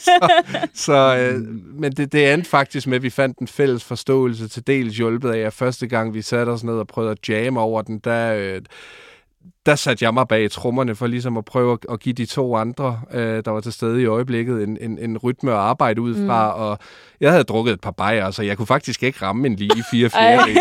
så, 0.08 0.30
så, 0.74 1.18
øh, 1.18 1.42
men 1.80 1.92
det, 1.92 2.12
det 2.12 2.34
endte 2.34 2.50
faktisk 2.50 2.88
med, 2.88 2.96
at 2.96 3.04
vi 3.04 3.10
fandt 3.10 3.38
en 3.38 3.48
fælles 3.48 3.84
forståelse 3.84 4.48
til 4.48 4.68
dels 4.68 4.98
hjulpet 4.98 5.32
af, 5.32 5.40
at 5.40 5.54
første 5.54 5.88
gang 5.88 6.14
vi 6.14 6.22
satte 6.22 6.50
os 6.50 6.64
ned 6.64 6.74
og 6.74 6.88
prøvede 6.88 7.12
at 7.12 7.30
jamme 7.30 7.60
over 7.60 7.82
den, 7.82 8.00
der, 8.00 8.34
øh, 8.34 8.62
der 9.66 9.76
satte 9.76 10.06
jeg 10.06 10.14
mig 10.14 10.28
bag 10.28 10.52
trommerne 10.52 10.96
for 10.96 11.08
ligesom 11.08 11.38
at 11.38 11.46
prøve 11.46 11.74
at, 11.74 11.80
at 11.92 12.00
give 12.00 12.14
de 12.14 12.26
to 12.26 12.56
andre, 12.56 13.02
øh, 13.14 13.44
der 13.46 13.52
var 13.52 13.60
til 13.62 13.72
stede 13.74 14.02
i 14.02 14.06
øjeblikket, 14.06 14.64
en, 14.64 14.78
en, 14.82 14.98
en 15.00 15.18
rytme 15.18 15.52
at 15.52 15.58
arbejde 15.58 16.02
ud 16.02 16.26
fra. 16.28 16.56
Mm. 16.56 16.62
Og 16.62 16.78
jeg 17.22 17.32
havde 17.32 17.44
drukket 17.44 17.74
et 17.74 17.82
par 17.82 17.92
bajer, 17.92 18.32
så 18.32 18.44
jeg 18.44 18.58
kunne 18.58 18.68
faktisk 18.68 19.04
ikke 19.04 19.26
ramme 19.26 19.48
en 19.48 19.56
lige 19.56 19.84
fire 19.92 20.10
fjerde. 20.10 20.52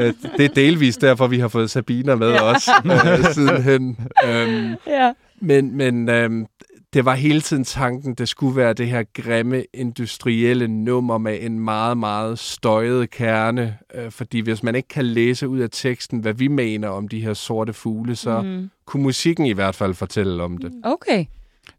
øh, 0.00 0.14
det 0.36 0.44
er 0.44 0.48
delvist 0.54 1.00
derfor, 1.00 1.26
vi 1.26 1.38
har 1.38 1.48
fået 1.48 1.70
Sabina 1.70 2.14
med 2.14 2.30
ja. 2.30 2.42
os 2.42 2.68
øh, 2.84 3.24
sidenhen. 3.32 3.98
Øhm, 4.26 4.74
Ja. 4.86 5.12
men 5.40 5.76
men 5.76 6.08
øhm, 6.08 6.46
det 6.94 7.04
var 7.04 7.14
hele 7.14 7.40
tiden 7.40 7.64
tanken, 7.64 8.14
det 8.14 8.28
skulle 8.28 8.56
være 8.56 8.72
det 8.72 8.86
her 8.88 9.02
grimme 9.14 9.64
industrielle 9.72 10.68
nummer 10.68 11.18
med 11.18 11.38
en 11.40 11.60
meget, 11.60 11.98
meget 11.98 12.38
støjet 12.38 13.10
kerne. 13.10 13.78
Øh, 13.94 14.10
fordi 14.10 14.40
hvis 14.40 14.62
man 14.62 14.74
ikke 14.74 14.88
kan 14.88 15.04
læse 15.04 15.48
ud 15.48 15.58
af 15.58 15.68
teksten, 15.72 16.18
hvad 16.18 16.34
vi 16.34 16.48
mener 16.48 16.88
om 16.88 17.08
de 17.08 17.20
her 17.20 17.34
sorte 17.34 17.72
fugle, 17.72 18.16
så 18.16 18.42
mm. 18.42 18.70
Kunne 18.86 19.02
musikken 19.02 19.46
i 19.46 19.52
hvert 19.52 19.74
fald 19.74 19.94
fortælle 19.94 20.42
om 20.42 20.58
det. 20.58 20.72
Okay. 20.84 21.24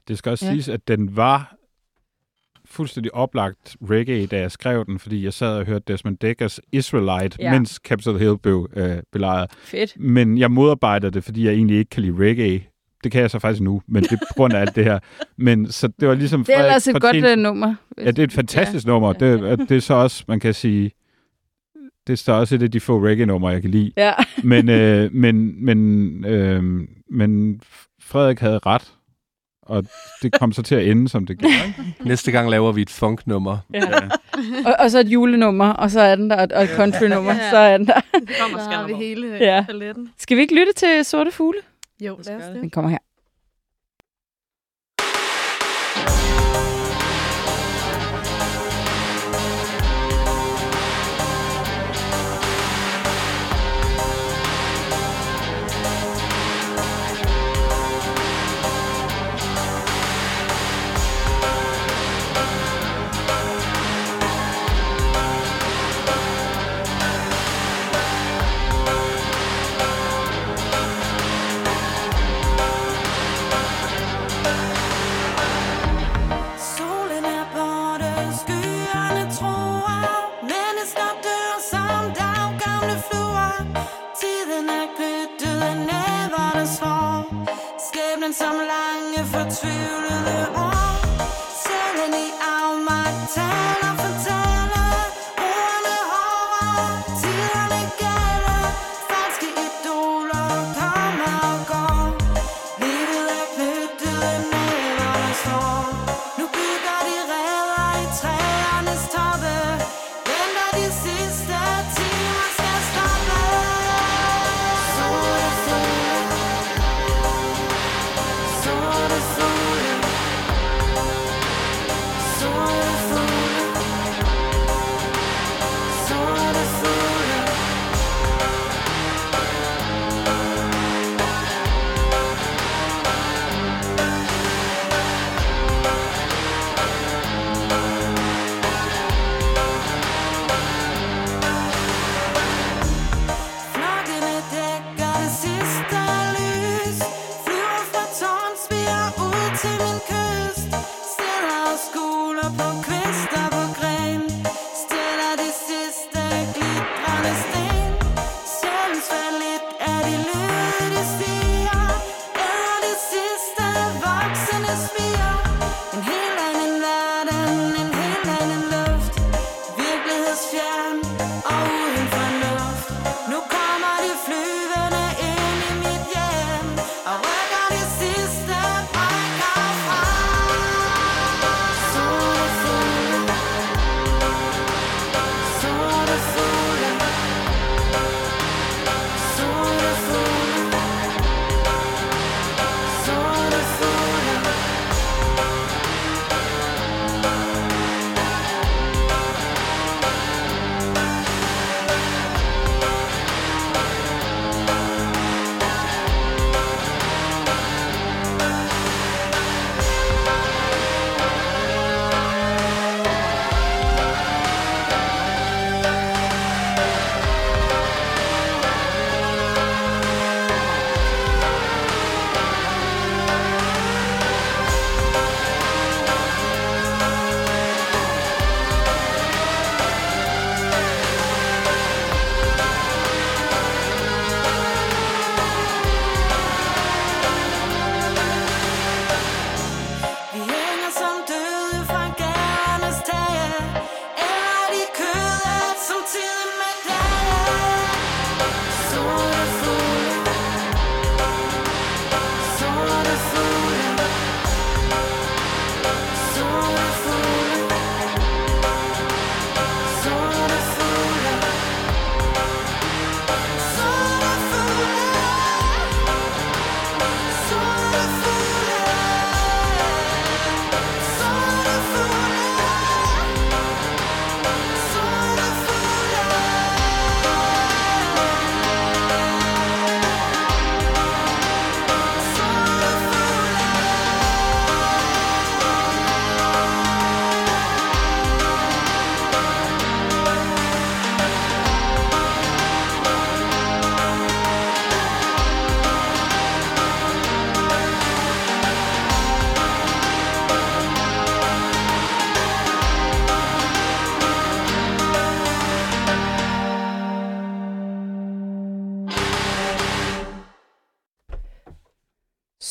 det 0.07 0.17
skal 0.17 0.29
også 0.29 0.45
Ja. 0.45 0.51
siges, 0.51 0.69
at 0.69 0.87
den 0.87 1.15
var 1.15 1.55
fuldstændig 2.65 3.13
oplagt 3.15 3.75
reggae, 3.89 4.25
da 4.25 4.39
jeg 4.39 4.51
skrev 4.51 4.85
den, 4.85 4.99
fordi 4.99 5.23
jeg 5.23 5.33
sad 5.33 5.57
og 5.59 5.65
hørte 5.65 5.83
Desmond 5.87 6.17
Dekkers 6.17 6.59
Israelite, 6.71 7.37
Ja. 7.39 7.45
ja. 7.45 7.51
mens 7.51 7.79
Capitol 7.83 8.19
Hill 8.19 8.37
blev 8.37 8.69
øh, 8.75 8.97
belejret. 9.11 9.51
Fedt. 9.63 9.99
Men 9.99 10.37
jeg 10.37 10.51
modarbejder 10.51 11.09
det, 11.09 11.23
fordi 11.23 11.45
jeg 11.45 11.53
egentlig 11.53 11.77
ikke 11.77 11.89
kan 11.89 12.03
lide 12.03 12.15
reggae. 12.29 12.63
Det 13.05 13.11
kan 13.11 13.21
jeg 13.21 13.31
så 13.31 13.39
faktisk 13.39 13.61
nu, 13.61 13.81
men 13.87 14.03
det 14.03 14.11
er 14.11 14.17
på 14.17 14.33
grund 14.35 14.53
af 14.53 14.59
alt 14.61 14.75
det 14.75 14.83
her. 14.83 14.99
Men 15.37 15.71
så 15.71 15.87
det 15.99 16.07
var 16.07 16.15
ligesom... 16.15 16.43
Det 16.43 16.55
er 16.55 16.59
ellers 16.63 16.87
et 16.87 17.01
godt 17.01 17.15
uh, 17.31 17.35
nummer. 17.43 17.75
Ja, 17.97 18.05
det 18.11 18.19
er 18.19 18.23
et 18.23 18.31
fantastisk 18.33 18.85
ja. 18.85 18.91
nummer. 18.91 19.13
Ja. 19.19 19.25
Det, 19.33 19.51
er- 19.51 19.55
det 19.55 19.77
er 19.77 19.81
så 19.81 19.93
også, 19.93 20.23
man 20.27 20.39
kan 20.39 20.53
sige, 20.53 20.91
det 22.07 22.13
er 22.13 22.17
så 22.17 22.31
også 22.31 22.55
et 22.55 22.63
af 22.63 22.71
de 22.71 22.79
få 22.79 23.05
reggae-numre, 23.05 23.49
jeg 23.49 23.61
kan 23.61 23.71
lide. 23.71 23.91
Ja. 23.97 24.11
Men, 24.43 24.69
øh, 24.69 25.13
men, 25.13 25.65
men, 25.65 26.25
øh, 26.25 26.63
men 27.11 27.61
Frederik 28.01 28.39
havde 28.39 28.59
ret, 28.65 28.91
og 29.61 29.85
det 30.21 30.39
kom 30.39 30.51
så 30.51 30.61
til 30.61 30.75
at 30.75 30.87
ende, 30.87 31.09
som 31.09 31.25
det 31.25 31.37
gjorde. 31.37 31.53
Næste 32.09 32.31
gang 32.31 32.49
laver 32.49 32.71
vi 32.71 32.81
et 32.81 32.89
funknummer. 32.89 33.57
Ja. 33.73 33.81
og, 34.65 34.75
og 34.79 34.91
så 34.91 34.99
et 34.99 35.07
julenummer, 35.07 35.69
og 35.69 35.91
så 35.91 36.01
er 36.01 36.15
den 36.15 36.29
der, 36.29 36.47
og 36.55 36.63
et 36.63 36.69
countrynummer, 36.75 37.33
Ja. 37.33 37.49
så 37.49 37.57
er 37.57 37.77
den 37.77 37.87
der. 37.87 38.01
Kommer 38.41 38.59
Så 38.59 38.69
har 38.69 38.87
vi 38.87 38.93
hele 38.93 39.27
Ja. 39.27 39.55
ja. 39.55 39.63
paletten. 39.67 40.09
Skal 40.17 40.37
vi 40.37 40.41
ikke 40.41 40.55
lytte 40.55 40.73
til 40.75 41.05
Sorte 41.05 41.31
Fugle? 41.31 41.59
Jo, 42.01 42.19
lad 42.25 42.35
os 42.37 42.43
det. 42.43 42.55
Den 42.55 42.69
kommer 42.69 42.91
her. 42.91 42.97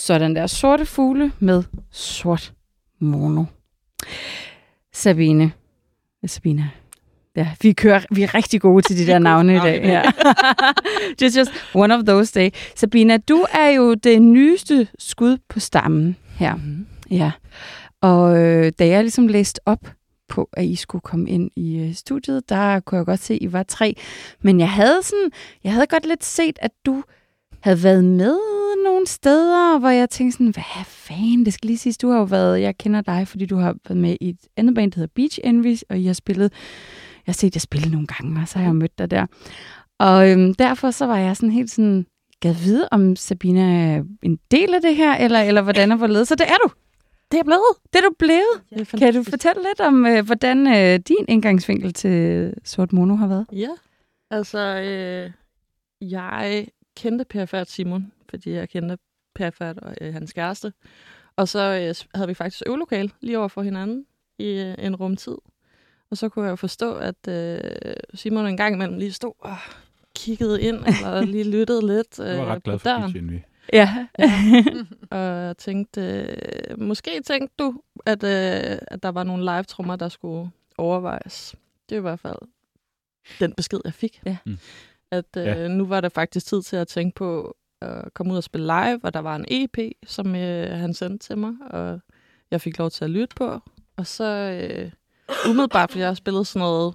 Sådan 0.05 0.37
der 0.37 0.47
sorte 0.47 0.87
fugle 0.87 1.33
med 1.39 1.63
sort 1.91 2.53
mono. 3.01 3.45
Sabine. 4.93 5.53
Sabina. 6.27 6.69
Ja, 7.37 7.49
vi 7.63 7.73
kører, 7.73 8.01
vi 8.11 8.23
er 8.23 8.35
rigtig 8.35 8.61
gode 8.61 8.83
til 8.83 8.99
de 8.99 9.07
der 9.07 9.19
navne 9.19 9.57
i 9.57 9.59
dag. 9.59 9.85
Ja. 9.85 10.03
just, 11.23 11.37
just 11.37 11.51
one 11.75 11.95
of 11.95 12.05
those 12.05 12.41
day. 12.41 12.51
Sabina, 12.77 13.17
du 13.17 13.47
er 13.53 13.69
jo 13.69 13.95
det 13.95 14.23
nyeste 14.23 14.89
skud 14.99 15.39
på 15.49 15.61
stammen 15.61 16.17
her. 16.37 16.55
Mhm. 16.55 16.87
Ja. 17.11 17.33
Og 18.01 18.39
øh, 18.39 18.73
da 18.79 18.87
jeg 18.87 19.03
ligesom 19.03 19.27
læste 19.27 19.61
op 19.67 19.93
på, 20.29 20.49
at 20.53 20.65
I 20.65 20.77
skulle 20.77 21.03
komme 21.03 21.31
ind 21.31 21.51
i 21.57 21.79
øh, 21.79 21.95
studiet, 21.95 22.49
der 22.49 22.81
kunne 22.81 22.99
jeg 22.99 23.07
godt 23.07 23.21
se, 23.21 23.35
at 23.35 23.43
I 23.43 23.53
var 23.53 23.63
tre. 23.63 23.97
Men 24.43 24.61
jeg 24.61 24.71
havde 24.71 25.03
sådan, 25.03 25.31
jeg 25.65 25.73
havde 25.73 25.87
godt 25.87 26.07
lidt 26.07 26.25
set, 26.25 26.59
at 26.63 26.71
du 26.87 27.03
havde 27.61 27.83
været 27.83 28.05
med 28.05 28.64
nogle 28.85 29.07
steder, 29.07 29.79
hvor 29.79 29.89
jeg 29.89 30.11
tænkte 30.11 30.33
sådan, 30.33 30.55
hvad 30.55 30.85
fanden, 30.87 31.45
det 31.45 31.53
skal 31.53 31.67
lige 31.67 31.79
siges, 31.79 31.99
du 31.99 32.11
har 32.11 32.19
jo 32.19 32.25
været, 32.25 32.61
jeg 32.61 32.79
kender 32.79 33.01
dig, 33.01 33.29
fordi 33.29 33.47
du 33.47 33.57
har 33.57 33.77
været 33.89 34.01
med 34.01 34.17
i 34.21 34.29
et 34.29 34.39
andet 34.57 34.75
band, 34.75 34.93
der 34.93 34.97
hedder 34.97 35.13
Beach 35.15 35.39
Envy, 35.45 35.77
og 35.89 35.99
I 35.99 36.07
har 36.07 36.13
spillet, 36.13 36.53
jeg 37.27 37.33
har 37.33 37.33
set 37.33 37.57
jer 37.57 37.61
spille 37.61 37.91
nogle 37.91 38.07
gange, 38.07 38.41
og 38.41 38.49
så 38.49 38.59
har 38.59 38.67
jeg 38.67 38.75
mødt 38.75 38.99
dig 38.99 39.11
der. 39.11 39.27
Og 39.99 40.31
øhm, 40.31 40.55
derfor 40.55 40.91
så 40.91 41.07
var 41.07 41.19
jeg 41.19 41.37
sådan 41.37 41.51
helt 41.51 41.71
sådan, 41.71 42.07
gad 42.41 42.55
vide, 42.55 42.89
om 42.91 43.17
Sabina 43.17 43.95
er 43.97 44.03
en 44.23 44.39
del 44.51 44.75
af 44.75 44.81
det 44.83 44.97
her, 44.97 45.17
eller, 45.17 45.41
eller 45.41 45.63
hvordan 45.63 45.93
er 45.93 45.97
hvorledes. 45.97 46.29
Så 46.29 46.35
det 46.35 46.47
er 46.49 46.57
du. 46.65 46.71
Det 47.33 47.41
er 47.41 47.45
blevet. 47.45 47.73
Det 47.93 47.99
er 47.99 48.03
du 48.03 48.15
blevet. 48.19 48.63
Det 48.71 48.93
er 48.95 48.99
Kan 48.99 49.15
du 49.15 49.23
fortælle 49.23 49.63
lidt 49.63 49.81
om, 49.81 50.07
øh, 50.07 50.25
hvordan 50.27 50.67
øh, 50.67 50.99
din 51.09 51.25
indgangsvinkel 51.29 51.93
til 51.93 52.55
Sort 52.65 52.93
Mono 52.93 53.15
har 53.15 53.27
været? 53.27 53.47
Ja, 53.53 53.71
altså, 54.31 54.59
øh, 54.59 55.31
jeg 56.11 56.67
kendte 56.97 57.25
Per 57.25 57.47
Færd 57.47 57.67
Simon, 57.67 58.13
fordi 58.41 58.51
jeg 58.51 58.69
kendte 58.69 58.99
Per 59.35 59.51
Færd 59.51 59.79
og 59.79 59.95
øh, 60.01 60.13
hans 60.13 60.33
kæreste. 60.33 60.73
Og 61.37 61.49
så 61.49 61.59
øh, 61.61 61.95
havde 62.15 62.29
vi 62.29 62.35
faktisk 62.35 62.63
øvelokal 62.67 63.13
lige 63.21 63.39
over 63.39 63.49
for 63.49 63.63
hinanden 63.63 64.07
i 64.39 64.45
øh, 64.45 64.75
en 64.79 64.97
rumtid. 64.97 65.37
Og 66.11 66.17
så 66.17 66.29
kunne 66.29 66.45
jeg 66.45 66.51
jo 66.51 66.57
forstå, 66.57 66.95
at 66.95 67.29
øh, 67.29 67.61
Simon 68.15 68.47
en 68.47 68.57
gang 68.57 68.75
imellem 68.75 68.99
lige 68.99 69.13
stod 69.13 69.33
og 69.39 69.57
kiggede 70.17 70.63
ind, 70.63 70.77
eller 70.87 71.21
lige 71.21 71.51
lyttede 71.51 71.87
lidt 71.87 72.21
øh, 72.21 72.27
Jeg 72.27 72.39
var 72.39 72.47
ret 72.47 72.63
glad 72.63 72.75
på 72.75 72.79
for 72.79 72.89
døren. 72.91 73.03
Beach 73.13 73.17
Envy. 73.17 73.39
Ja. 73.73 74.07
Og 75.19 75.57
tænkte, 75.57 76.01
øh, 76.71 76.81
måske 76.81 77.21
tænkte 77.25 77.55
du, 77.59 77.81
at, 78.07 78.25
øh, 78.25 78.79
at 78.89 79.03
der 79.03 79.09
var 79.09 79.23
nogle 79.23 79.45
live-trummer, 79.45 79.97
der 79.97 80.09
skulle 80.09 80.51
overvejes. 80.79 81.55
Det 81.89 81.95
er 81.95 81.99
i 81.99 82.03
hvert 82.03 82.21
fald 82.21 82.39
den 83.41 83.53
besked, 83.53 83.81
jeg 83.85 83.95
fik. 83.95 84.21
Ja. 84.27 84.37
Mm. 84.47 84.59
At 85.11 85.25
øh, 85.37 85.45
Ja. 85.45 85.69
nu 85.69 85.87
var 85.87 86.01
der 86.01 86.09
faktisk 86.09 86.47
tid 86.47 86.63
til 86.63 86.77
at 86.77 86.89
tænke 86.89 87.15
på 87.15 87.57
at 87.85 88.15
komme 88.15 88.33
ud 88.33 88.37
og 88.37 88.45
spille 88.45 88.67
live, 88.67 89.01
og 89.03 89.15
der 89.15 89.21
var 89.21 89.37
en 89.37 89.45
EP, 89.49 89.79
som 90.07 90.37
øh, 90.37 90.79
han 90.79 90.95
sendte 90.95 91.27
til 91.27 91.39
mig, 91.39 91.53
og 91.71 92.01
jeg 92.51 92.61
fik 92.61 92.79
lov 92.79 92.91
til 92.91 93.05
at 93.05 93.11
lytte 93.11 93.35
på. 93.37 93.61
Og 93.97 94.07
så 94.07 94.25
øh, 94.25 94.91
umiddelbart, 95.51 95.91
fordi 95.91 96.01
jeg 96.01 96.09
har 96.09 96.15
spillet 96.15 96.47
sådan 96.47 96.61
noget 96.61 96.95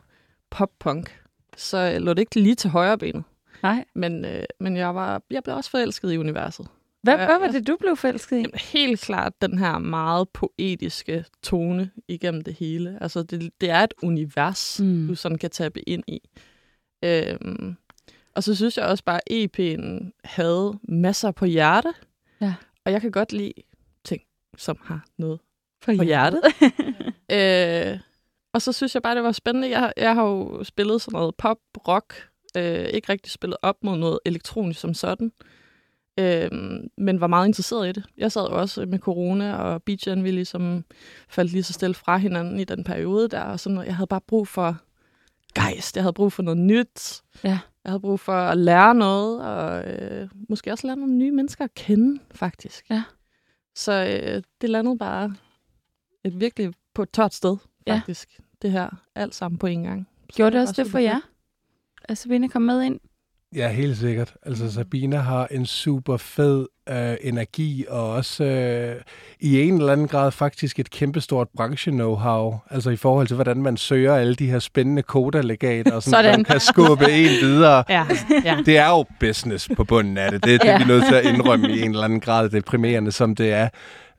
pop-punk, 0.50 1.22
så 1.58 1.78
øh, 1.78 2.02
lå 2.02 2.14
det 2.14 2.20
ikke 2.20 2.40
lige 2.40 2.56
til 2.56 2.70
højre 2.70 2.98
benet. 2.98 3.24
Nej. 3.64 3.86
Men, 3.96 4.26
øh, 4.26 4.44
men 4.60 4.78
jeg, 4.78 4.96
var, 4.96 5.22
jeg 5.32 5.44
blev 5.44 5.56
også 5.56 5.70
forelsket 5.70 6.14
i 6.14 6.18
universet. 6.18 6.68
Hvad, 7.02 7.18
Ja, 7.18 7.26
hvad 7.26 7.40
var 7.40 7.48
det, 7.48 7.68
du 7.68 7.78
blev 7.80 7.96
forelsket 7.96 8.38
i? 8.38 8.40
Jamen, 8.40 8.60
helt 8.74 9.02
klart 9.02 9.34
den 9.42 9.58
her 9.58 9.78
meget 9.78 10.30
poetiske 10.30 11.26
tone 11.44 11.92
igennem 12.08 12.42
det 12.42 12.54
hele. 12.54 12.98
Altså, 13.02 13.24
det, 13.24 13.50
det 13.62 13.70
er 13.70 13.80
et 13.80 13.94
univers, 14.04 14.80
mm. 14.80 15.08
du 15.08 15.16
sådan 15.16 15.38
kan 15.38 15.50
tabe 15.50 15.90
ind 15.90 16.04
i. 16.08 16.22
Øhm, 17.04 17.76
og 18.40 18.44
så 18.44 18.56
synes 18.56 18.78
jeg 18.78 18.86
også 18.86 19.04
bare, 19.04 19.20
at 19.28 19.60
EP'en 19.60 20.12
havde 20.24 20.80
masser 20.84 21.32
på 21.32 21.46
hjerte. 21.46 21.94
Ja. 22.42 22.54
Og 22.86 22.92
jeg 22.92 23.02
kan 23.02 23.12
godt 23.12 23.34
lide 23.34 23.54
ting, 24.04 24.22
som 24.58 24.78
har 24.84 25.06
noget 25.18 25.40
på 25.86 25.92
hjertet. 25.92 26.42
øh, 27.38 28.00
og 28.54 28.62
så 28.62 28.72
synes 28.72 28.94
jeg 28.94 29.02
bare, 29.02 29.16
det 29.16 29.24
var 29.24 29.32
spændende. 29.32 29.70
Jeg, 29.70 29.94
jeg 29.98 30.16
har 30.16 30.24
jo 30.24 30.64
spillet 30.64 31.02
sådan 31.02 31.18
noget 31.18 31.36
pop, 31.36 31.58
rock, 31.88 32.30
øh, 32.58 32.86
ikke 32.86 33.12
rigtig 33.12 33.32
spillet 33.32 33.58
op 33.62 33.76
mod 33.84 33.98
noget 33.98 34.20
elektronisk 34.26 34.80
som 34.80 34.94
sådan, 34.94 35.32
øh, 36.20 36.50
men 36.98 37.22
var 37.22 37.28
meget 37.28 37.48
interesseret 37.48 37.90
i 37.90 37.92
det. 37.92 38.04
Jeg 38.18 38.32
sad 38.32 38.50
jo 38.50 38.60
også 38.60 38.86
med 38.86 39.00
corona, 39.00 39.56
og 39.56 39.84
Beach 39.84 40.10
Envy 40.10 40.32
ligesom 40.32 40.86
faldt 41.30 41.52
lige 41.52 41.64
så 41.64 41.74
stille 41.74 41.94
fra 41.94 42.18
hinanden 42.18 42.60
i 42.60 42.64
den 42.64 42.84
periode 42.84 43.28
der, 43.28 43.42
og 43.42 43.60
sådan 43.60 43.74
noget. 43.74 43.88
Jeg 43.88 43.96
havde 43.96 44.08
bare 44.08 44.22
brug 44.28 44.48
for 44.48 44.78
gejst, 45.56 45.96
jeg 45.96 46.04
havde 46.04 46.14
brug 46.14 46.34
for 46.34 46.44
noget 46.44 46.58
nyt. 46.58 47.22
Ja. 47.44 47.60
Jeg 47.90 47.92
havde 47.94 48.02
brug 48.02 48.20
for 48.20 48.34
at 48.34 48.58
lære 48.58 48.96
noget, 48.96 49.42
og 49.46 49.92
øh, 49.94 50.30
måske 50.50 50.72
også 50.72 50.88
lære 50.88 50.98
nogle 50.98 51.14
nye 51.14 51.32
mennesker 51.32 51.64
at 51.64 51.74
kende, 51.74 52.20
faktisk. 52.32 52.90
Ja. 52.90 53.04
Så 53.76 53.92
øh, 54.24 54.44
det 54.62 54.70
landede 54.70 54.98
bare 54.98 55.36
et 56.24 56.40
virkelig 56.40 56.74
på 56.94 57.02
et 57.04 57.10
tørt 57.12 57.34
sted, 57.34 57.58
Ja. 57.88 57.96
faktisk. 57.96 58.40
Det 58.62 58.72
her, 58.72 58.90
alt 59.16 59.36
sammen 59.36 59.58
på 59.60 59.68
en 59.68 59.84
gang. 59.84 60.08
Så 60.30 60.36
Gjorde 60.36 60.52
det 60.52 60.62
også 60.62 60.74
det 60.84 60.92
for 60.92 60.98
fedt. 60.98 61.04
jer? 61.10 61.20
at 62.04 62.18
Sabine 62.18 62.50
kom 62.50 62.62
med 62.62 62.82
ind? 62.82 63.00
Ja, 63.56 63.70
helt 63.72 63.98
sikkert. 63.98 64.34
Altså, 64.46 64.72
Sabina 64.72 65.18
har 65.18 65.48
en 65.52 65.66
super 65.66 66.18
fed 66.18 66.66
øh, 66.90 67.16
energi, 67.22 67.86
og 67.90 68.10
også 68.12 68.44
øh, 68.44 68.96
i 69.40 69.62
en 69.62 69.78
eller 69.78 69.94
anden 69.94 70.08
grad 70.08 70.32
faktisk 70.32 70.80
et 70.80 70.90
kæmpestort 70.90 71.48
branche-know-how. 71.62 72.68
Altså 72.74 72.90
i 72.90 72.96
forhold 72.96 73.28
til, 73.28 73.36
hvordan 73.36 73.58
man 73.62 73.78
søger 73.78 74.16
alle 74.16 74.36
de 74.36 74.52
her 74.52 74.60
spændende 74.60 75.02
kodalegater, 75.02 75.92
og 75.96 76.04
sådan, 76.04 76.24
Sådan. 76.24 76.44
kan 76.44 76.60
skubbe 76.60 77.12
en 77.12 77.30
videre. 77.42 77.84
Ja, 77.90 78.06
ja. 78.46 78.58
Det 78.66 78.78
er 78.78 78.90
jo 78.90 79.06
business 79.20 79.70
på 79.76 79.84
bunden 79.84 80.18
af 80.18 80.32
det. 80.32 80.44
Det 80.44 80.54
er 80.56 80.58
det, 80.58 80.68
Ja. 80.68 80.78
vi 80.78 80.84
er 80.84 80.88
nødt 80.88 81.06
til 81.06 81.16
at 81.16 81.26
indrømme 81.26 81.70
i 81.70 81.82
en 81.82 81.90
eller 81.92 82.04
anden 82.04 82.20
grad, 82.20 82.50
deprimerende 82.50 83.12
som 83.12 83.36
det 83.36 83.52
er. 83.54 83.70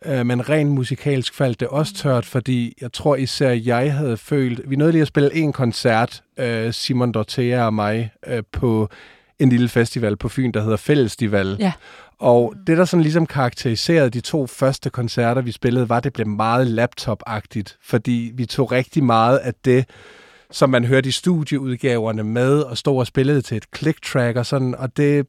Øh, 0.07 0.27
Men 0.27 0.49
rent 0.49 0.71
musikalsk 0.71 1.35
faldt 1.35 1.61
det 1.61 1.69
også 1.69 1.95
tørt, 1.95 2.27
fordi 2.27 2.75
jeg 2.81 2.93
tror 2.93 3.17
især, 3.17 3.51
jeg 3.51 3.93
havde 3.95 4.17
følt... 4.17 4.61
Vi 4.71 4.77
nåede 4.77 4.93
lige 4.93 5.03
at 5.03 5.09
spille 5.09 5.35
en 5.35 5.53
koncert, 5.53 6.23
øh, 6.39 6.73
Simon 6.73 7.13
Dortea 7.13 7.65
og 7.67 7.75
mig, 7.75 8.11
øh, 8.27 8.43
på 8.53 8.89
en 9.41 9.49
lille 9.49 9.69
festival 9.69 10.17
på 10.17 10.29
Fyn, 10.29 10.53
der 10.53 10.63
hedder 10.63 10.77
Fællestival. 10.77 11.57
Ja. 11.59 11.73
Og 12.19 12.55
det, 12.67 12.79
der 12.79 12.85
sådan 12.85 13.03
ligesom 13.03 13.27
karakteriserede 13.27 14.11
de 14.11 14.21
to 14.21 14.47
første 14.47 14.91
koncerter, 14.91 15.43
vi 15.43 15.53
spillede, 15.53 15.89
var, 15.89 15.97
at 15.97 16.05
det 16.05 16.13
blev 16.13 16.27
meget 16.27 16.67
laptop-agtigt, 16.67 17.79
fordi 17.83 18.33
vi 18.35 18.47
tog 18.47 18.73
rigtig 18.73 19.05
meget 19.05 19.39
af 19.39 19.55
det, 19.65 19.85
som 20.51 20.71
man 20.71 20.85
hørte 20.85 21.09
i 21.09 21.13
studieudgaverne 21.13 22.23
med, 22.23 22.61
og 22.61 22.79
stod 22.79 22.99
og 22.99 23.07
spillede 23.07 23.43
til 23.43 23.57
et 23.57 23.65
click-track 23.77 24.39
og 24.39 24.47
sådan, 24.47 24.75
og 24.75 24.97
det, 24.97 25.27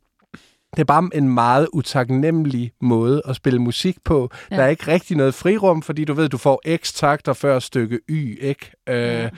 det 0.75 0.79
er 0.79 0.83
bare 0.83 1.09
en 1.13 1.29
meget 1.29 1.67
utaknemmelig 1.73 2.71
måde 2.81 3.21
at 3.25 3.35
spille 3.35 3.59
musik 3.59 3.97
på. 4.03 4.31
Ja. 4.51 4.55
Der 4.55 4.63
er 4.63 4.67
ikke 4.67 4.87
rigtig 4.87 5.17
noget 5.17 5.33
frirum, 5.33 5.81
fordi 5.81 6.05
du 6.05 6.13
ved, 6.13 6.29
du 6.29 6.37
får 6.37 6.61
x 6.77 6.93
takter 6.93 7.33
før 7.33 7.59
stykke 7.59 7.99
y, 8.09 8.37
ikke? 8.41 8.71
Øh, 8.89 9.29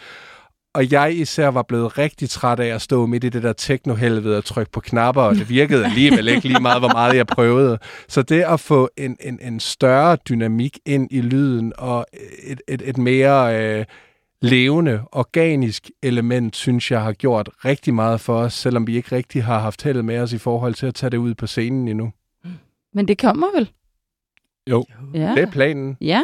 og 0.74 0.92
jeg 0.92 1.16
især 1.16 1.48
var 1.48 1.62
blevet 1.62 1.98
rigtig 1.98 2.30
træt 2.30 2.60
af 2.60 2.68
at 2.68 2.82
stå 2.82 3.06
midt 3.06 3.24
i 3.24 3.30
det 3.30 3.44
der 3.44 3.54
techno-helvede 3.54 4.38
og 4.38 4.46
trykke 4.46 4.72
på 4.72 4.80
knapper, 4.80 5.22
og 5.22 5.36
det 5.36 5.50
virkede 5.50 5.86
alligevel 5.86 6.28
ikke 6.28 6.48
lige 6.48 6.60
meget, 6.62 6.82
hvor 6.82 6.94
meget 6.94 7.16
jeg 7.16 7.28
prøvede. 7.28 7.78
Så 8.08 8.22
det 8.22 8.42
at 8.42 8.60
få 8.60 8.90
en, 8.98 9.18
en, 9.20 9.40
en 9.42 9.60
større 9.60 10.18
dynamik 10.30 10.80
ind 10.86 11.08
i 11.12 11.22
lyden, 11.22 11.74
og 11.78 12.06
et, 12.44 12.62
et, 12.68 12.82
et 12.86 12.98
mere 12.98 13.62
øh, 13.62 13.86
levende, 14.42 15.02
organisk 15.12 15.90
element, 16.04 16.56
synes 16.56 16.92
jeg 16.92 17.02
har 17.02 17.14
gjort 17.14 17.50
rigtig 17.66 17.94
meget 17.94 18.22
for 18.22 18.36
os, 18.36 18.54
selvom 18.54 18.88
vi 18.88 18.96
ikke 18.96 19.16
rigtig 19.16 19.44
har 19.44 19.60
haft 19.60 19.84
held 19.84 20.02
med 20.02 20.20
os 20.20 20.34
i 20.34 20.38
forhold 20.38 20.74
til 20.74 20.86
at 20.86 20.96
tage 20.96 21.10
det 21.10 21.18
ud 21.18 21.34
på 21.36 21.48
scenen 21.48 21.88
endnu. 21.88 22.12
Men 22.94 23.08
det 23.08 23.18
kommer 23.18 23.48
vel? 23.56 23.70
Jo, 24.70 24.86
Ja. 25.14 25.32
Det 25.36 25.44
er 25.44 25.52
planen. 25.52 25.98
Ja. 26.02 26.22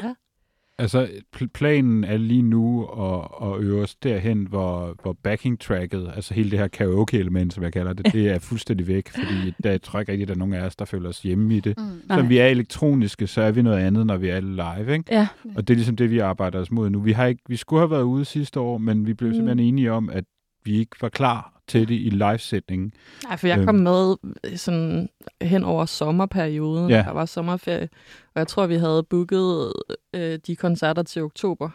Altså 0.79 1.07
pl- 1.35 1.47
planen 1.53 2.03
er 2.03 2.17
lige 2.17 2.41
nu 2.41 2.85
at, 2.85 3.27
at 3.43 3.59
øve 3.63 3.81
os 3.81 3.95
derhen, 3.95 4.47
hvor, 4.49 4.95
hvor 5.01 5.13
backing-tracket, 5.23 6.11
altså 6.15 6.33
hele 6.33 6.51
det 6.51 6.59
her 6.59 6.67
karaoke-element, 6.67 7.53
som 7.53 7.63
jeg 7.63 7.73
kalder 7.73 7.93
det, 7.93 8.13
det 8.13 8.29
er 8.29 8.39
fuldstændig 8.39 8.87
væk, 8.87 9.09
fordi 9.09 9.53
der 9.63 9.69
jeg 9.71 9.81
tror 9.81 9.99
ikke 9.99 10.11
rigtig, 10.11 10.23
at 10.23 10.27
der 10.27 10.33
er 10.33 10.37
nogen 10.39 10.53
af 10.53 10.61
os, 10.65 10.75
der 10.75 10.85
føler 10.85 11.09
os 11.09 11.21
hjemme 11.21 11.55
i 11.57 11.59
det. 11.59 11.73
Mm. 11.77 11.83
Nej. 12.09 12.17
Så 12.21 12.25
vi 12.27 12.37
er 12.37 12.45
elektroniske, 12.47 13.27
så 13.27 13.41
er 13.41 13.51
vi 13.51 13.61
noget 13.61 13.77
andet, 13.79 14.05
når 14.05 14.17
vi 14.17 14.29
er 14.29 14.39
live, 14.39 14.93
ikke? 14.93 15.05
Ja. 15.11 15.27
Og 15.55 15.67
det 15.67 15.73
er 15.73 15.75
ligesom 15.75 15.95
det, 15.95 16.11
vi 16.11 16.19
arbejder 16.19 16.59
os 16.59 16.71
mod 16.71 16.89
nu. 16.89 16.99
Vi, 16.99 17.11
har 17.11 17.25
ikke, 17.25 17.41
vi 17.47 17.55
skulle 17.55 17.79
have 17.79 17.91
været 17.91 18.03
ude 18.03 18.25
sidste 18.25 18.59
år, 18.59 18.77
men 18.77 19.07
vi 19.07 19.13
blev 19.13 19.29
Mm. 19.29 19.33
simpelthen 19.35 19.67
enige 19.67 19.91
om, 19.91 20.09
at 20.09 20.23
vi 20.63 20.77
ikke 20.79 20.95
var 21.01 21.09
klar 21.09 21.58
til 21.69 21.87
det 21.87 21.95
i 21.95 22.09
livesætningen. 22.09 22.93
Nej, 23.23 23.37
for 23.37 23.47
jeg 23.47 23.65
kom 23.65 23.75
med 23.75 24.15
øh, 24.43 24.57
sådan 24.57 25.09
hen 25.41 25.63
over 25.63 25.85
sommerperioden. 25.85 26.89
Ja. 26.89 26.95
Ja. 26.97 27.03
Der 27.03 27.11
var 27.11 27.25
sommerferie, 27.25 27.89
og 28.35 28.39
jeg 28.39 28.47
tror, 28.47 28.67
vi 28.67 28.75
havde 28.75 29.03
booket 29.03 29.73
øh, 30.15 30.39
de 30.47 30.55
koncerter 30.55 31.03
til 31.03 31.21
oktober, 31.23 31.69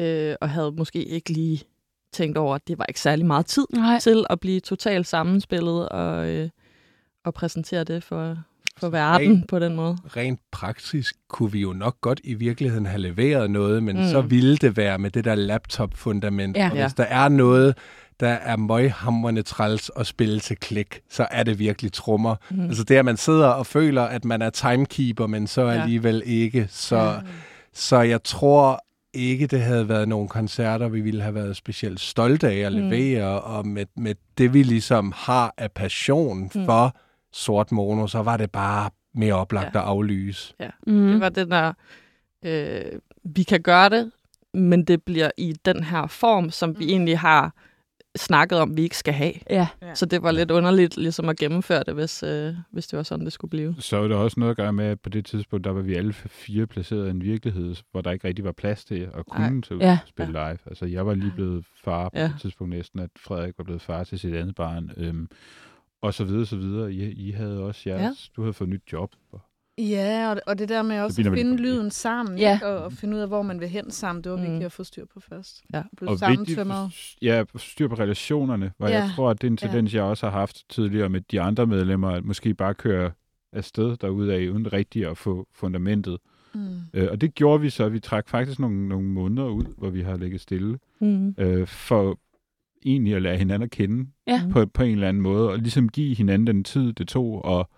øh, 0.00 0.34
og 0.40 0.50
havde 0.50 0.72
måske 0.72 1.04
ikke 1.04 1.30
lige 1.32 1.62
tænkt 2.12 2.38
over, 2.38 2.54
at 2.54 2.68
det 2.68 2.78
var 2.78 2.84
ikke 2.88 3.00
særlig 3.00 3.26
meget 3.26 3.46
tid 3.46 3.64
Nej. 3.74 3.98
til 3.98 4.24
at 4.30 4.40
blive 4.40 4.60
totalt 4.60 5.06
sammenspillet 5.06 5.88
og, 5.88 6.28
øh, 6.28 6.48
og 7.24 7.34
præsentere 7.34 7.84
det 7.84 8.04
for, 8.04 8.36
for 8.76 8.88
verden 8.88 9.44
på 9.48 9.58
den 9.58 9.76
måde. 9.76 9.96
rent 10.16 10.40
praktisk 10.52 11.14
kunne 11.28 11.52
vi 11.52 11.60
jo 11.60 11.72
nok 11.72 12.00
godt 12.00 12.20
i 12.24 12.34
virkeligheden 12.34 12.86
have 12.86 13.00
leveret 13.00 13.50
noget, 13.50 13.82
men 13.82 13.96
mm. 13.96 14.04
Så 14.04 14.20
ville 14.20 14.56
det 14.56 14.76
være 14.76 14.98
med 14.98 15.10
det 15.10 15.24
der 15.24 15.34
laptop-fundament. 15.34 16.56
Ja. 16.56 16.70
Og 16.70 16.76
Ja. 16.76 16.82
hvis 16.84 16.94
der 16.94 17.04
er 17.04 17.28
noget, 17.28 17.76
der 18.22 18.28
er 18.28 18.56
møghamrende 18.56 19.42
træls 19.42 19.90
at 19.96 20.06
spille 20.06 20.40
til 20.40 20.56
klik, 20.56 21.00
så 21.10 21.26
er 21.30 21.42
det 21.42 21.58
virkelig 21.58 21.92
trummer. 21.92 22.36
Mm. 22.50 22.56
Mm. 22.56 22.64
Altså 22.64 22.84
det, 22.84 22.94
at 22.96 23.04
man 23.04 23.16
sidder 23.16 23.46
og 23.48 23.66
føler, 23.66 24.02
at 24.02 24.24
man 24.24 24.42
er 24.42 24.50
timekeeper, 24.50 25.26
men 25.26 25.46
så 25.46 25.62
Ja. 25.62 25.82
alligevel 25.82 26.22
ikke. 26.26 26.66
Så, 26.70 27.20
så 27.72 28.00
jeg 28.00 28.22
tror 28.22 28.84
ikke, 29.14 29.46
det 29.46 29.60
havde 29.62 29.88
været 29.88 30.08
nogle 30.08 30.28
koncerter, 30.28 30.88
vi 30.88 31.00
ville 31.00 31.22
have 31.22 31.34
været 31.34 31.56
specielt 31.56 32.00
stolte 32.00 32.48
af 32.48 32.56
at 32.56 32.72
Mm. 32.72 32.78
levere, 32.78 33.40
og 33.40 33.66
med, 33.66 33.86
med 33.96 34.14
det, 34.38 34.54
vi 34.54 34.62
ligesom 34.62 35.12
har 35.16 35.54
af 35.58 35.70
passion 35.72 36.50
Mm. 36.54 36.64
for 36.64 36.96
sort 37.32 37.72
mono, 37.72 38.06
så 38.06 38.22
var 38.22 38.36
det 38.36 38.50
bare 38.50 38.90
mere 39.14 39.34
oplagt 39.34 39.74
Ja. 39.74 39.80
at 39.80 39.86
aflyse. 39.86 40.54
Mm. 40.86 41.06
Det 41.12 41.20
var 41.20 41.28
den 41.28 41.50
der, 41.50 41.72
øh, 42.44 42.82
vi 43.24 43.42
kan 43.42 43.60
gøre 43.62 43.88
det, 43.88 44.10
men 44.54 44.84
det 44.84 45.02
bliver 45.02 45.30
i 45.38 45.54
den 45.64 45.84
her 45.84 46.06
form, 46.06 46.50
som 46.50 46.78
vi 46.78 46.84
Mm. 46.84 46.90
egentlig 46.90 47.18
har 47.18 47.52
snakket 48.16 48.58
om, 48.58 48.76
vi 48.76 48.82
ikke 48.82 48.96
skal 48.96 49.14
have. 49.14 49.32
Ja. 49.50 49.66
Ja. 49.82 49.94
Så 49.94 50.06
det 50.06 50.22
var 50.22 50.30
lidt 50.30 50.50
underligt 50.50 50.96
ligesom 50.96 51.28
at 51.28 51.36
gennemføre 51.36 51.82
det, 51.86 51.94
hvis, 51.94 52.22
øh, 52.22 52.54
hvis 52.70 52.86
det 52.86 52.96
var 52.96 53.02
sådan, 53.02 53.24
det 53.24 53.32
skulle 53.32 53.50
blive. 53.50 53.74
Så 53.78 53.96
er 53.96 54.08
der 54.08 54.16
også 54.16 54.40
noget 54.40 54.50
at 54.50 54.56
gøre 54.56 54.72
med, 54.72 54.84
at 54.84 55.00
på 55.00 55.08
det 55.08 55.24
tidspunkt, 55.24 55.64
der 55.64 55.70
var 55.70 55.80
vi 55.82 55.94
alle 55.94 56.12
fire 56.12 56.66
placeret 56.66 57.06
i 57.06 57.10
en 57.10 57.22
virkelighed, 57.22 57.74
hvor 57.90 58.00
der 58.00 58.10
ikke 58.10 58.28
rigtig 58.28 58.44
var 58.44 58.52
plads 58.52 58.84
til 58.84 59.10
at 59.14 59.26
kunne 59.26 59.62
ud 59.70 59.78
Ja. 59.80 59.98
spille 60.06 60.32
live. 60.32 60.58
Altså, 60.66 60.86
jeg 60.86 61.06
var 61.06 61.14
lige 61.14 61.32
blevet 61.34 61.64
far 61.84 62.08
på 62.08 62.18
Ja. 62.18 62.24
det 62.24 62.34
tidspunkt 62.40 62.74
næsten, 62.74 63.00
at 63.00 63.10
Frederik 63.18 63.54
var 63.58 63.64
blevet 63.64 63.82
far 63.82 64.04
til 64.04 64.18
sit 64.18 64.34
andet 64.34 64.54
barn. 64.54 64.90
Øhm, 64.96 65.28
og 66.02 66.14
så 66.14 66.24
videre, 66.24 66.46
så 66.46 66.56
videre. 66.56 66.92
I, 66.92 67.12
I 67.12 67.30
havde 67.30 67.60
også 67.62 67.82
jeres, 67.86 68.00
ja. 68.28 68.32
du 68.36 68.42
havde 68.42 68.52
fået 68.52 68.70
nyt 68.70 68.82
job. 68.92 69.10
Og, 69.32 69.40
Ja, 69.78 70.30
og 70.30 70.36
det, 70.36 70.42
og 70.46 70.58
det 70.58 70.68
der 70.68 70.82
med 70.82 71.00
også 71.00 71.22
at 71.22 71.32
finde 71.38 71.56
lyden 71.56 71.90
sammen, 71.90 72.38
Ja. 72.38 72.54
ikke? 72.54 72.66
Og, 72.66 72.84
og 72.84 72.92
finde 72.92 73.16
ud 73.16 73.20
af, 73.22 73.28
hvor 73.28 73.42
man 73.42 73.60
vil 73.60 73.68
hen 73.68 73.90
sammen, 73.90 74.24
det 74.24 74.32
var 74.32 74.38
Mm. 74.38 74.42
vigtigt 74.42 74.64
at 74.64 74.72
få 74.72 74.84
styr 74.84 75.04
på 75.14 75.20
først. 75.20 75.62
Ja. 75.74 75.82
Og 76.06 76.18
sammentømret. 76.18 76.90
ja, 77.22 77.44
styr 77.56 77.88
på 77.88 77.94
relationerne, 77.94 78.72
hvor 78.78 78.88
ja. 78.88 78.94
jeg 78.94 79.04
Ja. 79.04 79.10
tror, 79.16 79.30
at 79.30 79.40
det 79.42 79.46
er 79.46 79.50
en 79.50 79.58
Ja. 79.62 79.66
tendens, 79.66 79.94
jeg 79.94 80.02
også 80.02 80.26
har 80.26 80.38
haft 80.38 80.62
tidligere 80.70 81.08
med 81.08 81.20
de 81.20 81.40
andre 81.40 81.66
medlemmer, 81.66 82.08
at 82.10 82.24
måske 82.24 82.54
bare 82.54 82.74
køre 82.74 83.10
afsted 83.52 83.96
derudad, 83.96 84.48
uden 84.48 84.72
rigtigt 84.72 85.06
at 85.06 85.18
få 85.18 85.46
fundamentet. 85.54 86.18
Mm. 86.54 86.60
Øh, 86.94 87.08
og 87.10 87.20
det 87.20 87.34
gjorde 87.34 87.60
vi 87.60 87.70
så. 87.70 87.88
Vi 87.88 88.00
trak 88.00 88.28
faktisk 88.28 88.58
nogle, 88.58 88.88
nogle 88.88 89.06
måneder 89.08 89.48
ud, 89.48 89.64
hvor 89.78 89.90
vi 89.90 90.00
har 90.02 90.16
ligget 90.16 90.40
stille, 90.40 90.78
Mm. 91.00 91.34
øh, 91.38 91.66
for 91.66 92.18
egentlig 92.84 93.14
at 93.14 93.22
lære 93.22 93.36
hinanden 93.36 93.62
at 93.64 93.70
kende 93.70 94.10
Ja. 94.26 94.42
på, 94.52 94.66
på 94.66 94.82
en 94.82 94.92
eller 94.92 95.08
anden 95.08 95.22
måde, 95.22 95.48
og 95.50 95.58
ligesom 95.58 95.88
give 95.88 96.14
hinanden 96.16 96.46
den 96.46 96.64
tid, 96.64 96.92
det 96.92 97.08
tog, 97.08 97.44
og, 97.44 97.70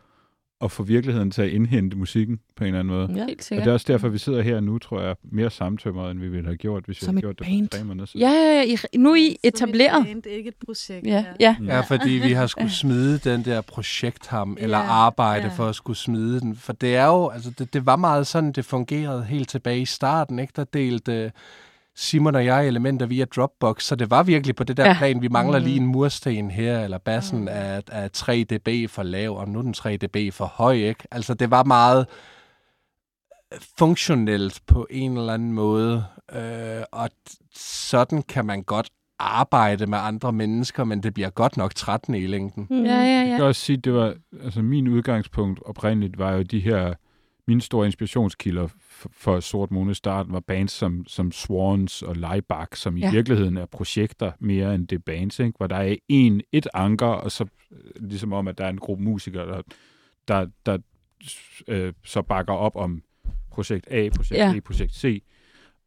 og 0.60 0.70
få 0.70 0.82
virkeligheden 0.82 1.30
til 1.30 1.42
at 1.42 1.48
indhente 1.48 1.96
musikken 1.96 2.40
på 2.56 2.64
en 2.64 2.68
eller 2.68 2.80
anden 2.80 2.94
måde. 2.94 3.12
Ja. 3.16 3.26
Helt 3.26 3.52
Og 3.52 3.56
det 3.58 3.66
er 3.66 3.72
også 3.72 3.92
derfor, 3.92 4.08
vi 4.08 4.18
sidder 4.18 4.42
her 4.42 4.60
nu, 4.60 4.78
tror 4.78 5.00
jeg, 5.02 5.16
mere 5.32 5.50
samtømret, 5.50 6.10
end 6.10 6.20
vi 6.20 6.28
ville 6.28 6.44
have 6.46 6.56
gjort, 6.56 6.84
hvis 6.84 7.00
vi 7.00 7.04
Som 7.04 7.14
havde 7.14 7.18
et 7.18 7.22
gjort 7.22 7.38
det 7.38 7.46
band. 7.46 7.68
for 7.70 7.78
tre 7.78 7.84
måneder 7.84 8.06
siden. 8.06 8.20
Ja, 8.20 8.30
ja, 8.32 8.62
ja, 8.62 8.76
I, 8.92 8.96
nu 8.96 9.10
er 9.10 9.16
I 9.16 9.36
etableret. 9.42 10.06
Det 10.24 10.32
er 10.32 10.36
ikke 10.36 10.48
et 10.48 10.54
projekt. 10.66 11.06
Ja, 11.06 11.24
ja. 11.40 11.56
Mm. 11.60 11.66
Ja, 11.66 11.80
fordi 11.80 12.10
vi 12.10 12.32
har 12.32 12.46
skulle 12.46 12.70
smide 12.70 13.18
den 13.18 13.44
der 13.44 13.60
projektham, 13.60 14.56
eller 14.60 14.78
Ja, 14.78 14.84
arbejde 14.84 15.46
ja. 15.46 15.52
for 15.52 15.66
at 15.66 15.74
skulle 15.74 15.96
smide 15.96 16.40
den. 16.40 16.56
For 16.56 16.72
det 16.72 16.96
er 16.96 17.06
jo, 17.06 17.28
altså 17.28 17.50
det, 17.58 17.74
det 17.74 17.86
var 17.86 17.96
meget 17.96 18.26
sådan, 18.26 18.52
det 18.52 18.64
fungerede 18.64 19.24
helt 19.24 19.48
tilbage 19.48 19.80
i 19.80 19.84
starten, 19.86 20.38
ikke? 20.38 20.52
Der 20.56 20.64
delte 20.64 21.32
Simon 21.96 22.34
og 22.34 22.44
jeg 22.44 22.66
elementer 22.66 23.06
via 23.06 23.24
Dropbox, 23.36 23.82
så 23.84 23.96
det 23.96 24.10
var 24.10 24.22
virkelig 24.22 24.56
på 24.56 24.64
det 24.64 24.76
der 24.76 24.86
Ja. 24.86 24.94
plan, 24.98 25.22
vi 25.22 25.28
mangler 25.28 25.58
Mhm. 25.58 25.66
lige 25.66 25.76
en 25.80 25.86
mursten 25.86 26.50
her, 26.50 26.80
eller 26.84 26.98
bassen 26.98 27.40
Mm. 27.40 27.48
er, 27.50 27.80
er 27.92 28.08
3 28.08 28.44
dB 28.50 28.90
for 28.90 29.02
lav, 29.02 29.36
og 29.36 29.48
nu 29.48 29.58
er 29.58 29.62
den 29.62 29.72
3 29.74 29.96
dB 29.96 30.32
for 30.32 30.44
høj, 30.44 30.72
ikke? 30.74 31.04
Altså 31.10 31.34
det 31.34 31.50
var 31.50 31.64
meget 31.64 32.06
funktionelt 33.78 34.60
på 34.66 34.86
en 34.90 35.16
eller 35.18 35.34
anden 35.34 35.52
måde, 35.52 36.04
øh, 36.32 36.82
og 36.92 37.10
sådan 37.56 38.22
kan 38.22 38.44
man 38.46 38.62
godt 38.62 38.90
arbejde 39.18 39.86
med 39.86 39.98
andre 40.00 40.32
mennesker, 40.32 40.84
men 40.84 41.02
det 41.02 41.14
bliver 41.14 41.30
godt 41.30 41.56
nok 41.56 41.74
trættende 41.74 42.18
i 42.18 42.26
længden. 42.26 42.66
Mm. 42.70 42.84
Ja, 42.84 42.92
ja, 42.94 43.00
Jeg 43.02 43.26
ja. 43.28 43.36
kan 43.36 43.44
også 43.44 43.60
sige, 43.60 43.76
det 43.76 43.94
var, 43.94 44.14
altså 44.44 44.62
min 44.62 44.88
udgangspunkt 44.88 45.60
oprindeligt 45.66 46.18
var 46.18 46.32
jo 46.32 46.42
de 46.42 46.60
her, 46.60 46.94
mine 47.46 47.60
store 47.60 47.86
inspirationskilder 47.86 48.66
for, 48.80 49.10
for 49.12 49.40
Sort 49.40 49.70
Måne 49.70 49.90
i 49.90 49.94
starten 49.94 50.32
var 50.32 50.40
bands 50.40 50.72
som, 50.72 51.04
som 51.06 51.32
Swans 51.32 52.02
og 52.02 52.16
Leibach, 52.16 52.82
som 52.82 52.96
i 52.96 53.00
Ja. 53.00 53.06
ja. 53.06 53.12
virkeligheden 53.12 53.56
er 53.56 53.66
projekter 53.66 54.32
mere 54.38 54.74
end 54.74 54.88
det 54.88 55.04
bands, 55.04 55.38
ikke? 55.38 55.56
hvor 55.56 55.66
der 55.66 55.76
er 55.76 55.96
en, 56.08 56.42
et 56.52 56.66
anker, 56.74 57.06
og 57.06 57.32
så 57.32 57.44
øh, 57.72 57.78
ligesom 58.08 58.32
om, 58.32 58.48
at 58.48 58.58
der 58.58 58.64
er 58.64 58.68
en 58.70 58.78
gruppe 58.78 59.04
musikere, 59.04 59.46
der, 59.46 59.62
der, 60.28 60.46
der 60.66 60.78
øh, 61.68 61.92
så 62.04 62.22
bakker 62.22 62.52
op 62.52 62.76
om 62.76 63.02
projekt 63.50 63.86
A, 63.90 64.08
projekt 64.16 64.38
ja. 64.38 64.52
B, 64.60 64.64
projekt 64.64 64.94
C. 64.94 65.22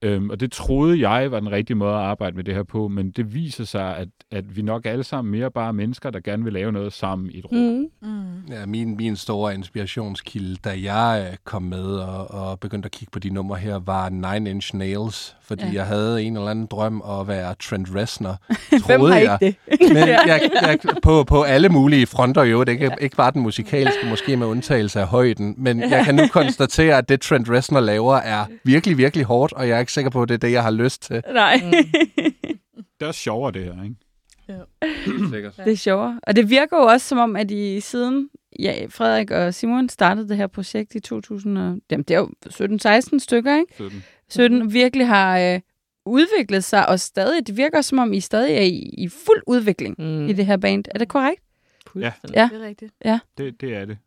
Øhm, 0.01 0.29
og 0.29 0.39
det 0.39 0.51
troede 0.51 1.09
jeg 1.09 1.31
var 1.31 1.39
den 1.39 1.51
rigtige 1.51 1.77
måde 1.77 1.93
at 1.93 1.99
arbejde 1.99 2.35
med 2.35 2.43
det 2.43 2.53
her 2.53 2.63
på, 2.63 2.87
men 2.87 3.11
det 3.11 3.33
viser 3.33 3.63
sig, 3.63 3.97
at, 3.97 4.07
at 4.31 4.55
vi 4.55 4.61
nok 4.61 4.85
alle 4.85 5.03
sammen 5.03 5.31
mere 5.31 5.51
bare 5.51 5.67
er 5.67 5.71
mennesker, 5.71 6.09
der 6.09 6.19
gerne 6.19 6.43
vil 6.43 6.53
lave 6.53 6.71
noget 6.71 6.93
sammen 6.93 7.31
i 7.31 7.39
et 7.39 7.45
rum. 7.45 7.57
Mm. 7.57 8.09
Mm. 8.09 8.45
Ja, 8.49 8.65
min, 8.65 8.97
min 8.97 9.15
store 9.15 9.53
inspirationskilde, 9.53 10.55
da 10.55 10.81
jeg 10.81 11.27
øh, 11.31 11.37
kom 11.43 11.63
med 11.63 11.85
og, 11.85 12.31
og 12.31 12.59
begyndte 12.59 12.87
at 12.87 12.91
kigge 12.91 13.11
på 13.11 13.19
de 13.19 13.29
numre 13.29 13.57
her, 13.57 13.79
var 13.79 14.09
Nine 14.09 14.49
Inch 14.49 14.75
Nails. 14.75 15.36
Fordi 15.47 15.61
Ja. 15.63 15.67
ja. 15.67 15.73
jeg 15.73 15.85
havde 15.85 16.23
en 16.23 16.37
eller 16.37 16.49
anden 16.49 16.65
drøm 16.65 17.01
at 17.19 17.27
være 17.27 17.55
Trent 17.59 17.87
Reznor, 17.95 18.37
Hvem 18.69 18.81
troede 18.81 19.13
har 19.13 19.19
jeg. 19.19 19.37
ikke 19.41 19.57
det? 19.71 19.79
Men 19.89 19.97
jeg, 20.07 20.49
jeg, 20.61 20.79
på, 21.03 21.23
på 21.23 21.43
alle 21.43 21.69
mulige 21.69 22.07
fronter 22.07 22.43
jo, 22.43 22.63
det 22.63 22.71
ikke, 22.71 22.91
ikke 23.01 23.15
bare 23.15 23.31
den 23.31 23.41
musikalske, 23.41 24.05
måske 24.09 24.37
med 24.37 24.47
undtagelse 24.47 24.99
af 24.99 25.07
højden, 25.07 25.55
men 25.57 25.79
jeg 25.79 26.05
kan 26.05 26.15
nu 26.15 26.27
konstatere, 26.27 26.97
at 26.97 27.09
det 27.09 27.21
Trent 27.21 27.49
Reznor 27.49 27.79
laver 27.79 28.15
er 28.15 28.45
virkelig, 28.63 28.97
virkelig 28.97 29.25
hårdt, 29.25 29.53
og 29.53 29.67
jeg 29.67 29.75
er 29.75 29.79
ikke 29.79 29.91
sikker 29.93 30.11
på, 30.11 30.21
at 30.21 30.29
det 30.29 30.33
er 30.35 30.39
det, 30.39 30.51
jeg 30.51 30.63
har 30.63 30.71
lyst 30.71 31.01
til. 31.01 31.21
Nej, 31.33 31.61
Det 32.99 33.07
er 33.07 33.11
sjovere, 33.11 33.51
det 33.51 33.63
her, 33.63 33.83
ikke? 33.83 33.95
Sikkert. 35.33 35.57
det 35.65 35.71
er 35.71 35.75
sjovere. 35.77 36.19
Og 36.27 36.35
det 36.35 36.49
virker 36.49 36.77
jo 36.77 36.83
også 36.83 37.07
som 37.07 37.17
om, 37.17 37.35
at 37.35 37.51
I 37.51 37.79
siden 37.79 38.29
ja, 38.59 38.85
Frederik 38.89 39.31
og 39.31 39.53
Simon 39.53 39.89
startede 39.89 40.29
det 40.29 40.37
her 40.37 40.47
projekt 40.47 40.95
i 40.95 40.99
2000, 40.99 41.57
og, 41.57 41.77
jamen 41.91 42.03
det 42.03 42.15
er 42.15 42.19
jo 42.19 42.29
17-16 42.49 43.19
stykker, 43.19 43.55
ikke? 43.59 43.73
17. 43.75 44.03
17 44.29 44.73
virkelig 44.73 45.07
har 45.07 45.39
øh, 45.39 45.59
udviklet 46.05 46.63
sig, 46.63 46.89
og 46.89 46.99
stadig, 46.99 47.47
det 47.47 47.57
virker 47.57 47.81
som 47.81 47.99
om, 47.99 48.13
I 48.13 48.19
stadig 48.19 48.55
er 48.55 48.61
i, 48.61 48.77
i 48.97 49.07
fuld 49.09 49.43
udvikling 49.47 49.95
Mm. 49.99 50.27
i 50.27 50.33
det 50.33 50.45
her 50.45 50.57
band. 50.57 50.83
Er 50.95 50.99
det 50.99 51.07
korrekt? 51.07 51.41
Fuldstændig. 51.87 52.35
Ja. 52.35 52.49
Det 52.53 52.61
er 52.61 52.65
rigtigt. 52.67 52.93
Det, 53.37 53.61
det 53.61 53.75
er 53.75 53.85
det. 53.85 53.97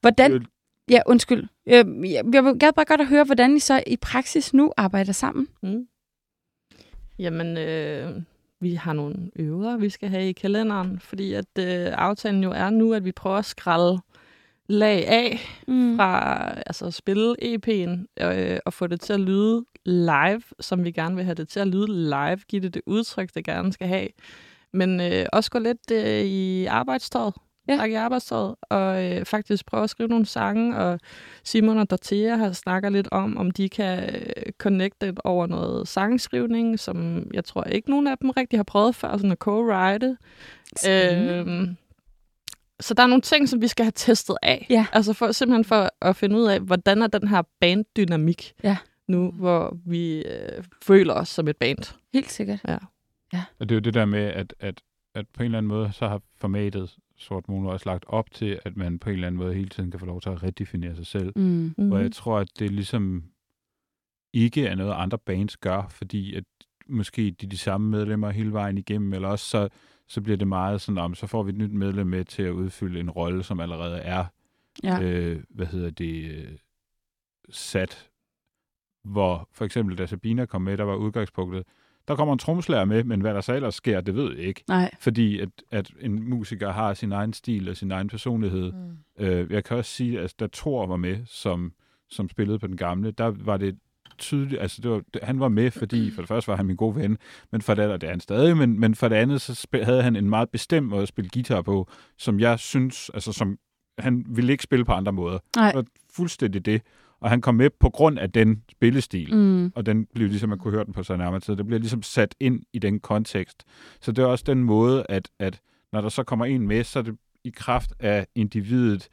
Hvordan, 0.00 0.32
Det- 0.32 0.46
ja, 0.90 1.00
undskyld. 1.06 1.46
Jeg, 1.66 1.86
jeg, 1.86 2.24
jeg 2.34 2.44
vil 2.44 2.58
bare 2.58 2.84
godt 2.84 3.00
at 3.00 3.06
høre, 3.06 3.24
hvordan 3.24 3.56
I 3.56 3.58
så 3.58 3.82
i 3.86 3.96
praksis 3.96 4.54
nu 4.54 4.72
arbejder 4.76 5.12
sammen. 5.12 5.48
Mm. 5.62 5.86
Jamen, 7.18 7.56
øh, 7.56 8.10
vi 8.60 8.74
har 8.74 8.92
nogle 8.92 9.30
øver, 9.36 9.76
vi 9.76 9.88
skal 9.88 10.08
have 10.08 10.28
i 10.28 10.32
kalenderen, 10.32 11.00
fordi 11.00 11.32
at 11.32 11.58
øh, 11.58 11.86
aftalen 11.92 12.42
jo 12.42 12.50
er 12.50 12.70
nu, 12.70 12.94
at 12.94 13.04
vi 13.04 13.12
prøver 13.12 13.36
at 13.36 13.44
skralde 13.44 13.98
lag 14.72 15.06
af 15.08 15.40
Mm. 15.66 15.96
fra 15.96 16.44
altså 16.66 16.90
spille 16.90 17.34
EP'en 17.42 18.24
øh, 18.24 18.58
og 18.66 18.72
få 18.72 18.86
det 18.86 19.00
til 19.00 19.12
at 19.12 19.20
lyde 19.20 19.64
live, 19.84 20.42
som 20.60 20.84
vi 20.84 20.90
gerne 20.90 21.16
vil 21.16 21.24
have 21.24 21.34
det 21.34 21.48
til 21.48 21.60
at 21.60 21.68
lyde 21.68 21.86
live, 22.08 22.36
give 22.48 22.62
det 22.62 22.74
det 22.74 22.82
udtryk, 22.86 23.34
det 23.34 23.44
gerne 23.44 23.72
skal 23.72 23.88
have. 23.88 24.08
Men 24.72 25.00
øh, 25.00 25.26
også 25.32 25.50
gå 25.50 25.58
lidt 25.58 25.90
øh, 25.92 26.20
i 26.24 26.66
arbejdstøjet, 26.66 27.34
Ja. 27.68 27.84
i 27.84 27.94
arbejdstøjet, 27.94 28.54
og 28.70 29.04
øh, 29.04 29.24
faktisk 29.24 29.66
prøve 29.66 29.82
at 29.82 29.90
skrive 29.90 30.08
nogle 30.08 30.26
sange, 30.26 30.76
og 30.76 31.00
Simon 31.44 31.78
og 31.78 31.90
Dorthea 31.90 32.36
har 32.36 32.52
snakker 32.52 32.88
lidt 32.88 33.08
om, 33.10 33.36
om 33.36 33.50
de 33.50 33.68
kan 33.68 33.98
øh, 34.14 34.52
connecte 34.58 35.14
over 35.24 35.46
noget 35.46 35.88
sangskrivning, 35.88 36.78
som 36.78 37.26
jeg 37.34 37.44
tror 37.44 37.64
ikke 37.64 37.90
nogen 37.90 38.06
af 38.06 38.18
dem 38.18 38.30
rigtig 38.30 38.58
har 38.58 38.64
prøvet 38.64 38.94
før, 38.94 39.16
sådan 39.16 39.32
at 39.32 39.38
co-write. 39.48 40.16
Øhm, 40.90 41.76
så 42.82 42.94
der 42.94 43.02
er 43.02 43.06
nogle 43.06 43.22
ting, 43.22 43.48
som 43.48 43.60
vi 43.60 43.68
skal 43.68 43.84
have 43.84 43.92
testet 43.94 44.36
af. 44.42 44.66
Ja. 44.70 44.86
Altså 44.92 45.12
for, 45.12 45.32
simpelthen 45.32 45.64
for 45.64 45.90
at 46.00 46.16
finde 46.16 46.36
ud 46.36 46.44
af, 46.44 46.60
hvordan 46.60 47.02
er 47.02 47.06
den 47.06 47.28
her 47.28 47.42
banddynamik 47.60 48.52
Ja. 48.64 48.76
nu, 49.08 49.30
hvor 49.30 49.76
vi 49.86 50.22
øh, 50.22 50.64
føler 50.82 51.14
os 51.14 51.28
som 51.28 51.48
et 51.48 51.56
band. 51.56 51.94
Helt 52.12 52.30
sikkert. 52.30 52.60
Og 53.60 53.68
det 53.68 53.74
er 53.74 53.76
jo 53.76 53.80
det 53.80 53.94
der 53.94 54.04
med, 54.04 54.24
at, 54.24 54.54
at, 54.60 54.80
at 55.14 55.26
på 55.34 55.42
en 55.42 55.44
eller 55.44 55.58
anden 55.58 55.68
måde, 55.68 55.92
så 55.92 56.08
har 56.08 56.20
formatet 56.36 56.96
Sort 57.16 57.48
Mono 57.48 57.68
også 57.68 57.88
lagt 57.88 58.04
op 58.08 58.30
til, 58.30 58.60
at 58.64 58.76
man 58.76 58.98
på 58.98 59.08
en 59.08 59.14
eller 59.14 59.26
anden 59.26 59.38
måde 59.38 59.54
hele 59.54 59.68
tiden 59.68 59.90
kan 59.90 60.00
få 60.00 60.06
lov 60.06 60.20
til 60.20 60.28
at 60.28 60.42
redefinere 60.42 60.96
sig 60.96 61.06
selv. 61.06 61.32
Mm. 61.36 61.42
Mm-hmm. 61.42 61.88
Hvor 61.88 61.98
jeg 61.98 62.12
tror, 62.12 62.38
at 62.38 62.48
det 62.58 62.70
ligesom 62.70 63.24
ikke 64.32 64.66
er 64.66 64.74
noget, 64.74 64.94
andre 64.96 65.18
bands 65.18 65.56
gør, 65.56 65.86
fordi 65.90 66.34
at 66.34 66.44
måske 66.88 67.30
de 67.40 67.46
er 67.46 67.50
de 67.50 67.58
samme 67.58 67.90
medlemmer 67.90 68.30
hele 68.30 68.52
vejen 68.52 68.78
igennem, 68.78 69.12
eller 69.12 69.28
også 69.28 69.46
så, 69.46 69.68
så 70.12 70.20
bliver 70.20 70.36
det 70.36 70.48
meget 70.48 70.80
sådan 70.80 70.98
om, 70.98 71.14
så 71.14 71.26
får 71.26 71.42
vi 71.42 71.50
et 71.50 71.56
nyt 71.58 71.70
medlem 71.72 72.06
med 72.06 72.24
til 72.24 72.42
at 72.42 72.50
udfylde 72.50 73.00
en 73.00 73.10
rolle, 73.10 73.42
som 73.42 73.60
allerede 73.60 73.98
er, 73.98 74.24
Ja. 74.84 75.02
øh, 75.02 75.42
hvad 75.50 75.66
hedder 75.66 75.90
det, 75.90 76.30
øh, 76.30 76.52
sat. 77.50 78.10
Hvor 79.04 79.48
for 79.52 79.64
eksempel, 79.64 79.98
da 79.98 80.06
Sabina 80.06 80.46
kom 80.46 80.62
med, 80.62 80.76
der 80.76 80.84
var 80.84 80.94
udgangspunktet, 80.94 81.64
der 82.08 82.16
kommer 82.16 82.32
en 82.32 82.38
tromslager 82.38 82.84
med, 82.84 83.04
men 83.04 83.20
hvad 83.20 83.34
der 83.34 83.40
så 83.40 83.54
ellers 83.54 83.74
sker, 83.74 84.00
det 84.00 84.14
ved 84.14 84.36
jeg 84.36 84.44
ikke. 84.46 84.64
Nej. 84.68 84.90
Fordi 85.00 85.40
at, 85.40 85.48
at 85.70 85.90
en 86.00 86.28
musiker 86.28 86.70
har 86.72 86.94
sin 86.94 87.12
egen 87.12 87.32
stil 87.32 87.68
og 87.68 87.76
sin 87.76 87.90
egen 87.90 88.08
personlighed. 88.08 88.72
Mm. 88.72 89.24
Øh, 89.24 89.52
jeg 89.52 89.64
kan 89.64 89.76
også 89.76 89.90
sige, 89.90 90.20
at 90.20 90.34
da 90.40 90.46
Thor 90.52 90.86
var 90.86 90.96
med, 90.96 91.18
som, 91.26 91.72
som 92.08 92.28
spillede 92.28 92.58
på 92.58 92.66
den 92.66 92.76
gamle, 92.76 93.10
der 93.10 93.26
var 93.26 93.56
det 93.56 93.78
tydeligt, 94.18 94.60
altså 94.60 94.82
det 94.82 94.90
var, 94.90 95.02
det, 95.14 95.22
han 95.22 95.40
var 95.40 95.48
med, 95.48 95.70
fordi 95.70 96.10
for 96.10 96.22
det 96.22 96.28
første 96.28 96.48
var 96.48 96.56
han 96.56 96.66
min 96.66 96.76
gode 96.76 96.96
ven, 96.96 97.18
men 97.52 97.62
for 97.62 97.74
det 97.74 97.82
andet, 97.82 98.00
det 98.00 98.06
er 98.06 98.10
han 98.10 98.20
stadig, 98.20 98.56
men, 98.56 98.80
men 98.80 98.94
for 98.94 99.08
det 99.08 99.16
andet, 99.16 99.40
så 99.40 99.54
spil, 99.54 99.84
havde 99.84 100.02
han 100.02 100.16
en 100.16 100.28
meget 100.28 100.50
bestemt 100.50 100.88
måde 100.88 101.02
at 101.02 101.08
spille 101.08 101.30
guitar 101.34 101.62
på, 101.62 101.88
som 102.18 102.40
jeg 102.40 102.58
synes, 102.58 103.10
altså 103.14 103.32
som, 103.32 103.58
han 103.98 104.24
ville 104.28 104.52
ikke 104.52 104.64
spille 104.64 104.84
på 104.84 104.92
andre 104.92 105.12
måder. 105.12 105.38
Nej. 105.56 105.66
Det 105.66 105.76
var 105.76 105.84
fuldstændig 106.14 106.66
det. 106.66 106.82
Og 107.20 107.30
han 107.30 107.40
kom 107.40 107.54
med 107.54 107.70
på 107.80 107.90
grund 107.90 108.18
af 108.18 108.32
den 108.32 108.62
spillestil. 108.70 109.34
Mm. 109.34 109.72
Og 109.74 109.86
den 109.86 110.06
blev 110.14 110.28
ligesom, 110.28 110.48
man 110.48 110.58
kunne 110.58 110.72
høre 110.72 110.84
den 110.84 110.92
på 110.92 111.02
sig 111.02 111.18
nærmere 111.18 111.40
tid. 111.40 111.56
Det 111.56 111.66
bliver 111.66 111.80
ligesom 111.80 112.02
sat 112.02 112.34
ind 112.40 112.62
i 112.72 112.78
den 112.78 113.00
kontekst. 113.00 113.64
Så 114.00 114.12
det 114.12 114.22
er 114.22 114.26
også 114.26 114.44
den 114.46 114.64
måde, 114.64 115.06
at, 115.08 115.28
at 115.38 115.60
når 115.92 116.00
der 116.00 116.08
så 116.08 116.22
kommer 116.22 116.44
en 116.44 116.68
med, 116.68 116.84
så 116.84 116.98
er 116.98 117.02
det 117.02 117.16
i 117.44 117.50
kraft 117.50 117.92
af 118.00 118.26
individet, 118.34 119.08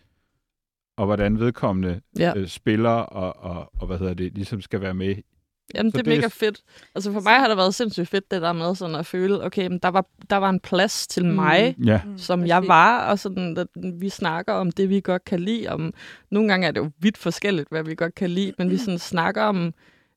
og 0.99 1.05
hvordan 1.05 1.39
vedkommende 1.39 2.01
Ja. 2.19 2.33
øh, 2.35 2.47
spiller, 2.47 2.89
og, 2.89 3.51
og, 3.51 3.71
og 3.81 3.87
hvad 3.87 3.97
hedder 3.97 4.13
det, 4.13 4.33
ligesom 4.33 4.61
skal 4.61 4.81
være 4.81 4.93
med. 4.93 5.15
Jamen, 5.75 5.91
Så 5.91 5.97
det 5.97 5.99
er 5.99 6.03
det 6.09 6.13
er 6.13 6.17
mega 6.17 6.29
s- 6.29 6.33
fedt. 6.33 6.61
Altså 6.95 7.11
for 7.13 7.19
mig 7.21 7.33
har 7.33 7.47
det 7.47 7.57
været 7.57 7.75
sindssygt 7.75 8.07
fedt, 8.07 8.31
det 8.31 8.41
der 8.41 8.53
med 8.53 8.75
sådan 8.75 8.95
at 8.95 9.05
føle, 9.05 9.43
okay, 9.45 9.67
men 9.67 9.79
der 9.79 9.87
var, 9.89 10.05
der 10.29 10.35
var 10.35 10.49
en 10.49 10.59
plads 10.59 11.07
til 11.07 11.23
Mm. 11.25 11.29
mm. 11.29 11.35
mig, 11.35 11.75
Ja, 11.85 12.01
Mm. 12.05 12.17
som 12.17 12.41
Og 12.41 12.47
jeg 12.47 12.67
var, 12.67 13.05
og 13.11 13.19
sådan, 13.19 13.57
at 13.57 13.67
vi 13.99 14.09
snakker 14.09 14.53
om 14.53 14.71
det, 14.71 14.89
vi 14.89 15.01
godt 15.01 15.25
kan 15.25 15.39
lide. 15.39 15.67
Om, 15.67 15.93
nogle 16.31 16.49
gange 16.49 16.67
er 16.67 16.71
det 16.71 16.79
jo 16.79 16.91
vidt 16.99 17.17
forskelligt, 17.17 17.69
hvad 17.69 17.83
vi 17.83 17.95
godt 17.95 18.15
kan 18.15 18.29
lide, 18.29 18.53
men 18.57 18.69
vi 18.69 18.77
sådan 18.77 18.99
snakker 18.99 19.43
om, 19.43 19.73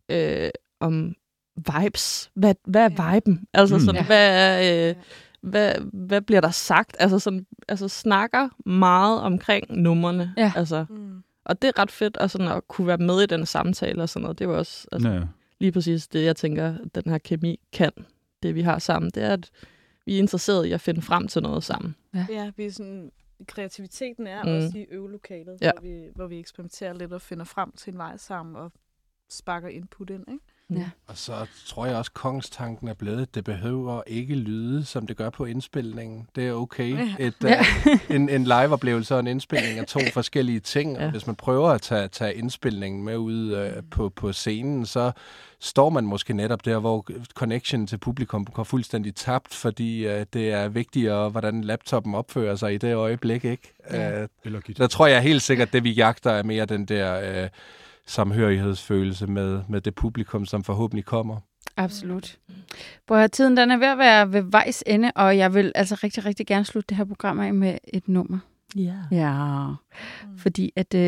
øh, 0.09 0.51
om 0.81 1.15
vibes. 1.57 2.31
Hvad, 2.35 2.55
hvad 2.67 2.85
er 2.85 3.15
viben? 3.15 3.47
Altså 3.55 3.75
Mm. 3.75 3.81
sådan, 3.81 4.01
Ja. 4.01 4.07
hvad, 4.07 4.31
er, 4.61 4.89
øh, 4.89 4.95
hvad, 5.43 5.75
hvad 5.93 6.21
bliver 6.23 6.41
der 6.41 6.51
sagt? 6.51 6.97
Altså, 6.99 7.19
sådan, 7.19 7.47
altså 7.69 7.89
snakker 7.89 8.49
meget 8.69 9.21
omkring 9.21 9.67
numrene. 9.71 10.35
Ja. 10.37 10.53
Altså, 10.57 10.85
Mm. 10.89 11.23
og 11.45 11.63
det 11.63 11.69
er 11.69 11.79
ret 11.79 11.91
fedt 11.91 12.17
at, 12.17 12.31
sådan, 12.31 12.49
at 12.49 12.69
kunne 12.69 12.87
være 12.87 12.99
med 12.99 13.21
i 13.23 13.27
den 13.27 13.47
samtale 13.47 14.03
og 14.03 14.09
sådan 14.09 14.23
noget. 14.23 14.39
Det 14.39 14.49
var 14.49 14.55
også 14.55 14.89
altså, 14.93 15.09
ja. 15.09 15.23
lige 15.61 15.73
præcis 15.73 16.09
det, 16.09 16.25
jeg 16.25 16.37
tænker, 16.37 16.77
den 16.95 17.03
her 17.07 17.19
kemi 17.19 17.61
kan. 17.73 17.91
Det, 18.43 18.55
vi 18.55 18.63
har 18.63 18.79
sammen, 18.79 19.11
det 19.15 19.23
er, 19.23 19.33
at 19.33 19.51
vi 20.07 20.15
er 20.15 20.19
interesserede 20.19 20.69
i 20.69 20.73
at 20.73 20.81
finde 20.81 21.03
frem 21.03 21.29
til 21.29 21.43
noget 21.43 21.65
sammen. 21.65 21.95
Ja, 22.15 22.51
vi 22.57 22.65
er 22.65 22.71
sådan, 22.73 23.13
kreativiteten 23.47 24.27
er 24.27 24.43
mm. 24.45 24.51
også 24.51 24.79
i 24.79 24.83
øvelokalet, 24.91 25.59
Ja. 25.61 25.71
hvor, 25.73 25.83
vi, 25.83 26.03
hvor 26.15 26.27
vi 26.27 26.39
eksperimenterer 26.39 26.93
lidt 26.95 27.13
og 27.13 27.21
finder 27.21 27.45
frem 27.45 27.73
til 27.77 27.93
en 27.93 27.99
vej 27.99 28.17
sammen 28.17 28.57
og 28.57 28.73
sparker 29.31 29.69
input 29.69 30.11
ind. 30.11 30.25
Ikke? 30.29 30.45
Ja. 30.77 30.91
Og 31.07 31.17
så 31.19 31.33
tror 31.67 31.87
jeg 31.87 31.97
også, 31.97 32.11
at 32.11 32.15
kongstanken 32.15 32.89
er 32.89 32.95
blevet, 32.95 33.35
det 33.35 33.45
behøver 33.45 34.03
ikke 34.07 34.35
lyde, 34.35 34.85
som 34.85 35.07
det 35.07 35.17
gør 35.17 35.31
på 35.31 35.45
indspilningen. 35.45 36.27
Det 36.37 36.49
er 36.49 36.53
okay. 36.53 36.97
Ja. 36.99 37.15
Et, 37.19 37.35
Ja. 37.43 37.61
uh, 37.61 38.17
en, 38.17 38.29
en 38.29 38.45
live-oplevelse 38.45 39.15
og 39.15 39.21
en 39.21 39.27
indspilning 39.27 39.79
er 39.79 39.85
to 39.85 40.01
forskellige 40.15 40.61
ting. 40.61 40.97
Ja. 40.97 41.05
Ja. 41.05 41.11
Hvis 41.11 41.27
man 41.27 41.37
prøver 41.37 41.69
at 41.71 41.83
tage, 41.83 42.09
tage 42.09 42.35
indspilningen 42.35 43.05
med 43.05 43.17
ud 43.17 43.53
uh, 43.67 43.83
på, 43.91 44.09
på 44.09 44.33
scenen, 44.33 44.87
så 44.87 45.13
står 45.61 45.91
man 45.91 46.05
måske 46.05 46.35
netop 46.35 46.65
der, 46.65 46.79
hvor 46.79 47.07
connection 47.35 47.87
til 47.87 47.99
publikum 47.99 48.45
går 48.45 48.65
fuldstændig 48.65 49.15
tabt, 49.15 49.55
fordi 49.55 50.07
uh, 50.07 50.13
det 50.33 50.53
er 50.53 50.69
vigtigere, 50.69 51.29
hvordan 51.29 51.65
laptopen 51.65 52.15
opfører 52.15 52.57
sig 52.57 52.75
i 52.75 52.79
det 52.79 52.95
øjeblik. 52.95 53.45
ikke. 53.45 53.73
Ja. 53.91 54.23
Uh, 54.23 54.53
der 54.77 54.87
tror 54.87 55.07
jeg 55.07 55.23
helt 55.23 55.43
sikkert, 55.43 55.69
at 55.69 55.73
det 55.73 55.85
vi 55.85 55.91
jagter 55.93 56.31
er 56.31 56.43
mere 56.43 56.65
den 56.67 56.85
der... 56.85 57.43
Uh, 57.45 57.49
samhørighedsfølelse 58.07 59.27
med, 59.27 59.63
med 59.69 59.81
det 59.81 59.95
publikum, 59.95 60.47
som 60.47 60.65
forhåbentlig 60.65 61.05
kommer. 61.05 61.37
Absolut. 61.77 62.39
Prøv 63.07 63.17
at 63.19 63.21
høre, 63.21 63.29
tiden 63.29 63.57
den 63.57 63.71
er 63.71 63.77
ved 63.77 63.87
at 63.87 63.99
være 63.99 64.33
ved 64.33 64.43
vejs 64.43 64.85
ende, 64.87 65.13
og 65.15 65.39
jeg 65.39 65.55
vil 65.55 65.73
altså 65.75 66.01
rigtig, 66.03 66.25
rigtig 66.25 66.47
gerne 66.47 66.65
slutte 66.65 66.89
det 66.89 66.97
her 66.97 67.05
program 67.05 67.41
af 67.41 67.55
med 67.55 67.79
et 67.93 68.09
nummer. 68.09 68.39
Ja. 68.77 68.97
Ja, 69.11 69.67
fordi 70.39 70.73
at 70.77 70.95
øh, 70.95 71.01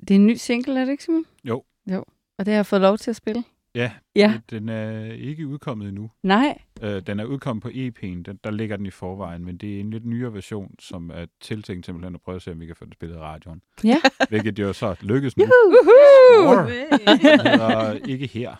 det 0.00 0.10
er 0.10 0.14
en 0.14 0.26
ny 0.26 0.34
single, 0.34 0.80
er 0.80 0.84
det 0.84 0.92
ikke, 0.92 1.04
Simon? 1.04 1.24
Jo. 1.44 1.62
Jo, 1.92 2.04
og 2.38 2.46
det 2.46 2.52
har 2.54 2.58
jeg 2.58 2.66
fået 2.66 2.82
lov 2.82 2.98
til 2.98 3.10
at 3.10 3.16
spille. 3.16 3.44
Ja, 3.76 3.92
Ja. 4.16 4.40
den 4.50 4.68
er 4.68 5.12
ikke 5.12 5.46
udkommet 5.46 5.88
endnu. 5.88 6.10
Nej. 6.22 6.58
Øh, 6.82 7.02
den 7.06 7.20
er 7.20 7.24
udkommet 7.24 7.62
på 7.62 7.68
EP'en, 7.68 8.22
den, 8.22 8.40
der 8.44 8.50
ligger 8.50 8.76
den 8.76 8.86
i 8.86 8.90
forvejen, 8.90 9.44
men 9.44 9.56
det 9.56 9.76
er 9.76 9.80
en 9.80 9.90
lidt 9.90 10.06
nyere 10.06 10.32
version, 10.34 10.74
som 10.78 11.10
er 11.10 11.26
tiltænkt 11.40 11.86
simpelthen 11.86 12.14
at 12.14 12.20
prøve 12.20 12.36
at 12.36 12.42
se, 12.42 12.52
om 12.52 12.60
vi 12.60 12.66
kan 12.66 12.76
få 12.76 12.84
den 12.84 12.92
spillet 12.92 13.16
i 13.16 13.18
radioen. 13.18 13.62
Ja. 13.84 13.96
Hvilket 14.28 14.58
jo 14.58 14.72
så 14.72 14.96
lykkes 15.02 15.36
nu. 15.36 15.44
Woohoo! 15.44 16.66
Det 16.66 17.00
hedder 17.22 17.92
ikke 17.92 18.26
her. 18.26 18.56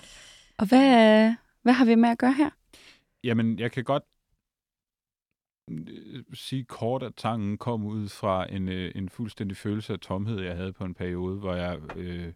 Og 0.58 0.68
hvad, 0.68 1.34
hvad 1.62 1.72
har 1.72 1.84
vi 1.84 1.94
med 1.94 2.08
at 2.08 2.18
gøre 2.18 2.32
her? 2.32 2.50
Jamen, 3.24 3.58
jeg 3.58 3.72
kan 3.72 3.84
godt 3.84 4.02
øh, 5.70 6.22
sige 6.34 6.64
kort, 6.64 7.02
at 7.02 7.12
tanken 7.16 7.58
kom 7.58 7.84
ud 7.84 8.08
fra 8.08 8.52
en, 8.52 8.68
øh, 8.68 8.92
en 8.94 9.08
fuldstændig 9.08 9.56
følelse 9.56 9.92
af 9.92 9.98
tomhed, 9.98 10.40
jeg 10.40 10.56
havde 10.56 10.72
på 10.72 10.84
en 10.84 10.94
periode, 10.94 11.38
hvor 11.38 11.54
jeg 11.54 11.78
øh, 11.96 12.32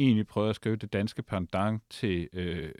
egentlig 0.00 0.26
prøvede 0.26 0.50
at 0.50 0.56
skrive 0.56 0.76
det 0.76 0.92
danske 0.92 1.22
pendant 1.22 1.82
til 1.90 2.28
øh, 2.32 2.72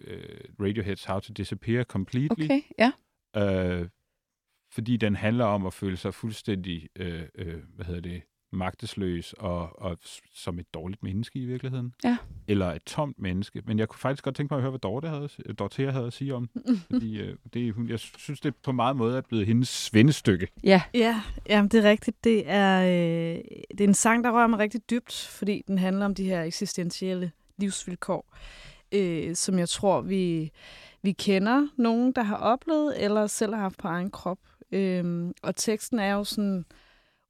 øh, 0.00 0.38
Radiohead's 0.60 1.12
How 1.12 1.20
to 1.20 1.32
Disappear 1.32 1.84
Completely. 1.84 2.44
Okay, 2.44 2.60
ja. 2.78 2.92
Øh, 3.36 3.88
fordi 4.72 4.96
den 4.96 5.16
handler 5.16 5.44
om 5.44 5.66
at 5.66 5.74
føle 5.74 5.96
sig 5.96 6.14
fuldstændig, 6.14 6.88
øh, 6.96 7.22
øh, 7.34 7.62
hvad 7.74 7.84
hedder 7.84 8.00
det, 8.00 8.22
magtesløs 8.54 9.32
og, 9.38 9.82
og 9.82 9.98
som 10.34 10.58
et 10.58 10.74
dårligt 10.74 11.02
menneske 11.02 11.38
i 11.38 11.44
virkeligheden. 11.46 11.94
Ja. 12.04 12.16
Eller 12.48 12.72
et 12.72 12.82
tomt 12.82 13.18
menneske. 13.18 13.62
Men 13.66 13.78
jeg 13.78 13.88
kunne 13.88 13.98
faktisk 13.98 14.24
godt 14.24 14.36
tænke 14.36 14.54
mig 14.54 14.58
at 14.58 14.62
høre, 14.62 14.70
hvad 14.70 14.80
Dorte 14.80 15.08
havde, 15.08 15.28
Dorthea 15.58 15.90
havde 15.90 16.06
at 16.06 16.12
sige 16.12 16.34
om 16.34 16.48
den. 16.48 16.76
Fordi 16.92 17.20
øh, 17.20 17.36
det, 17.54 17.68
er- 17.68 17.72
hun, 17.72 17.88
jeg 17.88 17.98
synes, 17.98 18.40
det 18.40 18.56
på 18.56 18.72
meget 18.72 18.96
måde 18.96 19.16
er 19.16 19.20
blevet 19.20 19.46
hendes 19.46 19.68
svendestykke. 19.68 20.48
Ja, 20.64 20.82
Ja, 20.94 21.22
jamen, 21.48 21.68
det 21.68 21.84
er 21.84 21.90
rigtigt. 21.90 22.24
Det 22.24 22.42
er, 22.46 22.80
øh, 22.82 23.40
det 23.70 23.80
er 23.80 23.88
en 23.88 23.94
sang, 23.94 24.24
der 24.24 24.30
rører 24.30 24.46
mig 24.46 24.58
rigtig 24.58 24.90
dybt, 24.90 25.28
fordi 25.30 25.62
den 25.66 25.78
handler 25.78 26.04
om 26.04 26.14
de 26.14 26.24
her 26.24 26.42
eksistentielle 26.42 27.32
livsvilkår, 27.58 28.36
øh, 28.92 29.34
som 29.34 29.58
jeg 29.58 29.68
tror, 29.68 30.00
vi, 30.00 30.50
vi 31.02 31.12
kender 31.12 31.68
nogen, 31.76 32.12
der 32.12 32.22
har 32.22 32.36
oplevet, 32.36 33.04
eller 33.04 33.26
selv 33.26 33.54
har 33.54 33.60
haft 33.62 33.78
på 33.78 33.88
egen 33.88 34.10
krop. 34.10 34.38
Øh, 34.72 35.30
og 35.42 35.56
teksten 35.56 35.98
er 35.98 36.12
jo 36.12 36.24
sådan 36.24 36.64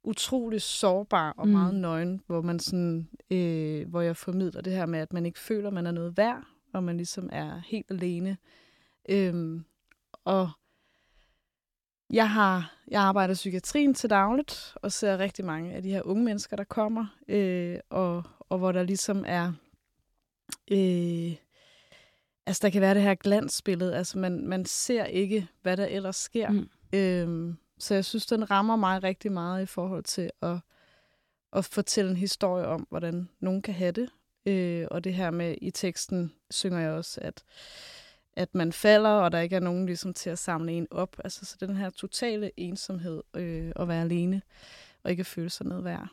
utrolig 0.07 0.61
sårbar 0.61 1.31
og 1.37 1.47
Mm. 1.47 1.53
meget 1.53 1.75
nøgen, 1.75 2.21
hvor 2.27 2.41
man 2.41 2.59
sådan, 2.59 3.09
øh, 3.31 3.89
hvor 3.89 4.01
jeg 4.01 4.17
formidler 4.17 4.61
det 4.61 4.73
her 4.73 4.85
med, 4.85 4.99
at 4.99 5.13
man 5.13 5.25
ikke 5.25 5.39
føler, 5.39 5.69
man 5.69 5.87
er 5.87 5.91
noget 5.91 6.17
værd, 6.17 6.43
og 6.73 6.83
man 6.83 6.97
ligesom 6.97 7.29
er 7.31 7.61
helt 7.65 7.91
alene. 7.91 8.37
Øh, 9.09 9.61
og 10.25 10.49
jeg 12.09 12.29
har 12.29 12.75
jeg 12.87 13.01
arbejder 13.01 13.33
i 13.33 13.35
psykiatrien 13.35 13.93
til 13.93 14.09
dagligt, 14.09 14.73
og 14.75 14.91
ser 14.91 15.17
rigtig 15.17 15.45
mange 15.45 15.73
af 15.73 15.83
de 15.83 15.89
her 15.89 16.01
unge 16.01 16.23
mennesker, 16.23 16.55
der 16.57 16.63
kommer, 16.63 17.05
øh, 17.27 17.79
og, 17.89 18.23
og 18.39 18.57
hvor 18.57 18.71
der 18.71 18.83
ligesom 18.83 19.23
er... 19.27 19.53
Øh, 20.71 21.35
altså, 22.45 22.59
der 22.61 22.69
kan 22.69 22.81
være 22.81 22.93
det 22.93 23.01
her 23.01 23.15
glansbillede. 23.15 23.95
Altså, 23.95 24.17
man, 24.19 24.47
man 24.47 24.65
ser 24.65 25.05
ikke, 25.05 25.47
hvad 25.61 25.77
der 25.77 25.85
ellers 25.85 26.15
sker. 26.15 26.49
Mm. 26.49 26.69
Mm. 26.93 27.57
Så 27.85 27.93
jeg 27.93 28.05
synes, 28.05 28.25
den 28.25 28.51
rammer 28.51 28.75
mig 28.75 29.03
rigtig 29.03 29.31
meget 29.31 29.63
i 29.63 29.65
forhold 29.65 30.03
til 30.03 30.31
at, 30.41 30.57
at 31.53 31.65
fortælle 31.65 32.11
en 32.11 32.17
historie 32.17 32.65
om, 32.65 32.87
hvordan 32.89 33.29
nogen 33.39 33.61
kan 33.61 33.73
have 33.73 33.91
det. 33.91 34.09
Øh, 34.45 34.87
og 34.91 35.03
det 35.03 35.13
her 35.13 35.31
med, 35.31 35.55
i 35.61 35.71
teksten 35.71 36.33
synger 36.51 36.79
jeg 36.79 36.91
også, 36.91 37.19
at 37.21 37.43
at 38.37 38.55
man 38.55 38.71
falder, 38.73 39.09
og 39.09 39.31
der 39.31 39.39
ikke 39.39 39.55
er 39.55 39.59
nogen 39.59 39.85
ligesom 39.85 40.13
til 40.13 40.29
at 40.29 40.39
samle 40.39 40.71
en 40.71 40.87
op. 40.91 41.15
Altså 41.23 41.45
så 41.45 41.57
den 41.59 41.77
her 41.77 41.89
totale 41.89 42.51
ensomhed 42.57 43.21
øh, 43.33 43.71
at 43.75 43.87
være 43.87 44.01
alene, 44.01 44.41
og 45.03 45.11
ikke 45.11 45.23
føle 45.23 45.49
sig 45.49 45.65
noget 45.65 45.83
værd. 45.83 46.07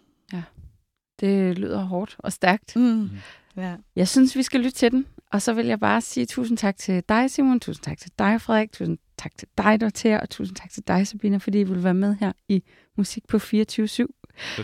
det 1.21 1.59
lyder 1.59 1.81
hårdt 1.81 2.17
og 2.19 2.33
stærkt. 2.33 2.77
Mm. 2.77 3.11
Ja. 3.57 3.77
Jeg 3.97 4.09
synes, 4.09 4.37
vi 4.37 4.43
skal 4.43 4.61
lytte 4.61 4.77
til 4.77 4.93
den. 4.93 5.07
Og 5.33 5.43
så 5.43 5.53
vil 5.53 5.67
jeg 5.67 5.81
bare 5.81 6.01
sige 6.01 6.27
tusind 6.27 6.59
tak 6.59 6.77
til 6.77 7.03
dig, 7.09 7.31
Simon. 7.31 7.61
Tusind 7.61 7.85
tak 7.85 7.99
til 7.99 8.11
dig, 8.19 8.41
Frederik. 8.41 8.73
Tusind 8.73 8.99
tak 9.23 9.37
til 9.37 9.49
dig, 9.59 9.81
Dorthea. 9.81 10.19
Og 10.19 10.31
tusind 10.31 10.57
tak 10.57 10.71
til 10.71 10.83
dig, 10.87 11.07
Sabina, 11.07 11.37
fordi 11.37 11.61
I 11.61 11.65
ville 11.65 11.85
være 11.85 11.95
med 11.95 12.17
her 12.21 12.33
i 12.49 12.63
Musik 12.97 13.27
på 13.29 13.37
24-7. 13.37 13.43
Selv 13.47 14.07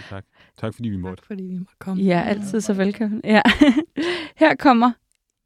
tak. 0.09 0.25
Tak 0.59 0.75
fordi 0.75 0.89
vi 0.89 0.97
måtte. 0.97 1.17
Tak, 1.17 1.27
fordi 1.27 1.43
vi 1.43 1.59
måtte 1.59 1.75
komme. 1.79 2.11
Er 2.11 2.23
altid 2.23 2.61
så 2.61 2.75
velkommen. 2.75 3.21
Ja. 3.25 3.43
Her 4.37 4.55
kommer 4.55 4.93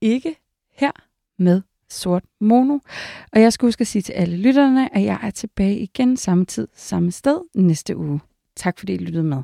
ikke 0.01 0.37
her 0.71 0.91
med 1.39 1.63
sort 1.89 2.25
mono. 2.41 2.79
Og 3.33 3.41
jeg 3.41 3.53
skal 3.53 3.67
huske 3.67 3.81
at 3.81 3.87
sige 3.87 4.03
til 4.03 4.13
alle 4.13 4.37
lytterne, 4.37 4.97
at 4.97 5.05
jeg 5.05 5.19
er 5.23 5.31
tilbage 5.31 5.79
igen 5.79 6.17
samme 6.17 6.45
tid, 6.45 6.69
samme 6.75 7.13
sted 7.13 7.41
næste 7.55 7.97
uge. 7.97 8.21
Tak 8.57 8.79
fordi 8.79 8.93
I 8.95 8.99
lyttede 8.99 9.25
med. 9.25 9.43